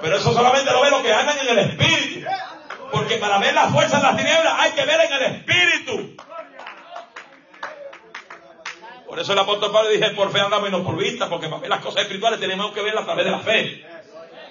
Pero 0.01 0.17
eso 0.17 0.33
solamente 0.33 0.71
lo 0.71 0.81
ven 0.81 0.91
los 0.91 1.01
que 1.01 1.13
andan 1.13 1.37
en 1.39 1.57
el 1.57 1.59
espíritu. 1.59 2.27
Porque 2.91 3.17
para 3.17 3.37
ver 3.39 3.53
la 3.53 3.67
fuerza 3.69 3.97
de 3.97 4.03
las 4.03 4.17
tinieblas 4.17 4.53
hay 4.59 4.71
que 4.71 4.85
ver 4.85 4.99
en 5.01 5.13
el 5.13 5.23
espíritu. 5.35 6.17
Por 9.07 9.19
eso 9.19 9.33
el 9.33 9.39
apóstol 9.39 9.71
Pablo 9.71 9.89
dice, 9.89 10.09
por 10.11 10.31
fe 10.31 10.39
andamos 10.41 10.67
y 10.67 10.71
no 10.71 10.83
por 10.83 10.97
vista, 10.97 11.29
porque 11.29 11.47
para 11.47 11.61
ver 11.61 11.69
las 11.69 11.81
cosas 11.81 12.01
espirituales 12.01 12.39
tenemos 12.39 12.71
que 12.73 12.81
verlas 12.81 13.03
a 13.03 13.05
través 13.05 13.25
de 13.25 13.31
la 13.31 13.39
fe. 13.39 13.85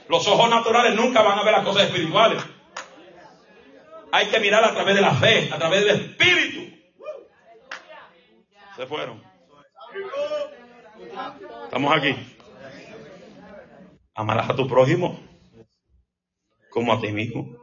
Los 0.09 0.26
ojos 0.28 0.49
naturales 0.49 0.95
nunca 0.95 1.22
van 1.22 1.39
a 1.39 1.43
ver 1.43 1.53
las 1.53 1.64
cosas 1.64 1.84
espirituales. 1.84 2.43
Hay 4.12 4.28
que 4.28 4.41
mirar 4.41 4.64
a 4.64 4.72
través 4.72 4.95
de 4.95 5.03
la 5.03 5.14
fe, 5.14 5.51
a 5.53 5.59
través 5.59 5.84
del 5.84 5.97
espíritu. 5.97 6.74
Se 8.76 8.87
fueron. 8.87 9.26
Estamos 11.64 11.96
aquí. 11.96 12.14
Amarás 14.14 14.50
a 14.50 14.56
tu 14.56 14.66
prójimo 14.68 15.18
como 16.70 16.92
a 16.92 17.00
ti 17.00 17.08
mismo. 17.12 17.56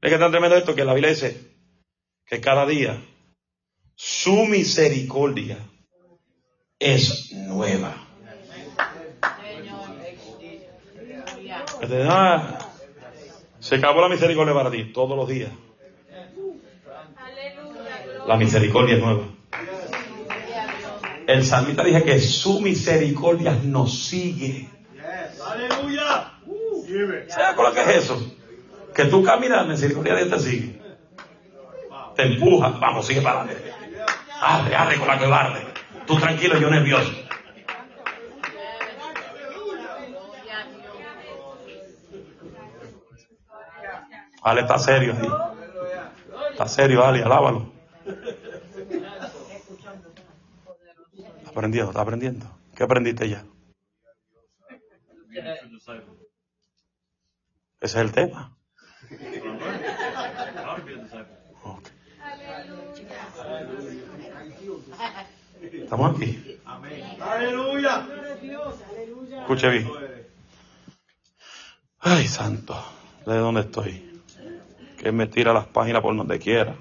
Es 0.00 0.10
que 0.12 0.18
tan 0.18 0.30
tremendo 0.30 0.56
esto 0.56 0.74
que 0.74 0.84
la 0.84 0.92
Biblia 0.94 1.10
dice 1.10 1.54
que 2.26 2.40
cada 2.40 2.66
día 2.66 3.00
su 3.94 4.44
misericordia 4.46 5.58
es 6.78 7.32
nueva. 7.32 7.94
Que 11.80 11.86
te 11.86 11.98
da- 11.98 12.58
se 13.58 13.76
acabó 13.76 14.00
la 14.02 14.08
misericordia 14.08 14.54
para 14.54 14.70
ti 14.70 14.92
todos 14.92 15.16
los 15.16 15.28
días. 15.28 15.50
La 18.26 18.36
misericordia 18.36 18.96
es 18.96 19.02
nueva. 19.02 19.24
El 21.26 21.44
salmista 21.44 21.82
dice 21.82 22.04
que 22.04 22.20
su 22.20 22.60
misericordia 22.60 23.58
nos 23.64 24.06
sigue. 24.06 24.68
Aleluya. 25.44 26.32
¿Sabes 27.28 27.56
con 27.56 27.64
lo 27.64 27.72
que 27.72 27.80
es 27.80 27.88
eso? 27.88 28.34
Que 28.94 29.06
tú 29.06 29.22
caminas, 29.24 29.66
la 29.66 29.72
misericordia 29.72 30.14
de 30.14 30.24
Dios 30.24 30.38
te 30.38 30.50
sigue. 30.50 30.80
Te 32.14 32.22
empuja, 32.22 32.68
vamos, 32.80 33.06
sigue 33.06 33.20
para 33.20 33.42
adelante. 33.42 33.72
Arre, 34.40 34.74
arre 34.74 34.96
con 34.96 35.08
la 35.08 35.18
que 35.18 35.24
arde. 35.26 35.66
Tú 36.06 36.16
tranquilo, 36.16 36.58
yo 36.58 36.70
nervioso. 36.70 37.12
Ale 44.42 44.60
está 44.60 44.78
serio. 44.78 45.14
Está 46.52 46.68
serio, 46.68 47.04
Ale, 47.04 47.22
alábalo. 47.22 47.72
Aprendiendo, 51.56 51.90
está 51.90 52.02
aprendiendo. 52.02 52.46
¿Qué 52.74 52.82
aprendiste 52.82 53.30
ya? 53.30 53.42
Ese 57.80 57.80
es 57.80 57.94
el 57.94 58.12
tema. 58.12 58.54
Ok. 61.64 61.88
Estamos 65.72 66.14
aquí. 66.14 66.60
Aleluya. 67.22 68.06
Escuche 69.40 69.70
bien. 69.70 69.90
Ay, 72.00 72.28
santo. 72.28 72.76
¿De 73.24 73.34
dónde 73.34 73.62
estoy? 73.62 74.20
Que 74.98 75.10
me 75.10 75.26
tira 75.26 75.54
las 75.54 75.66
páginas 75.68 76.02
por 76.02 76.14
donde 76.14 76.38
quiera. 76.38 76.76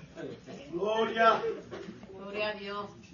Gloria. 0.74 1.42
Gloria 2.12 2.50
a 2.50 2.54
Dios. 2.56 3.05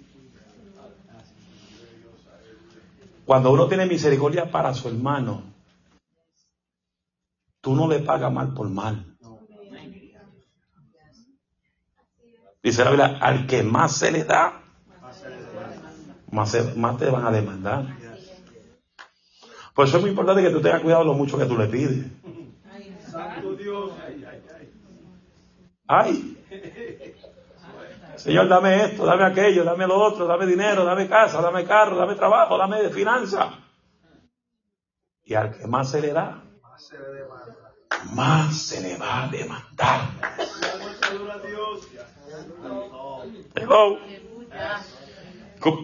Cuando 3.24 3.52
uno 3.52 3.68
tiene 3.68 3.86
misericordia 3.86 4.50
para 4.50 4.74
su 4.74 4.88
hermano, 4.88 5.42
tú 7.60 7.74
no 7.74 7.88
le 7.88 8.00
pagas 8.00 8.32
mal 8.32 8.52
por 8.54 8.68
mal. 8.68 9.16
Dice 12.62 12.84
la 12.84 12.90
Biblia, 12.90 13.18
al 13.20 13.46
que 13.46 13.62
más 13.62 13.96
se 13.96 14.12
le 14.12 14.24
da, 14.24 14.62
más, 16.30 16.50
se- 16.50 16.74
más 16.74 16.96
te 16.98 17.06
van 17.10 17.26
a 17.26 17.30
demandar. 17.32 17.86
Por 19.74 19.86
eso 19.86 19.96
es 19.96 20.02
muy 20.02 20.10
importante 20.10 20.42
que 20.42 20.50
tú 20.50 20.60
tengas 20.60 20.80
cuidado 20.82 21.02
de 21.02 21.06
lo 21.08 21.14
mucho 21.14 21.38
que 21.38 21.46
tú 21.46 21.56
le 21.56 21.66
pides. 21.66 22.06
Santo 23.10 23.54
Dios. 23.54 23.90
Ay, 25.88 26.36
Señor, 28.16 28.48
dame 28.48 28.84
esto, 28.84 29.04
dame 29.04 29.24
aquello, 29.24 29.64
dame 29.64 29.86
lo 29.86 29.96
otro, 29.96 30.26
dame 30.26 30.46
dinero, 30.46 30.84
dame 30.84 31.08
casa, 31.08 31.40
dame 31.40 31.64
carro, 31.64 31.96
dame 31.96 32.14
trabajo, 32.14 32.58
dame 32.58 32.88
finanza. 32.90 33.58
Y 35.24 35.34
al 35.34 35.56
que 35.56 35.66
más 35.66 35.90
se 35.90 36.00
le 36.00 36.12
da, 36.12 36.42
más 38.12 38.56
se 38.56 38.80
le 38.80 38.96
va 38.96 39.24
a 39.24 39.28
demandar. 39.28 40.00
Hello. 43.54 43.98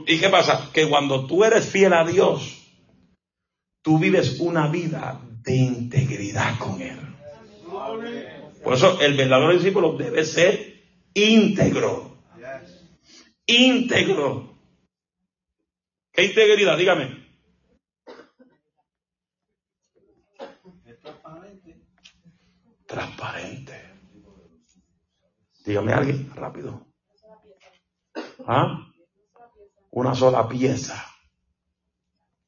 ¿Y 0.07 0.18
qué 0.18 0.29
pasa? 0.29 0.70
Que 0.72 0.89
cuando 0.89 1.26
tú 1.26 1.45
eres 1.45 1.68
fiel 1.68 1.93
a 1.93 2.05
Dios, 2.05 2.59
tú 3.83 3.99
vives 3.99 4.41
una 4.41 4.68
vida 4.68 5.20
de 5.43 5.55
integridad 5.55 6.59
con 6.59 6.81
Él. 6.81 6.99
Por 8.62 8.74
eso 8.74 9.01
el 9.01 9.16
verdadero 9.16 9.53
discípulo 9.53 9.97
debe 9.97 10.24
ser 10.24 10.83
íntegro. 11.14 12.17
Íntegro. 13.49 14.59
¿Qué 16.12 16.26
integridad? 16.26 16.76
Dígame. 16.76 17.26
Transparente. 22.86 23.72
Dígame 25.64 25.92
alguien, 25.94 26.30
rápido. 26.34 26.86
¿Ah? 28.46 28.86
Una 29.92 30.14
sola 30.14 30.46
pieza. 30.46 31.07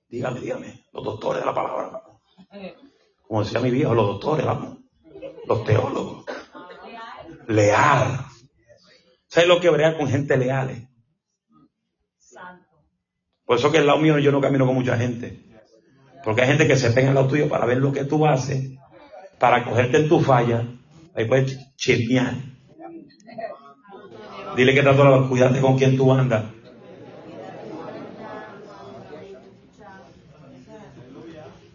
Dígame, 0.07 0.41
dígame. 0.41 0.87
Los 0.93 1.05
doctores 1.05 1.41
de 1.41 1.47
la 1.47 1.55
palabra. 1.55 2.03
Como 3.27 3.43
decía 3.43 3.61
mi 3.61 3.71
viejo, 3.71 3.95
los 3.95 4.07
doctores, 4.07 4.45
vamos. 4.45 4.79
Los 5.47 5.65
teólogos. 5.65 6.27
Leal. 7.49 8.27
¿Sabes 9.29 9.49
lo 9.49 9.61
que 9.61 9.71
brea 9.71 9.97
con 9.97 10.07
gente 10.07 10.37
leal? 10.37 10.90
Por 13.51 13.59
eso 13.59 13.73
que 13.73 13.79
el 13.79 13.87
lado 13.89 13.99
mío 13.99 14.17
yo 14.21 14.31
no 14.31 14.41
camino 14.41 14.65
con 14.65 14.77
mucha 14.77 14.97
gente. 14.97 15.41
Porque 16.23 16.43
hay 16.43 16.47
gente 16.47 16.69
que 16.69 16.77
se 16.77 16.93
pega 16.93 17.09
al 17.09 17.17
lado 17.17 17.27
tuyo 17.27 17.49
para 17.49 17.67
ver 17.67 17.79
lo 17.79 17.91
que 17.93 18.05
tú 18.05 18.25
haces, 18.25 18.79
para 19.41 19.65
cogerte 19.65 19.97
en 19.97 20.09
tu 20.09 20.21
falla. 20.21 20.69
Ahí 21.17 21.25
puedes 21.25 21.59
chismear. 21.75 22.37
Dile 24.57 24.73
que 24.73 24.83
trato 24.83 25.23
de 25.23 25.29
cuidarte 25.29 25.61
con 25.61 25.77
quien 25.77 25.97
tú 25.97 26.13
andas. 26.13 26.45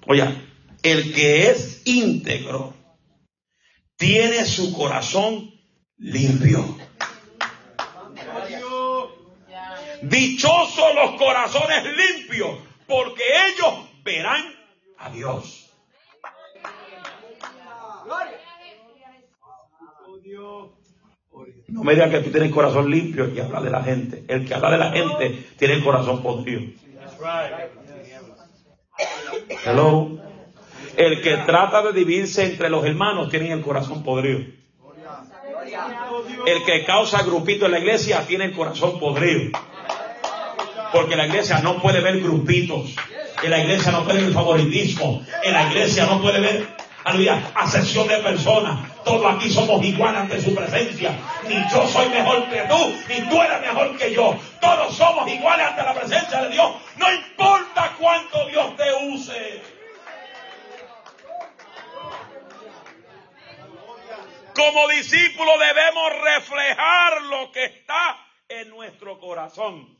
Oye, 0.08 0.24
el 0.82 1.14
que 1.14 1.50
es 1.50 1.82
íntegro 1.84 2.74
tiene 3.98 4.46
su 4.46 4.72
corazón 4.72 5.52
limpio. 5.98 6.78
Dichosos 10.10 10.94
los 10.94 11.12
corazones 11.12 11.84
limpios, 11.98 12.60
porque 12.88 13.24
ellos 13.48 13.90
verán 14.04 14.44
a 15.00 15.10
Dios. 15.10 15.72
No 21.68 21.84
me 21.84 21.94
digan 21.94 22.12
que 22.12 22.20
tú 22.20 22.32
tienes 22.32 22.52
corazón 22.52 22.90
limpio 22.90 23.34
y 23.34 23.40
habla 23.40 23.62
de 23.62 23.70
la 23.72 23.84
gente. 23.84 24.24
El 24.28 24.48
que 24.48 24.54
habla 24.54 24.72
de 24.72 24.78
la 24.78 24.92
gente 24.92 25.46
tiene 25.58 25.74
el 25.76 25.84
corazón 25.84 26.22
podrido. 26.22 26.62
Hello. 29.66 30.20
El 30.96 31.22
que 31.22 31.38
trata 31.38 31.82
de 31.82 31.94
dividirse 31.94 32.46
entre 32.46 32.70
los 32.70 32.86
hermanos 32.86 33.30
tiene 33.30 33.52
el 33.52 33.62
corazón 33.62 34.04
podrido. 34.04 34.40
El 36.46 36.64
que 36.64 36.86
causa 36.86 37.24
grupito 37.24 37.66
en 37.66 37.72
la 37.72 37.80
iglesia 37.80 38.26
tiene 38.28 38.46
el 38.46 38.54
corazón 38.54 39.00
podrido. 39.00 39.52
Porque 40.92 41.16
la 41.16 41.26
iglesia 41.26 41.60
no 41.60 41.82
puede 41.82 42.02
ver 42.02 42.20
grupitos. 42.20 42.96
En 43.44 43.52
la 43.52 43.60
iglesia 43.60 43.92
no 43.92 44.04
puede 44.04 44.24
ver 44.24 44.34
favoritismo. 44.34 45.26
En 45.44 45.54
la 45.54 45.64
iglesia 45.68 46.06
no 46.06 46.22
puede 46.22 46.40
ver, 46.40 46.68
aleluya, 47.04 47.52
asesión 47.56 48.08
de 48.08 48.18
personas. 48.18 48.80
Todos 49.04 49.36
aquí 49.36 49.50
somos 49.52 49.84
iguales 49.84 50.22
ante 50.22 50.42
su 50.42 50.56
presencia. 50.56 51.12
Ni 51.48 51.56
yo 51.72 51.88
soy 51.88 52.10
mejor 52.10 52.50
que 52.50 52.62
tú, 52.62 52.78
ni 53.08 53.30
tú 53.30 53.42
eres 53.42 53.62
mejor 53.62 53.98
que 53.98 54.14
yo. 54.14 54.38
Todos 54.60 54.96
somos 54.96 55.30
iguales 55.30 55.68
ante 55.68 55.84
la 55.84 55.94
presencia 55.94 56.42
de 56.42 56.50
Dios. 56.50 56.72
No 56.98 57.14
importa 57.14 57.94
cuánto 58.00 58.48
Dios 58.48 58.76
te 58.76 58.94
use. 59.14 59.62
Como 64.56 64.88
discípulos 64.88 65.56
debemos 65.60 66.14
reflejar 66.24 67.22
lo 67.24 67.52
que 67.52 67.66
está 67.66 68.18
en 68.48 68.70
nuestro 68.70 69.20
corazón. 69.20 69.96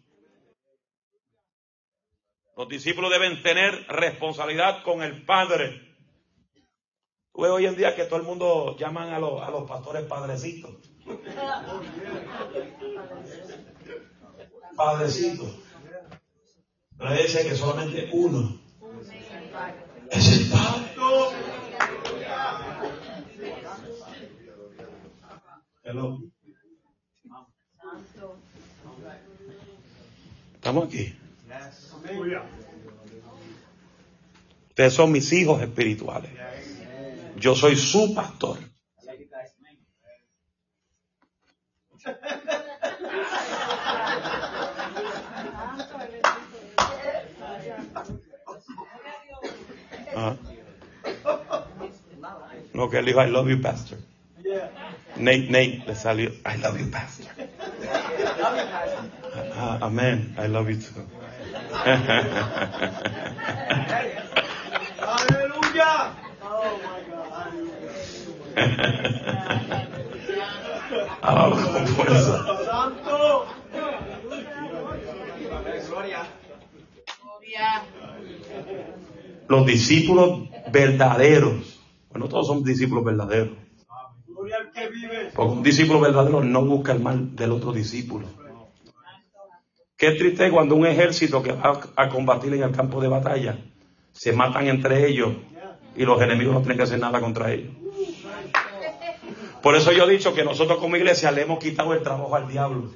Los 2.56 2.70
discípulos 2.70 3.12
deben 3.12 3.44
tener 3.44 3.86
responsabilidad 3.88 4.82
con 4.84 5.04
el 5.04 5.26
Padre. 5.26 5.94
Hoy 7.34 7.66
en 7.66 7.76
día 7.76 7.96
que 7.96 8.06
todo 8.06 8.18
el 8.18 8.26
mundo 8.26 8.78
llaman 8.78 9.14
a 9.14 9.20
los, 9.20 9.42
a 9.42 9.50
los 9.52 9.68
pastores 9.68 10.06
padrecitos. 10.06 10.72
Padrecitos. 14.76 15.54
Pero 16.98 17.10
que 17.10 17.56
solamente 17.56 18.10
uno 18.14 18.58
es 20.12 20.32
el 20.32 20.50
Padre. 20.50 20.86
Estamos 30.56 30.88
aquí. 30.88 31.25
Ustedes 34.70 34.94
son 34.94 35.12
mis 35.12 35.32
hijos 35.32 35.62
espirituales. 35.62 36.32
Yo 37.38 37.56
soy 37.56 37.76
su 37.76 38.14
pastor. 38.14 38.58
Ah. 50.18 50.34
No, 52.74 52.90
que 52.90 53.00
él 53.00 53.06
dijo, 53.06 53.22
I 53.22 53.30
love 53.30 53.50
you, 53.50 53.62
pastor. 53.62 53.98
Nate, 55.18 55.48
Nate, 55.50 55.84
le 55.86 55.96
salió, 55.96 56.30
I 56.46 56.58
love 56.62 56.80
you, 56.80 56.90
pastor. 56.90 57.28
Ah, 59.58 59.78
amen, 59.82 60.36
I 60.38 60.48
love 60.48 60.70
you 60.70 60.78
too. 60.78 61.15
Aleluya. 65.02 66.14
Alabado 71.22 71.74
con 71.74 71.88
fuerza. 71.88 72.46
Santo. 72.66 73.46
Los 79.48 79.66
discípulos 79.68 80.50
verdaderos. 80.72 81.80
Bueno, 82.10 82.28
todos 82.28 82.48
son 82.48 82.64
discípulos 82.64 83.04
verdaderos. 83.06 83.58
Porque 85.36 85.52
un 85.52 85.62
discípulo 85.64 86.00
verdadero 86.00 86.44
no 86.44 86.66
busca 86.66 86.94
el 86.94 87.00
mal 87.02 87.36
del 87.36 87.52
otro 87.52 87.72
discípulo. 87.72 88.45
Qué 89.98 90.12
triste 90.12 90.52
cuando 90.52 90.76
un 90.76 90.86
ejército 90.86 91.42
que 91.42 91.54
va 91.54 91.80
a 91.96 92.10
combatir 92.10 92.54
en 92.54 92.64
el 92.64 92.72
campo 92.72 93.00
de 93.00 93.08
batalla 93.08 93.58
se 94.12 94.34
matan 94.34 94.68
entre 94.68 95.08
ellos 95.08 95.34
y 95.96 96.04
los 96.04 96.22
enemigos 96.22 96.54
no 96.54 96.60
tienen 96.60 96.78
que 96.78 96.84
hacer 96.84 97.00
nada 97.00 97.22
contra 97.22 97.52
ellos. 97.54 97.74
Por 99.62 99.76
eso 99.76 99.92
yo 99.94 100.04
he 100.04 100.12
dicho 100.12 100.34
que 100.34 100.44
nosotros 100.44 100.80
como 100.80 100.98
iglesia 100.98 101.32
le 101.32 101.44
hemos 101.44 101.60
quitado 101.60 101.94
el 101.94 102.04
trabajo 102.04 102.36
al 102.36 102.48
diablo. 102.48 102.92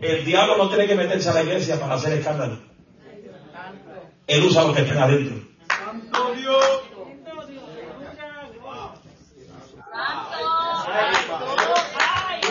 El 0.00 0.24
diablo 0.24 0.56
no 0.56 0.68
tiene 0.68 0.86
que 0.86 0.94
meterse 0.94 1.28
a 1.28 1.34
la 1.34 1.42
iglesia 1.42 1.78
para 1.78 1.94
hacer 1.94 2.16
escándalo. 2.16 2.58
Él 4.26 4.44
usa 4.44 4.64
lo 4.64 4.72
que 4.72 4.82
estén 4.82 4.98
adentro. 4.98 5.36
Santo 5.68 6.34
Dios. 6.36 6.90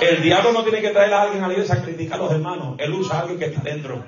El 0.02 0.22
diablo 0.22 0.52
no 0.54 0.64
tiene 0.64 0.82
que 0.82 0.90
traer 0.90 1.14
a 1.14 1.24
alguien 1.24 1.44
a 1.44 1.48
la 1.48 1.54
iglesia 1.54 1.76
a 1.76 1.82
criticar 1.82 2.20
a 2.20 2.24
los 2.24 2.32
hermanos. 2.32 2.76
Él 2.78 2.94
usa 2.94 3.18
a 3.18 3.20
alguien 3.22 3.40
que 3.40 3.46
está 3.46 3.62
adentro. 3.62 4.04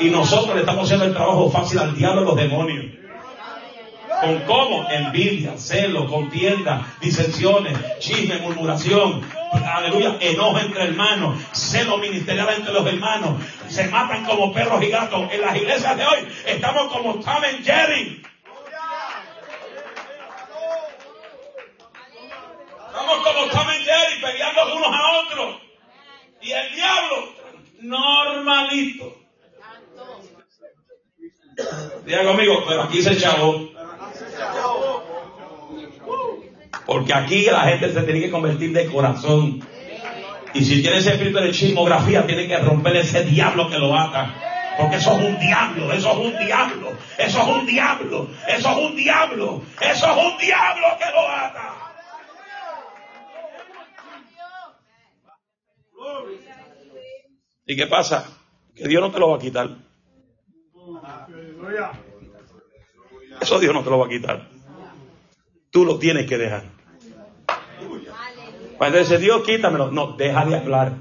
Y 0.00 0.10
nosotros 0.10 0.54
le 0.54 0.60
estamos 0.60 0.84
haciendo 0.84 1.04
el 1.04 1.12
trabajo 1.12 1.50
fácil 1.50 1.78
al 1.78 1.94
diablo 1.94 2.22
y 2.22 2.24
los 2.24 2.36
demonios. 2.36 2.84
¿Con 4.20 4.38
cómo? 4.40 4.88
Envidia, 4.90 5.56
celo, 5.56 6.06
contienda, 6.06 6.86
disensiones, 7.00 7.76
chisme, 7.98 8.38
murmuración, 8.38 9.22
aleluya, 9.52 10.16
enojo 10.20 10.58
entre 10.58 10.84
hermanos, 10.84 11.38
celo 11.52 11.98
ministerial 11.98 12.48
entre 12.56 12.72
los 12.72 12.86
hermanos. 12.86 13.40
Se 13.68 13.86
matan 13.88 14.24
como 14.24 14.52
perros 14.52 14.82
y 14.82 14.88
gatos. 14.88 15.30
En 15.30 15.40
las 15.40 15.56
iglesias 15.56 15.96
de 15.96 16.04
hoy 16.04 16.18
estamos 16.46 16.92
como 16.92 17.14
Tom 17.14 17.44
and 17.44 17.64
Jerry. 17.64 18.22
Estamos 22.94 23.26
como 23.26 23.50
Tom 23.50 23.66
Jerry 23.66 24.20
peleando 24.20 24.76
unos 24.76 24.86
a 24.86 25.20
otros. 25.26 25.56
Y 26.40 26.52
el 26.52 26.74
diablo, 26.76 27.28
normalito. 27.80 29.16
Diga 32.06 32.24
conmigo, 32.24 32.64
pero 32.68 32.82
aquí 32.82 33.02
se 33.02 33.14
echó. 33.14 33.68
Porque 36.86 37.14
aquí 37.14 37.46
la 37.46 37.62
gente 37.62 37.92
se 37.92 38.02
tiene 38.02 38.20
que 38.20 38.30
convertir 38.30 38.72
de 38.72 38.86
corazón. 38.86 39.66
Y 40.52 40.64
si 40.64 40.80
tiene 40.80 40.98
ese 40.98 41.14
espíritu 41.14 41.40
de 41.40 41.50
chismografía, 41.50 42.24
tiene 42.24 42.46
que 42.46 42.58
romper 42.58 42.94
ese 42.98 43.24
diablo 43.24 43.68
que 43.68 43.78
lo 43.80 43.98
ata. 43.98 44.36
Porque 44.78 44.96
eso 44.96 45.18
es 45.18 45.24
un 45.24 45.40
diablo, 45.40 45.92
eso 45.92 46.12
es 46.12 46.16
un 46.16 46.46
diablo, 46.46 46.92
eso 47.18 47.40
es 47.40 47.48
un 47.48 47.66
diablo, 47.66 48.28
eso 48.46 48.70
es 48.70 48.76
un 48.76 48.96
diablo, 48.96 49.62
eso 49.80 50.06
es 50.06 50.24
un 50.26 50.38
diablo 50.38 50.86
que 50.96 51.10
lo 51.10 51.28
ata. 51.28 51.83
¿Y 57.66 57.76
qué 57.76 57.86
pasa? 57.86 58.26
Que 58.74 58.88
Dios 58.88 59.00
no 59.00 59.10
te 59.10 59.18
lo 59.18 59.30
va 59.30 59.36
a 59.36 59.38
quitar. 59.38 59.70
Eso 63.40 63.58
Dios 63.58 63.74
no 63.74 63.82
te 63.82 63.90
lo 63.90 63.98
va 63.98 64.06
a 64.06 64.08
quitar. 64.08 64.48
Tú 65.70 65.84
lo 65.84 65.98
tienes 65.98 66.28
que 66.28 66.36
dejar. 66.36 66.64
Cuando 68.76 68.98
dice 68.98 69.18
Dios, 69.18 69.42
quítamelo. 69.44 69.90
No, 69.90 70.12
deja 70.12 70.44
de 70.44 70.56
hablar. 70.56 70.92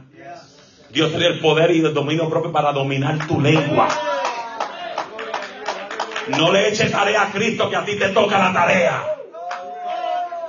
Dios 0.92 1.10
tiene 1.10 1.28
el 1.28 1.40
poder 1.40 1.72
y 1.72 1.80
el 1.80 1.94
dominio 1.94 2.30
propio 2.30 2.52
para 2.52 2.72
dominar 2.72 3.28
tu 3.28 3.42
lengua. 3.42 3.90
No 6.38 6.52
le 6.52 6.70
eches 6.70 6.92
tarea 6.92 7.24
a 7.24 7.32
Cristo 7.32 7.70
que 7.70 7.76
a 7.76 7.84
ti 7.84 7.98
te 7.98 8.10
toca 8.10 8.40
la 8.40 8.54
tarea. 8.54 9.04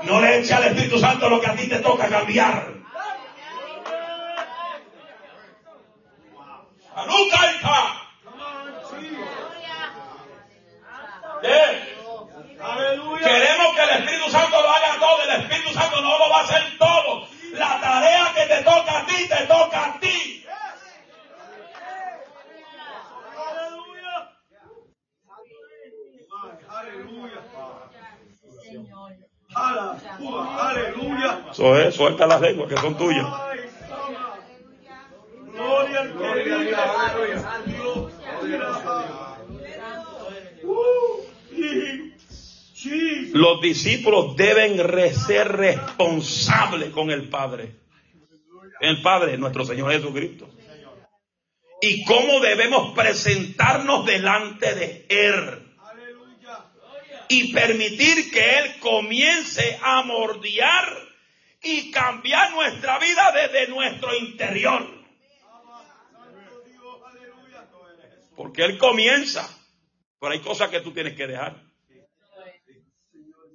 No 0.03 0.21
le 0.21 0.39
eches 0.39 0.53
al 0.53 0.65
Espíritu 0.65 0.99
Santo 0.99 1.29
lo 1.29 1.41
que 1.41 1.47
a 1.49 1.57
ti 1.57 1.67
te 1.67 1.81
toca 1.81 2.09
cambiar. 2.09 2.75
Queremos 13.25 13.75
que 13.75 13.83
el 13.83 13.91
Espíritu 13.91 14.31
Santo 14.31 14.62
lo 14.62 14.71
haga 14.71 14.99
todo. 14.99 15.23
El 15.23 15.43
Espíritu 15.43 15.73
Santo 15.73 16.01
no 16.01 16.19
lo 16.19 16.31
va 16.31 16.39
a 16.39 16.45
hacer 16.45 16.79
todo. 16.79 17.27
La 17.53 17.81
tarea 17.81 18.33
que 18.35 18.47
te 18.47 18.62
toca 18.62 18.99
a 18.99 19.07
ti, 19.07 19.29
te 19.29 19.47
toca 19.47 19.85
a 19.85 20.01
ti. 20.01 20.47
Aleluya. 26.67 27.51
Aleluya. 30.59 31.39
Eso 31.51 31.79
es, 31.79 31.94
suelta 32.05 32.27
las 32.27 32.41
lenguas 32.43 32.69
que 32.69 32.77
son 32.77 32.99
tuyas. 32.99 33.27
Gloria 35.53 36.01
al 36.01 36.15
Los 43.33 43.61
discípulos 43.63 44.37
deben 44.37 44.77
ser 45.15 45.49
responsables 45.53 46.91
con 46.91 47.11
el 47.11 47.31
Padre. 47.31 47.77
El 48.81 49.01
Padre, 49.01 49.39
nuestro 49.39 49.65
Señor 49.65 49.91
Jesucristo. 49.93 50.47
Y 51.81 52.05
cómo 52.05 52.41
debemos 52.41 52.95
presentarnos 52.95 54.05
delante 54.05 54.75
de 54.75 55.07
Él. 55.09 55.63
Y 57.29 57.55
permitir 57.55 58.31
que 58.31 58.59
Él 58.59 58.79
comience 58.81 59.79
a 59.83 60.03
mordiar 60.03 61.04
y 61.65 61.91
cambiar 61.91 62.53
nuestra 62.53 62.99
vida 62.99 63.33
desde 63.33 63.69
nuestro 63.69 64.15
interior. 64.15 64.87
Porque 68.37 68.65
Él 68.65 68.79
comienza. 68.79 69.49
Pero 70.21 70.33
hay 70.33 70.41
cosas 70.41 70.71
que 70.71 70.81
tú 70.81 70.93
tienes 70.93 71.15
que 71.15 71.27
dejar. 71.27 71.57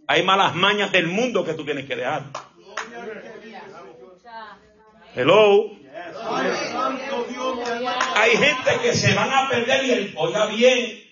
Hay 0.07 0.23
malas 0.23 0.55
mañas 0.55 0.91
del 0.91 1.07
mundo 1.07 1.45
que 1.45 1.53
tú 1.53 1.63
tienes 1.63 1.85
que 1.85 1.95
dejar. 1.95 2.23
Hello. 5.15 5.71
Hay 8.15 8.31
gente 8.31 8.79
que 8.81 8.93
se 8.93 9.13
van 9.13 9.31
a 9.31 9.49
perder 9.49 9.85
y 9.85 9.91
el, 9.91 10.13
oiga 10.17 10.47
bien. 10.47 11.03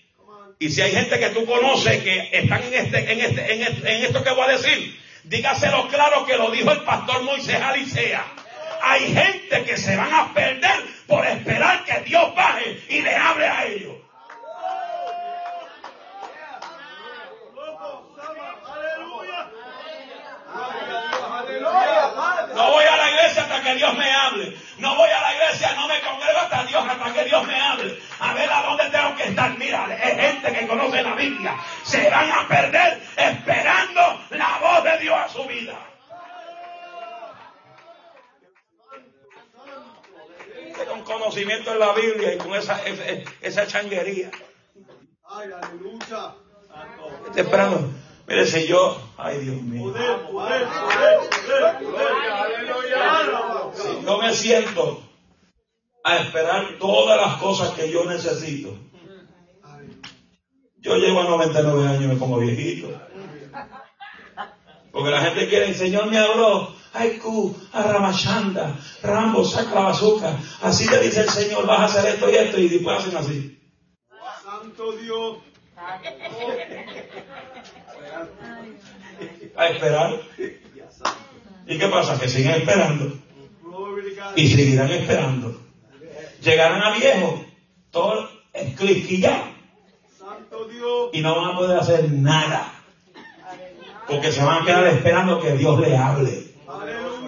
Y 0.59 0.69
si 0.69 0.81
hay 0.81 0.91
gente 0.91 1.19
que 1.19 1.29
tú 1.29 1.45
conoces 1.45 2.01
que 2.01 2.29
están 2.31 2.63
en 2.63 2.73
este, 2.73 3.11
en 3.11 3.19
este, 3.19 3.53
en 3.53 3.61
este, 3.61 3.95
en 3.95 4.03
esto 4.05 4.23
que 4.23 4.31
voy 4.31 4.45
a 4.45 4.57
decir, 4.57 4.99
dígaselo 5.29 5.87
claro 5.87 6.25
que 6.25 6.37
lo 6.37 6.51
dijo 6.51 6.71
el 6.71 6.83
pastor 6.83 7.23
Moisés 7.23 7.61
Alicea. 7.61 8.23
Hay 8.81 9.13
gente 9.13 9.63
que 9.65 9.77
se 9.77 9.95
van 9.95 10.13
a 10.13 10.33
perder 10.33 10.96
esa, 43.41 43.67
changuería. 43.67 44.31
Ay, 45.25 45.49
aleluya. 45.51 46.35
Estoy 47.27 47.41
esperando. 47.41 47.89
Mire, 48.27 48.45
Señor, 48.45 48.97
ay 49.17 49.39
Dios 49.39 49.61
mío. 49.61 49.93
Si 53.73 54.05
yo 54.05 54.17
me 54.17 54.33
siento 54.33 55.01
a 56.03 56.17
esperar 56.17 56.77
todas 56.79 57.21
las 57.21 57.41
cosas 57.41 57.71
que 57.71 57.89
yo 57.89 58.05
necesito, 58.05 58.77
yo 60.77 60.95
llego 60.95 61.21
a 61.21 61.23
99 61.23 61.87
años 61.87 62.03
y 62.03 62.07
me 62.07 62.15
pongo 62.15 62.39
viejito. 62.39 62.89
Porque 64.91 65.11
la 65.11 65.21
gente 65.21 65.47
quiere, 65.47 65.67
el 65.69 65.75
Señor 65.75 66.07
me 66.07 66.17
habló, 66.17 66.73
Aiku, 66.93 67.55
a 67.73 67.83
Ramachanda, 67.83 68.75
Rambo, 69.03 69.43
saca 69.43 69.75
la 69.75 69.81
bazooka. 69.81 70.37
Así 70.61 70.87
te 70.87 70.99
dice 70.99 71.21
el 71.21 71.29
Señor, 71.29 71.65
vas 71.67 71.79
a 71.79 71.85
hacer 71.85 72.13
esto 72.13 72.29
y 72.29 72.35
esto, 72.35 72.59
y 72.59 72.69
después 72.69 72.99
hacen 72.99 73.17
así. 73.17 73.59
Santo 74.43 74.91
Dios. 74.93 75.37
A 79.55 79.67
esperar. 79.67 80.21
¿Y 81.67 81.77
qué 81.77 81.87
pasa? 81.87 82.19
Que 82.19 82.29
siguen 82.29 82.55
esperando. 82.55 83.17
Y 84.35 84.47
seguirán 84.47 84.91
esperando. 84.91 85.61
Llegarán 86.41 86.81
a 86.81 86.97
viejo, 86.97 87.45
todo 87.91 88.29
esclisquillado. 88.53 89.45
Y 91.13 91.21
no 91.21 91.35
van 91.35 91.51
a 91.51 91.57
poder 91.57 91.77
hacer 91.77 92.11
nada. 92.11 92.73
Porque 94.07 94.31
se 94.31 94.43
van 94.43 94.63
a 94.63 94.65
quedar 94.65 94.87
esperando 94.87 95.41
que 95.41 95.57
Dios 95.57 95.79
le 95.79 95.97
hable. 95.97 96.46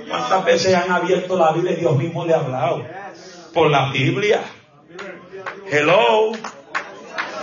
¿Cuántas 0.10 0.44
veces 0.44 0.76
han 0.76 0.92
abierto 0.92 1.38
la 1.38 1.52
Biblia 1.52 1.74
y 1.74 1.76
Dios 1.78 1.96
mismo 1.96 2.26
le 2.26 2.34
ha 2.34 2.38
hablado? 2.38 2.84
Por 3.54 3.70
la 3.70 3.92
Biblia. 3.92 4.42
Hello. 5.70 6.32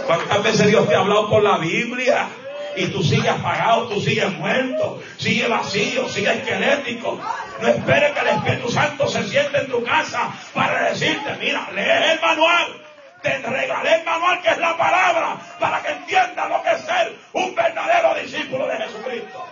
¿Cuántas 0.07 0.43
veces 0.43 0.67
Dios 0.67 0.89
te 0.89 0.95
ha 0.95 1.01
hablado 1.01 1.31
por 1.31 1.43
la 1.43 1.59
Biblia? 1.59 2.29
Y 2.77 2.89
tú 2.89 3.03
sigues 3.03 3.31
apagado, 3.31 3.89
tú 3.89 4.01
sigues 4.01 4.31
muerto, 4.33 5.01
sigue 5.17 5.49
vacío, 5.49 6.09
sigue 6.09 6.31
esquelético. 6.31 7.19
No 7.62 7.69
esperes 7.69 8.12
que 8.12 8.21
el 8.21 8.29
Espíritu 8.29 8.69
Santo 8.71 9.09
se 9.09 9.27
siente 9.29 9.59
en 9.59 9.69
tu 9.69 9.83
casa 9.83 10.31
para 10.53 10.91
decirte, 10.91 11.37
mira, 11.41 11.69
lee 11.75 12.12
el 12.12 12.21
manual. 12.21 12.83
Te 13.23 13.39
regalé 13.39 13.95
el 13.95 14.05
manual 14.05 14.43
que 14.43 14.51
es 14.51 14.59
la 14.59 14.77
palabra 14.77 15.37
para 15.59 15.83
que 15.83 15.91
entiendas 15.91 16.49
lo 16.51 16.62
que 16.62 16.73
es 16.73 16.81
ser 16.83 17.17
un 17.33 17.55
verdadero 17.55 18.14
discípulo 18.14 18.67
de 18.67 18.77
Jesucristo. 18.77 19.47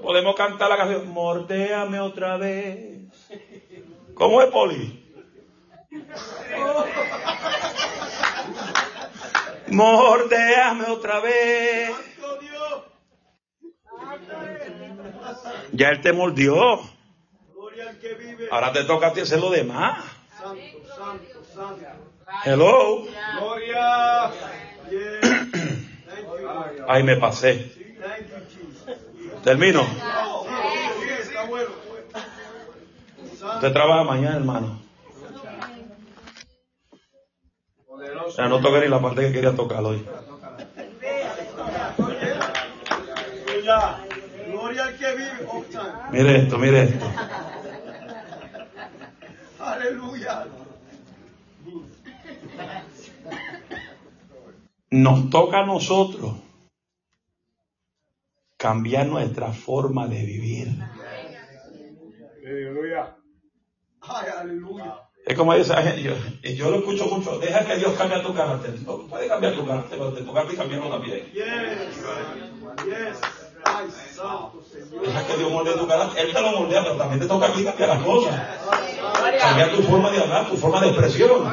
Podemos 0.00 0.36
cantar 0.36 0.68
la 0.68 0.76
canción, 0.76 1.08
mordéame 1.08 1.98
otra 2.00 2.36
vez. 2.36 3.00
¿Cómo 4.14 4.42
es, 4.42 4.50
Poli? 4.50 5.00
Mordéame 9.68 10.84
otra 10.84 11.20
vez. 11.20 11.90
Ya 15.72 15.88
él 15.88 16.00
te 16.00 16.12
mordió. 16.12 16.80
Ahora 18.50 18.72
te 18.72 18.84
toca 18.84 19.08
a 19.08 19.12
ti 19.12 19.20
hacer 19.20 19.40
lo 19.40 19.50
demás. 19.50 20.04
Hello. 22.44 23.06
Gloria. 23.38 24.30
Ay, 26.86 27.02
me 27.02 27.16
pasé. 27.16 27.83
Termino. 29.44 29.82
Usted 33.54 33.72
trabaja 33.72 34.04
mañana, 34.04 34.36
hermano. 34.36 34.80
Ya 38.38 38.48
no 38.48 38.60
toqué 38.60 38.80
ni 38.80 38.88
la 38.88 39.02
parte 39.02 39.20
que 39.20 39.32
quería 39.32 39.54
tocar 39.54 39.84
hoy. 39.84 40.02
Mire 46.10 46.36
esto, 46.38 46.58
mire 46.58 46.82
esto. 46.84 47.06
Aleluya. 49.60 50.46
Nos 54.90 55.28
toca 55.28 55.60
a 55.60 55.66
nosotros 55.66 56.43
cambiar 58.64 59.04
nuestra 59.04 59.52
forma 59.52 60.06
de 60.06 60.24
vivir. 60.24 60.68
Aleluya. 62.42 63.14
aleluya. 64.40 64.94
Es 65.26 65.36
como 65.36 65.54
dice, 65.54 65.74
yo, 66.02 66.12
y 66.42 66.54
yo 66.54 66.70
lo 66.70 66.78
escucho 66.78 67.04
mucho, 67.04 67.38
deja 67.38 67.62
que 67.66 67.76
Dios 67.76 67.92
cambie 67.92 68.20
tu 68.20 68.34
carácter. 68.34 68.74
No 68.86 69.06
puede 69.06 69.28
cambiar 69.28 69.54
tu 69.54 69.66
carácter, 69.66 69.98
pero 69.98 70.14
te 70.14 70.22
toca 70.22 70.40
a 70.40 70.46
ti 70.48 70.56
cambiarlo 70.56 70.88
también. 70.88 71.30
Deja 75.02 75.26
que 75.26 75.36
Dios 75.36 75.50
moldee 75.52 75.76
tu 75.76 75.86
carácter. 75.86 76.24
Él 76.24 76.32
te 76.32 76.40
lo 76.40 76.52
moldea, 76.52 76.82
pero 76.84 76.96
también 76.96 77.20
te 77.20 77.26
toca 77.26 77.46
a 77.46 77.52
ti 77.52 77.64
cambiar 77.64 77.88
las 77.90 78.02
cosas. 78.02 78.40
Cambiar 79.40 79.72
tu 79.72 79.82
forma 79.82 80.10
de 80.10 80.22
hablar, 80.22 80.48
tu 80.48 80.56
forma 80.56 80.80
de 80.80 80.86
expresión. 80.86 81.52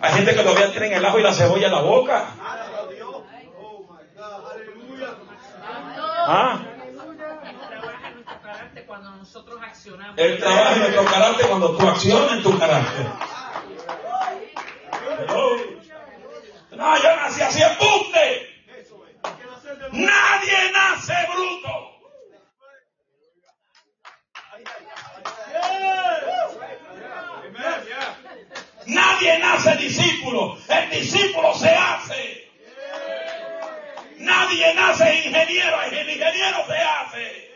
Hay 0.00 0.12
gente 0.12 0.34
que 0.34 0.42
todavía 0.42 0.72
tiene 0.72 0.92
el 0.92 1.04
ajo 1.04 1.20
y 1.20 1.22
la 1.22 1.32
cebolla 1.32 1.66
en 1.66 1.72
la 1.72 1.82
boca. 1.82 2.34
¿Ah? 6.30 6.60
cuando 8.86 9.10
nosotros 9.12 9.58
accionamos. 9.62 10.18
Él 10.18 10.38
trabaja 10.38 10.74
en 10.74 10.80
nuestro 10.80 11.04
carácter 11.06 11.46
cuando 11.46 11.76
tú 11.76 11.88
accionas 11.88 12.32
en 12.32 12.42
tu 12.42 12.58
carácter. 12.58 13.06
No, 16.76 16.96
yo 17.02 17.16
nací 17.16 17.40
así, 17.40 17.62
embuste. 17.62 18.64
Nadie 19.92 20.72
nace 20.72 21.14
bruto. 21.32 21.98
Nadie 28.86 29.38
nace 29.38 29.76
discípulo. 29.76 30.58
El 30.68 30.90
discípulo 30.90 31.54
se 31.54 31.70
hace. 31.70 32.37
Nadie 34.28 34.74
nace 34.74 35.26
ingeniero. 35.26 35.82
El 35.82 36.10
ingeniero 36.10 36.66
se 36.66 36.76
hace. 36.76 37.54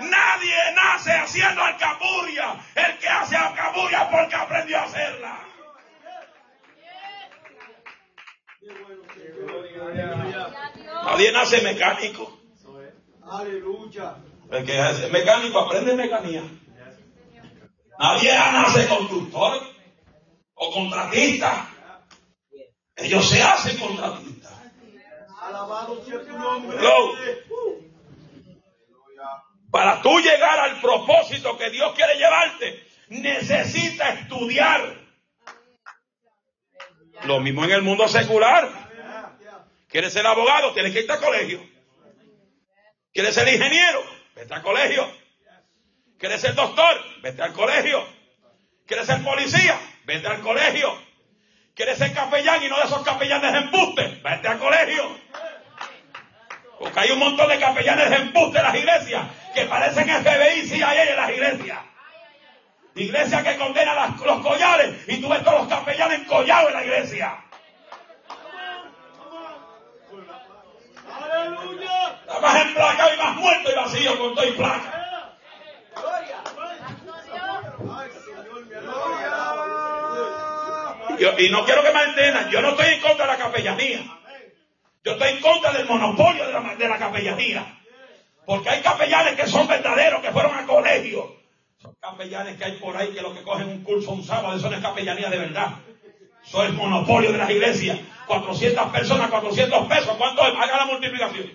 Nadie 0.00 0.56
nace 0.74 1.12
haciendo 1.12 1.62
alcaburia. 1.62 2.56
El 2.74 2.98
que 2.98 3.08
hace 3.08 3.36
alcaburia 3.36 4.10
porque 4.10 4.36
aprendió 4.36 4.78
a 4.78 4.82
hacerla. 4.82 5.40
Nadie 11.04 11.32
nace 11.32 11.62
mecánico. 11.62 12.38
Aleluya. 13.30 14.16
El 14.50 14.66
que 14.66 14.78
es 14.78 15.10
mecánico 15.10 15.58
aprende 15.58 15.94
mecánica. 15.94 16.42
Nadie 17.98 18.34
nace 18.34 18.88
constructor 18.88 19.62
o 20.54 20.70
contratista. 20.70 21.68
Ellos 22.96 23.28
se 23.28 23.42
hacen 23.42 23.78
contratistas. 23.78 24.31
Alabado 25.52 26.02
sea 26.02 26.18
tu 26.20 26.38
nombre. 26.38 26.78
Para 29.70 30.00
tú 30.00 30.18
llegar 30.18 30.58
al 30.58 30.80
propósito 30.80 31.58
que 31.58 31.68
Dios 31.68 31.94
quiere 31.94 32.16
llevarte, 32.16 32.86
necesitas 33.08 34.20
estudiar. 34.20 34.98
Lo 37.24 37.40
mismo 37.40 37.64
en 37.64 37.72
el 37.72 37.82
mundo 37.82 38.08
secular. 38.08 38.66
¿Quieres 39.88 40.14
ser 40.14 40.26
abogado? 40.26 40.72
Tienes 40.72 40.94
que 40.94 41.00
irte 41.00 41.12
al 41.12 41.20
colegio. 41.20 41.62
¿Quieres 43.12 43.34
ser 43.34 43.46
ingeniero? 43.48 44.02
Vete 44.34 44.54
al 44.54 44.62
colegio. 44.62 45.06
¿Quieres 46.18 46.40
ser 46.40 46.54
doctor? 46.54 46.96
Vete 47.20 47.42
al 47.42 47.52
colegio. 47.52 48.02
¿Quieres 48.86 49.06
ser 49.06 49.22
policía? 49.22 49.78
Vete 50.04 50.26
al 50.28 50.40
colegio. 50.40 51.11
¿Quieres 51.74 51.96
ser 51.96 52.12
capellán 52.12 52.62
y 52.62 52.68
no 52.68 52.76
de 52.76 52.84
esos 52.84 53.02
capellanes 53.02 53.52
de 53.52 53.58
embuste? 53.58 54.20
Vete 54.22 54.48
al 54.48 54.58
colegio. 54.58 55.16
Porque 56.78 57.00
hay 57.00 57.10
un 57.12 57.18
montón 57.18 57.48
de 57.48 57.58
capellanes 57.58 58.10
de 58.10 58.16
embuste 58.16 58.58
en 58.58 58.64
las 58.64 58.74
iglesias 58.74 59.22
que 59.54 59.64
parecen 59.64 60.08
FBI 60.08 60.68
CIA 60.68 61.10
en 61.10 61.16
las 61.16 61.30
iglesias. 61.30 61.78
Iglesia 62.94 63.42
que 63.42 63.56
condena 63.56 64.14
los 64.22 64.40
collares 64.42 65.08
y 65.08 65.16
tú 65.22 65.30
ves 65.30 65.42
todos 65.42 65.60
los 65.60 65.68
capellanes 65.68 66.20
encollados 66.20 66.68
en 66.68 66.74
la 66.74 66.84
iglesia. 66.84 67.38
Está 72.20 72.40
más 72.40 72.66
emplacado 72.66 73.14
y 73.14 73.16
más 73.16 73.36
muerto 73.36 73.70
y 73.70 73.74
vacío 73.74 74.18
con 74.18 74.34
todo 74.34 74.46
y 74.46 74.52
placa. 74.52 75.01
Y 81.38 81.50
no 81.50 81.64
quiero 81.64 81.82
que 81.82 81.92
me 81.92 82.02
entiendan, 82.02 82.50
yo 82.50 82.60
no 82.62 82.70
estoy 82.70 82.94
en 82.94 83.00
contra 83.00 83.26
de 83.26 83.32
la 83.32 83.38
capellanía. 83.38 84.00
Yo 85.04 85.12
estoy 85.12 85.28
en 85.30 85.40
contra 85.40 85.72
del 85.72 85.86
monopolio 85.86 86.46
de 86.46 86.52
la, 86.52 86.74
de 86.76 86.88
la 86.88 86.98
capellanía. 86.98 87.78
Porque 88.44 88.70
hay 88.70 88.82
capellanes 88.82 89.34
que 89.34 89.46
son 89.46 89.66
verdaderos, 89.68 90.20
que 90.20 90.32
fueron 90.32 90.54
a 90.54 90.66
colegio. 90.66 91.36
Son 91.80 91.94
capellanes 92.00 92.56
que 92.56 92.64
hay 92.64 92.72
por 92.72 92.96
ahí 92.96 93.12
que 93.12 93.22
lo 93.22 93.34
que 93.34 93.42
cogen 93.42 93.68
un 93.68 93.84
curso 93.84 94.12
un 94.12 94.24
sábado, 94.24 94.56
eso 94.56 94.70
no 94.70 94.76
es 94.76 94.82
capellanía 94.82 95.30
de 95.30 95.38
verdad. 95.38 95.78
Eso 96.44 96.64
es 96.64 96.72
monopolio 96.72 97.32
de 97.32 97.38
las 97.38 97.50
iglesias. 97.50 97.98
400 98.26 98.90
personas, 98.90 99.30
400 99.30 99.86
pesos. 99.88 100.16
¿Cuánto 100.16 100.46
es? 100.46 100.54
Haga 100.54 100.76
la 100.76 100.86
multiplicación. 100.86 101.50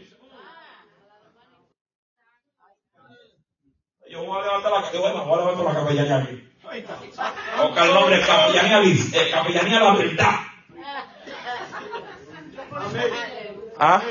Yo 4.10 4.24
voy 4.24 4.40
a 4.40 4.46
levantar 4.46 4.72
la, 4.72 4.92
yo 4.94 5.02
voy 5.02 5.10
a 5.10 5.14
levantar 5.14 5.66
la 5.66 5.74
capellanía 5.74 6.18
aquí. 6.18 6.44
Toca 6.84 7.86
el 7.86 7.94
nombre 7.94 8.22
capellanía, 8.22 8.82
eh, 9.14 9.32
la 9.80 9.94
verdad. 9.94 10.40
¿Ah? 13.80 14.02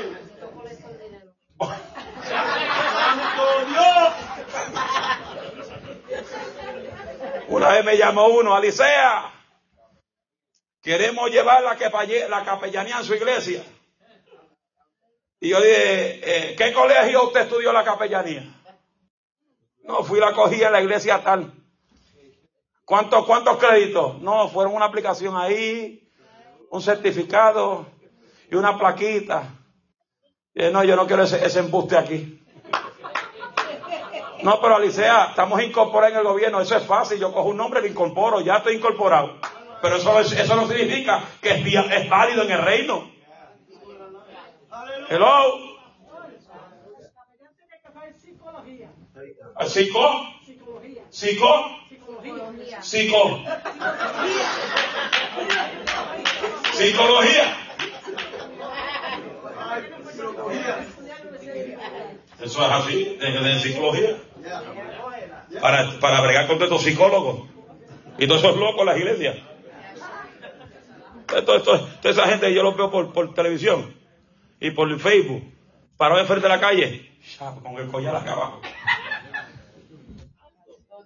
Una 7.47 7.69
vez 7.69 7.85
me 7.85 7.97
llamó 7.97 8.27
uno, 8.27 8.55
Alicea, 8.55 9.33
queremos 10.81 11.29
llevar 11.31 11.63
la, 11.63 11.77
la 12.29 12.45
capellanía 12.45 12.97
en 12.97 13.03
su 13.03 13.15
iglesia. 13.15 13.63
Y 15.39 15.49
yo 15.49 15.61
dije, 15.61 16.51
eh, 16.51 16.55
¿qué 16.55 16.73
colegio 16.73 17.25
usted 17.25 17.41
estudió 17.41 17.71
la 17.71 17.83
capellanía? 17.83 18.43
No, 19.83 20.03
fui 20.03 20.19
la 20.19 20.33
cogí 20.33 20.61
en 20.61 20.71
la 20.71 20.81
iglesia 20.81 21.23
tal. 21.23 21.56
¿Cuántos, 22.87 23.25
cuántos 23.25 23.57
créditos? 23.57 24.21
No, 24.21 24.47
fueron 24.47 24.73
una 24.73 24.85
aplicación 24.85 25.35
ahí, 25.35 26.09
un 26.69 26.81
certificado 26.81 27.85
y 28.49 28.55
una 28.55 28.77
plaquita. 28.77 29.43
Y 30.55 30.71
no, 30.71 30.85
yo 30.85 30.95
no 30.95 31.05
quiero 31.05 31.23
ese, 31.23 31.45
ese 31.45 31.59
embuste 31.59 31.97
aquí. 31.97 32.41
No, 34.41 34.61
pero 34.61 34.77
Alicia, 34.77 35.25
estamos 35.31 35.61
incorporados 35.61 36.13
en 36.13 36.19
el 36.19 36.31
gobierno, 36.31 36.61
eso 36.61 36.77
es 36.77 36.85
fácil, 36.85 37.19
yo 37.19 37.33
cojo 37.33 37.49
un 37.49 37.57
nombre, 37.57 37.81
lo 37.81 37.87
incorporo, 37.87 38.39
ya 38.39 38.55
estoy 38.55 38.77
incorporado. 38.77 39.37
Pero 39.81 39.97
eso, 39.97 40.21
eso 40.21 40.55
no 40.55 40.65
significa 40.65 41.21
que 41.41 41.55
es, 41.55 41.91
es 41.91 42.09
válido 42.09 42.43
en 42.43 42.51
el 42.51 42.61
reino. 42.61 43.11
Hello. 45.09 45.57
¿Psico? 49.65 49.99
¿Psico? 51.09 51.86
Psico. 52.81 53.43
Psicología. 56.73 57.57
Eso 62.39 62.65
es 62.65 62.71
así, 62.71 63.17
de, 63.19 63.59
psicología. 63.59 64.17
Para, 65.61 65.99
para 65.99 66.21
bregar 66.21 66.47
con 66.47 66.61
estos 66.61 66.83
psicólogos. 66.83 67.49
Y 68.17 68.27
todos 68.27 68.43
esos 68.43 68.57
locos 68.57 68.85
las 68.85 68.97
iglesias. 68.97 69.37
Esto, 71.35 71.61
toda 71.61 71.89
esa 72.03 72.27
gente 72.27 72.53
yo 72.53 72.63
los 72.63 72.77
veo 72.77 72.89
por, 72.89 73.11
por 73.11 73.33
televisión 73.33 73.95
y 74.59 74.71
por 74.71 74.99
Facebook. 74.99 75.43
Parado 75.97 76.21
enfrente 76.21 76.47
de 76.47 76.53
la 76.53 76.59
calle. 76.59 77.11
Con 77.63 77.77
el 77.77 77.87
collar 77.87 78.15
acá 78.15 78.33
abajo. 78.33 78.61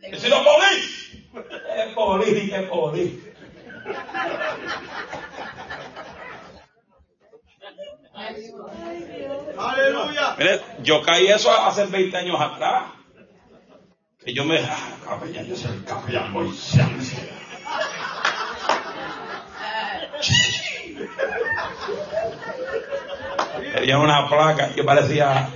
He 0.01 0.19
sido 0.19 0.43
polis. 0.43 1.11
Es 1.75 1.93
polis, 1.93 2.53
es 2.53 2.69
polis. 2.69 3.11
Aleluya. 9.57 10.35
Mire, 10.37 10.61
yo 10.83 11.01
caí 11.01 11.27
eso 11.27 11.51
hace 11.51 11.85
20 11.85 12.17
años 12.17 12.39
atrás. 12.39 12.83
Que 14.23 14.33
yo 14.33 14.45
me. 14.45 14.59
Ah, 14.59 14.77
capellán, 15.03 15.47
yo 15.47 15.55
soy 15.55 15.71
el 15.71 15.83
capellán 15.83 16.31
Moisés. 16.31 17.15
Tenía 23.75 23.97
una 23.97 24.27
placa 24.29 24.73
que 24.73 24.83
parecía. 24.83 25.49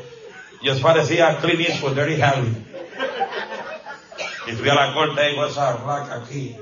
Yo 0.61 0.80
parecía 0.81 1.38
Clint 1.38 1.69
Eastwood, 1.69 1.93
Dirty 1.95 2.22
Harry. 2.22 2.74
Y 4.47 4.51
fui 4.51 4.69
a 4.69 4.76
la 4.76 4.93
corte 4.93 5.31
y 5.31 5.35
con 5.35 5.49
esa 5.49 5.77
placa 5.84 6.15
aquí. 6.15 6.55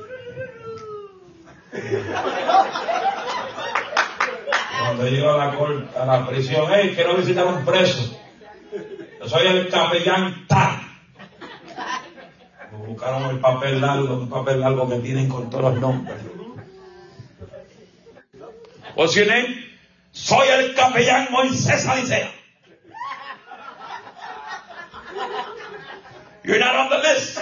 Cuando 4.79 5.07
llego 5.07 5.31
a 5.31 5.45
la, 5.45 5.55
corte, 5.55 5.97
a 5.97 6.05
la 6.05 6.27
prisión, 6.27 6.67
hey, 6.73 6.93
quiero 6.95 7.15
visitar 7.15 7.47
a 7.47 7.49
un 7.49 7.65
preso. 7.65 8.19
Yo 9.19 9.29
soy 9.29 9.47
el 9.47 9.69
capellán 9.69 10.47
tal. 10.47 10.79
Buscaron 12.87 13.23
el 13.31 13.39
papel 13.39 13.81
largo, 13.81 14.15
un 14.15 14.29
papel 14.29 14.59
largo 14.59 14.89
que 14.89 14.99
tienen 14.99 15.27
con 15.27 15.49
todos 15.49 15.73
los 15.73 15.81
nombres. 15.81 16.17
What's 18.95 19.15
your 19.15 19.27
name? 19.27 19.65
Soy 20.11 20.47
el 20.47 20.75
capellán 20.75 21.29
Moisés 21.31 21.85
Alicea. 21.87 22.31
You're 26.43 26.59
not 26.59 26.75
on 26.75 26.89
the 26.89 26.97
list. 26.97 27.39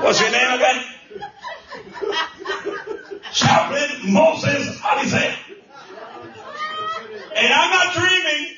What's 0.00 0.20
your 0.20 0.30
name 0.30 0.52
again? 0.54 0.84
Chaplain 3.32 4.12
Moses 4.12 4.80
Alicea. 4.80 5.36
And 7.36 7.52
I'm 7.52 7.70
not 7.70 7.94
dreaming. 7.94 8.56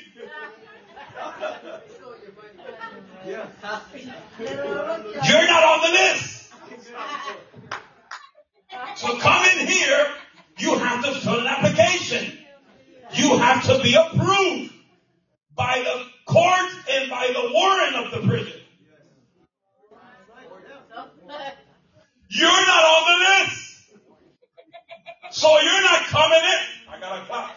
You're 5.29 5.47
not 5.47 5.63
on 5.65 5.81
the 5.83 5.91
list. 5.99 6.53
So 8.97 9.19
come 9.19 9.45
in 9.45 9.67
here, 9.67 10.07
you 10.59 10.79
have 10.79 11.05
to 11.05 11.13
fill 11.21 11.41
an 11.41 11.47
application. 11.47 12.39
You 13.15 13.39
have 13.39 13.65
to 13.67 13.83
be 13.83 13.95
approved 13.95 14.73
by 15.55 15.83
the 15.85 16.33
court 16.33 16.71
and 16.91 17.11
by 17.11 17.29
the 17.29 17.51
warden 17.53 17.95
of 17.95 18.11
the 18.13 18.29
prison. 18.29 18.61
You're 22.31 22.51
not 22.51 22.85
on 22.85 23.03
the 23.09 23.17
list. 23.29 23.69
So 25.31 25.49
you're 25.61 25.83
not 25.83 26.03
coming 26.05 26.39
in. 26.39 26.61
I 26.91 27.01
got 27.01 27.23
a 27.23 27.27
clock. 27.27 27.57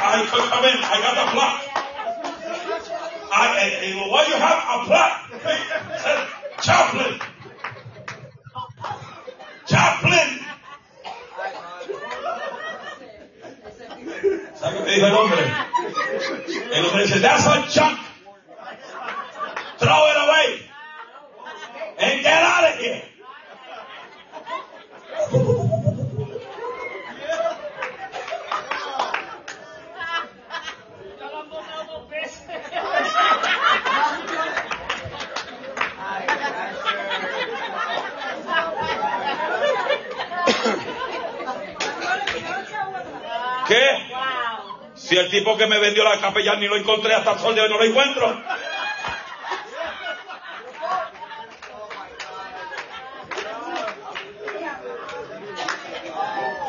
I 0.00 0.26
could 0.30 0.50
come 0.50 0.64
in. 0.64 0.78
I 0.82 1.00
got 1.02 1.14
the 1.14 1.30
clock. 1.32 1.78
I, 3.30 3.44
I, 3.54 3.66
I, 3.84 4.10
what 4.10 4.26
you 4.28 4.34
have? 4.34 4.58
A. 4.68 4.86
Said, 5.98 6.28
Chaplain. 6.60 7.20
Chaplain. 9.66 10.37
¿Sabe 14.60 14.84
qué 14.84 14.90
dijo 14.90 15.06
el 15.06 15.14
hombre? 15.14 15.52
El 16.72 16.84
hombre 16.86 17.02
dice, 17.02 17.20
that's 17.20 17.46
a 17.46 17.62
junk. 17.68 17.98
Throw 19.78 20.10
it 20.10 20.16
away. 20.16 20.62
And 21.98 22.22
get 22.22 22.42
out 22.42 22.64
of 22.64 22.78
here. 22.78 23.02
Si 45.08 45.16
el 45.16 45.30
tipo 45.30 45.56
que 45.56 45.66
me 45.66 45.78
vendió 45.78 46.04
la 46.04 46.20
capellán 46.20 46.60
ni 46.60 46.68
lo 46.68 46.76
encontré 46.76 47.14
hasta 47.14 47.32
el 47.32 47.38
sol 47.38 47.54
de 47.54 47.62
hoy, 47.62 47.70
no 47.70 47.78
lo 47.78 47.84
encuentro. 47.84 48.42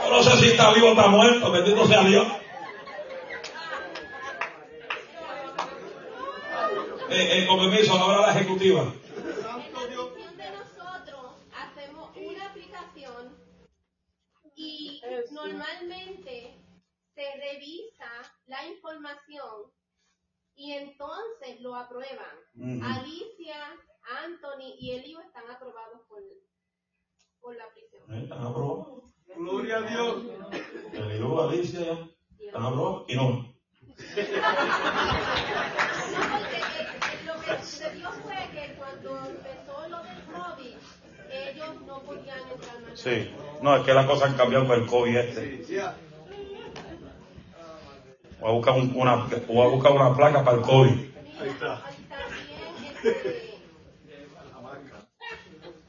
Yo 0.04 0.10
no 0.10 0.24
sé 0.24 0.38
si 0.38 0.52
está 0.52 0.72
vivo 0.72 0.88
o 0.88 0.92
está 0.92 1.08
muerto, 1.08 1.52
bendito 1.52 1.86
sea 1.86 2.02
Dios. 2.04 2.28
Eh, 7.10 7.44
eh, 7.44 7.46
con 7.46 7.60
permiso, 7.60 7.92
ahora 7.92 8.28
la 8.28 8.40
ejecutiva. 8.40 8.82
En 8.84 8.94
la 9.44 9.64
sección 9.66 10.38
de 10.38 10.52
nosotros 10.52 11.36
hacemos 11.54 12.16
una 12.16 12.46
aplicación 12.46 13.38
y 14.56 15.02
normalmente 15.32 16.56
se 17.20 17.26
revisa 17.36 18.08
la 18.48 18.66
información 18.66 19.74
y 20.56 20.72
entonces 20.72 21.60
lo 21.60 21.76
aprueban. 21.76 22.36
Ujú. 22.56 22.82
Alicia, 22.82 23.58
Anthony 24.24 24.76
y 24.80 24.92
Elio 24.92 25.20
están 25.22 25.50
aprobados 25.50 26.02
por, 26.08 26.22
por 27.42 27.56
la 27.58 27.66
prisión. 27.74 28.04
Eh, 28.14 28.24
¿Están 28.24 28.46
aprobados? 28.46 29.04
Gloria 29.36 29.78
a 29.78 29.82
Dios. 29.82 30.24
El 30.94 31.16
hijo 31.18 31.42
Alicia 31.42 31.80
ya. 31.82 32.08
¿Están 32.40 32.66
aprobados? 32.66 33.06
Y 33.10 33.16
no. 33.16 33.30
No, 33.30 33.46
porque 36.32 36.58
eh, 36.58 37.26
lo 37.26 37.36
que 37.42 37.58
sucedió 37.62 38.12
fue 38.12 38.50
que 38.54 38.76
cuando 38.78 39.10
empezó 39.26 39.88
lo 39.90 40.04
del 40.04 40.24
COVID, 40.24 40.78
ellos 41.32 41.82
no 41.82 42.02
podían 42.04 42.50
entrar 42.50 42.80
más. 42.82 42.89
Sí. 43.04 43.32
No, 43.62 43.76
es 43.78 43.84
que 43.86 43.94
las 43.94 44.06
cosas 44.06 44.30
han 44.30 44.38
cambiado 44.38 44.68
con 44.68 44.80
el 44.82 44.86
COVID 44.88 45.18
este. 45.18 45.64
Voy 48.40 48.50
a 48.50 48.54
buscar 48.54 48.74
un- 48.78 48.94
una, 48.96 49.16
voy 49.48 49.66
a 49.66 49.70
buscar 49.70 49.92
una 49.92 50.16
placa 50.16 50.44
para 50.44 50.58
el 50.58 50.64
COVID. 50.64 50.92
Ahí 51.42 51.50
está. 51.50 51.82
También, 51.82 52.96
este, 52.96 53.60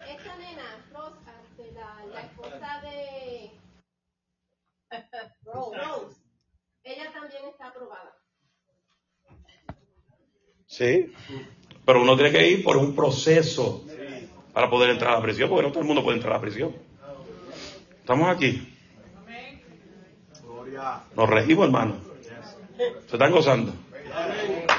esta 0.09 0.37
nena, 0.37 0.85
Rosa, 0.93 1.35
de 1.57 1.73
la, 1.73 2.05
la 2.12 2.20
esposa 2.23 2.81
de 2.82 3.51
Rose, 5.45 6.16
ella 6.85 7.12
también 7.12 7.45
está 7.51 7.69
aprobada. 7.69 8.16
Sí. 10.66 11.12
Pero 11.85 12.03
uno 12.03 12.15
tiene 12.16 12.31
que 12.32 12.49
ir 12.49 12.62
por 12.65 12.77
un 12.77 12.95
proceso 12.95 13.85
para 14.53 14.69
poder 14.70 14.91
entrar 14.91 15.12
a 15.12 15.16
la 15.16 15.23
prisión, 15.23 15.49
porque 15.49 15.62
no 15.66 15.70
todo 15.70 15.81
el 15.81 15.87
mundo 15.87 16.03
puede 16.03 16.16
entrar 16.16 16.35
a 16.35 16.37
la 16.37 16.43
prisión. 16.43 16.74
Estamos 18.11 18.37
aquí. 18.37 18.77
Nos 21.15 21.31
regimos, 21.31 21.66
hermano. 21.66 21.95
Se 23.07 23.12
están 23.12 23.31
gozando. 23.31 23.73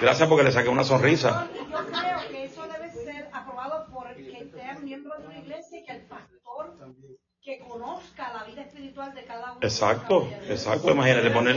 Gracias 0.02 0.28
porque 0.28 0.44
le 0.44 0.52
saqué 0.52 0.68
una 0.68 0.84
sonrisa. 0.84 1.48
Yo 1.56 1.66
creo 1.66 2.30
que 2.30 2.44
eso 2.44 2.62
debe 2.64 2.92
ser 2.92 3.30
aprobado 3.32 3.88
por 3.90 4.12
el 4.12 4.16
que 4.18 4.50
sea 4.54 4.78
miembro 4.80 5.14
de 5.18 5.28
una 5.28 5.40
iglesia 5.40 5.80
y 5.80 5.86
que 5.86 5.92
el 5.94 6.02
pastor 6.08 6.76
que 7.42 7.60
conozca 7.60 8.34
la 8.34 8.44
vida 8.44 8.64
espiritual 8.64 9.16
de 9.16 9.24
cada 9.24 9.54
uno. 9.54 9.60
Exacto, 9.62 10.28
exacto. 10.50 10.92
Imagínate 10.92 11.30
poner. 11.32 11.56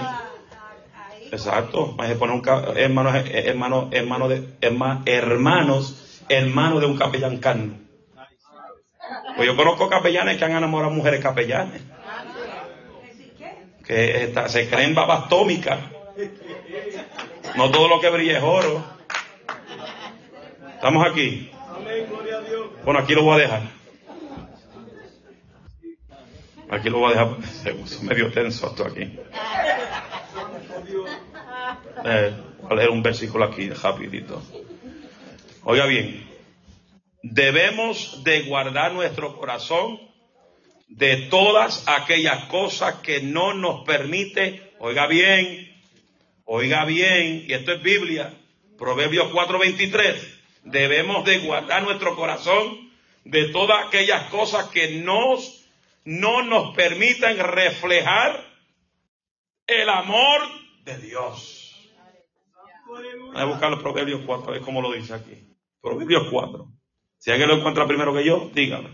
Exacto. 1.32 1.90
Imagínate 1.94 2.18
poner 2.20 2.36
un 2.36 2.76
hermano, 2.78 3.10
hermano, 3.16 3.88
hermano 3.90 4.28
de, 4.28 4.48
herma- 4.60 5.02
hermanos, 5.06 6.22
hermano 6.28 6.78
de 6.78 6.86
un 6.86 6.96
capellán 6.96 7.38
carno. 7.38 7.83
Pues 9.36 9.46
yo 9.48 9.56
conozco 9.56 9.88
capellanes 9.88 10.36
que 10.38 10.44
han 10.44 10.52
enamorado 10.52 10.92
mujeres 10.92 11.20
capellanes. 11.20 11.82
Que 13.84 14.24
esta- 14.24 14.48
se 14.48 14.68
creen 14.68 14.94
babas 14.94 15.24
atómicas. 15.26 15.78
No 17.56 17.70
todo 17.70 17.88
lo 17.88 18.00
que 18.00 18.08
brilla 18.10 18.38
es 18.38 18.42
oro. 18.44 18.84
Estamos 20.74 21.06
aquí. 21.06 21.50
Bueno, 22.84 23.00
aquí 23.00 23.14
lo 23.14 23.22
voy 23.22 23.34
a 23.34 23.42
dejar. 23.42 23.62
Aquí 26.70 26.90
lo 26.90 26.98
voy 26.98 27.12
a 27.14 27.20
dejar. 27.24 27.42
Se 27.46 27.74
puso 27.74 28.02
medio 28.02 28.30
tenso 28.32 28.68
esto 28.68 28.86
aquí. 28.86 29.18
Eh, 32.04 32.34
voy 32.62 32.70
a 32.72 32.74
leer 32.74 32.90
un 32.90 33.02
versículo 33.02 33.44
aquí, 33.44 33.68
rapidito. 33.70 34.42
Oiga 35.64 35.86
bien. 35.86 36.33
Debemos 37.26 38.22
de 38.22 38.42
guardar 38.42 38.92
nuestro 38.92 39.34
corazón 39.34 39.98
de 40.88 41.16
todas 41.30 41.82
aquellas 41.86 42.44
cosas 42.48 42.96
que 42.96 43.22
no 43.22 43.54
nos 43.54 43.82
permite, 43.86 44.74
oiga 44.78 45.06
bien, 45.06 45.74
oiga 46.44 46.84
bien, 46.84 47.46
y 47.48 47.54
esto 47.54 47.72
es 47.72 47.82
Biblia, 47.82 48.34
Proverbios 48.76 49.32
4:23, 49.32 50.16
debemos 50.64 51.24
de 51.24 51.38
guardar 51.38 51.82
nuestro 51.82 52.14
corazón 52.14 52.92
de 53.24 53.48
todas 53.48 53.86
aquellas 53.86 54.24
cosas 54.24 54.68
que 54.68 55.00
nos, 55.02 55.64
no 56.04 56.42
nos 56.42 56.76
permitan 56.76 57.38
reflejar 57.38 58.44
el 59.66 59.88
amor 59.88 60.42
de 60.82 60.98
Dios. 60.98 61.74
Voy 62.86 63.06
a 63.34 63.46
buscar 63.46 63.70
los 63.70 63.80
Proverbios 63.80 64.20
4, 64.26 64.46
a 64.46 64.52
ver 64.52 64.60
cómo 64.60 64.82
lo 64.82 64.92
dice 64.92 65.14
aquí. 65.14 65.56
Proverbios 65.80 66.28
4. 66.30 66.73
Si 67.24 67.30
alguien 67.30 67.48
lo 67.48 67.56
encuentra 67.56 67.86
primero 67.86 68.12
que 68.12 68.22
yo, 68.22 68.50
dígame. 68.52 68.90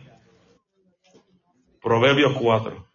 Proverbios 1.83 2.33
4. 2.41 2.89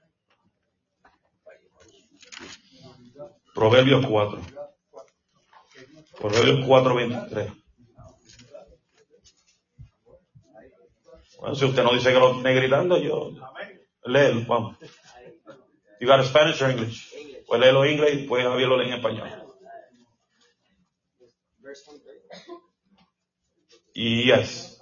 Proverbios 3.54 4.06
4. 4.06 4.42
Proverbios 6.18 6.66
4, 6.66 6.96
23. 6.96 7.52
Bueno, 11.40 11.56
si 11.56 11.66
usted 11.66 11.84
no 11.84 11.94
dice 11.94 12.14
que 12.14 12.20
lo 12.20 12.36
tiene 12.36 12.54
gritando, 12.54 12.98
yo 12.98 13.32
léelo, 14.06 14.46
vamos. 14.48 14.78
You 16.00 16.08
got 16.08 16.24
Spanish 16.24 16.62
or 16.62 16.72
English? 16.72 17.14
Pues 17.46 17.60
léelo 17.60 17.84
en 17.84 17.92
inglés, 17.92 18.26
pues 18.26 18.46
Javier 18.46 18.70
lo 18.70 18.78
lee 18.78 18.88
en 18.88 18.94
español. 18.94 19.30
Yes. 23.94 24.75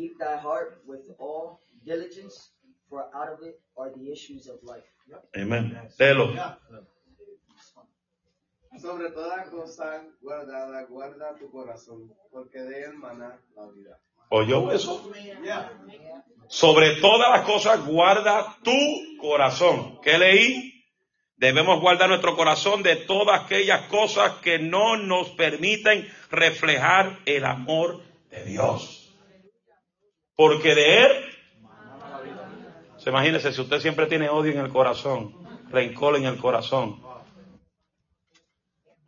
Keep 0.00 0.18
thy 0.18 0.38
heart 0.38 0.80
with 0.86 1.00
all 1.18 1.60
diligence, 1.84 2.52
for 2.88 3.04
out 3.14 3.28
of 3.34 3.42
it 3.42 3.60
are 3.76 3.90
the 3.94 4.10
issues 4.10 4.48
of 4.48 4.56
life. 4.62 4.88
Amen. 5.36 5.76
Léelo. 5.98 6.32
Sobre 8.80 9.10
toda 9.10 9.44
cosa 9.50 10.02
guardada, 10.22 10.86
guarda 10.88 11.36
tu 11.38 11.50
corazón, 11.50 12.10
porque 12.32 12.60
de 12.60 12.84
él 12.84 12.94
mana 12.94 13.38
la 13.54 13.66
vida. 13.66 14.00
¿Oyó 14.30 14.72
eso? 14.72 15.12
Sobre 16.48 16.96
todas 17.02 17.30
las 17.32 17.44
cosas 17.44 17.84
guarda 17.84 18.56
tu 18.64 19.18
corazón. 19.20 20.00
¿Qué 20.00 20.16
leí? 20.16 20.82
Debemos 21.36 21.78
guardar 21.82 22.08
nuestro 22.08 22.34
corazón 22.36 22.82
de 22.82 22.96
todas 22.96 23.44
aquellas 23.44 23.82
cosas 23.88 24.32
que 24.36 24.58
no 24.58 24.96
nos 24.96 25.28
permiten 25.32 26.08
reflejar 26.30 27.18
el 27.26 27.44
amor 27.44 28.00
de 28.30 28.44
Dios. 28.46 28.99
Porque 30.36 30.74
de 30.74 31.02
Él, 31.02 31.12
se 32.98 33.10
imagínese, 33.10 33.52
si 33.52 33.60
usted 33.60 33.80
siempre 33.80 34.06
tiene 34.06 34.28
odio 34.28 34.52
en 34.52 34.58
el 34.58 34.70
corazón, 34.70 35.34
rencor 35.70 36.16
en 36.16 36.26
el 36.26 36.38
corazón, 36.38 37.02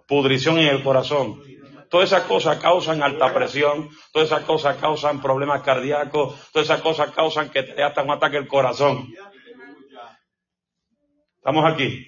pudrición 0.06 0.58
en 0.58 0.68
el 0.68 0.82
corazón, 0.82 1.42
todas 1.90 2.10
esas 2.10 2.22
cosas 2.24 2.58
causan 2.58 3.02
alta 3.02 3.32
presión, 3.34 3.90
todas 4.12 4.28
esas 4.28 4.44
cosas 4.44 4.76
causan 4.78 5.20
problemas 5.20 5.62
cardíacos, 5.62 6.50
todas 6.52 6.68
esas 6.68 6.80
cosas 6.80 7.10
causan 7.10 7.50
que 7.50 7.62
te 7.62 7.82
hasta 7.82 8.02
un 8.02 8.10
ataque 8.10 8.38
al 8.38 8.48
corazón. 8.48 9.12
¿Estamos 11.36 11.70
aquí? 11.70 12.06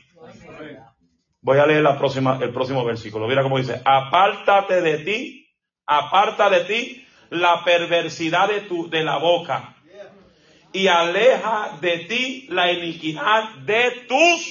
Voy 1.43 1.59
a 1.59 1.67
leer 1.67 1.85
el 1.85 2.53
próximo 2.53 2.85
versículo. 2.85 3.27
Mira 3.27 3.43
cómo 3.43 3.59
dice, 3.59 3.83
apártate 3.85 4.81
de 4.81 4.99
ti, 4.99 5.49
aparta 5.87 6.49
de 6.49 6.65
ti 6.65 7.07
la 7.31 7.63
perversidad 7.65 8.49
de 8.49 8.63
tu, 8.63 8.89
de 8.89 9.03
la 9.03 9.19
boca. 9.19 9.75
Y 10.73 10.89
aleja 10.89 11.79
de 11.81 11.99
ti 11.99 12.47
la 12.51 12.73
iniquidad 12.73 13.55
de 13.65 14.07
tus 14.09 14.45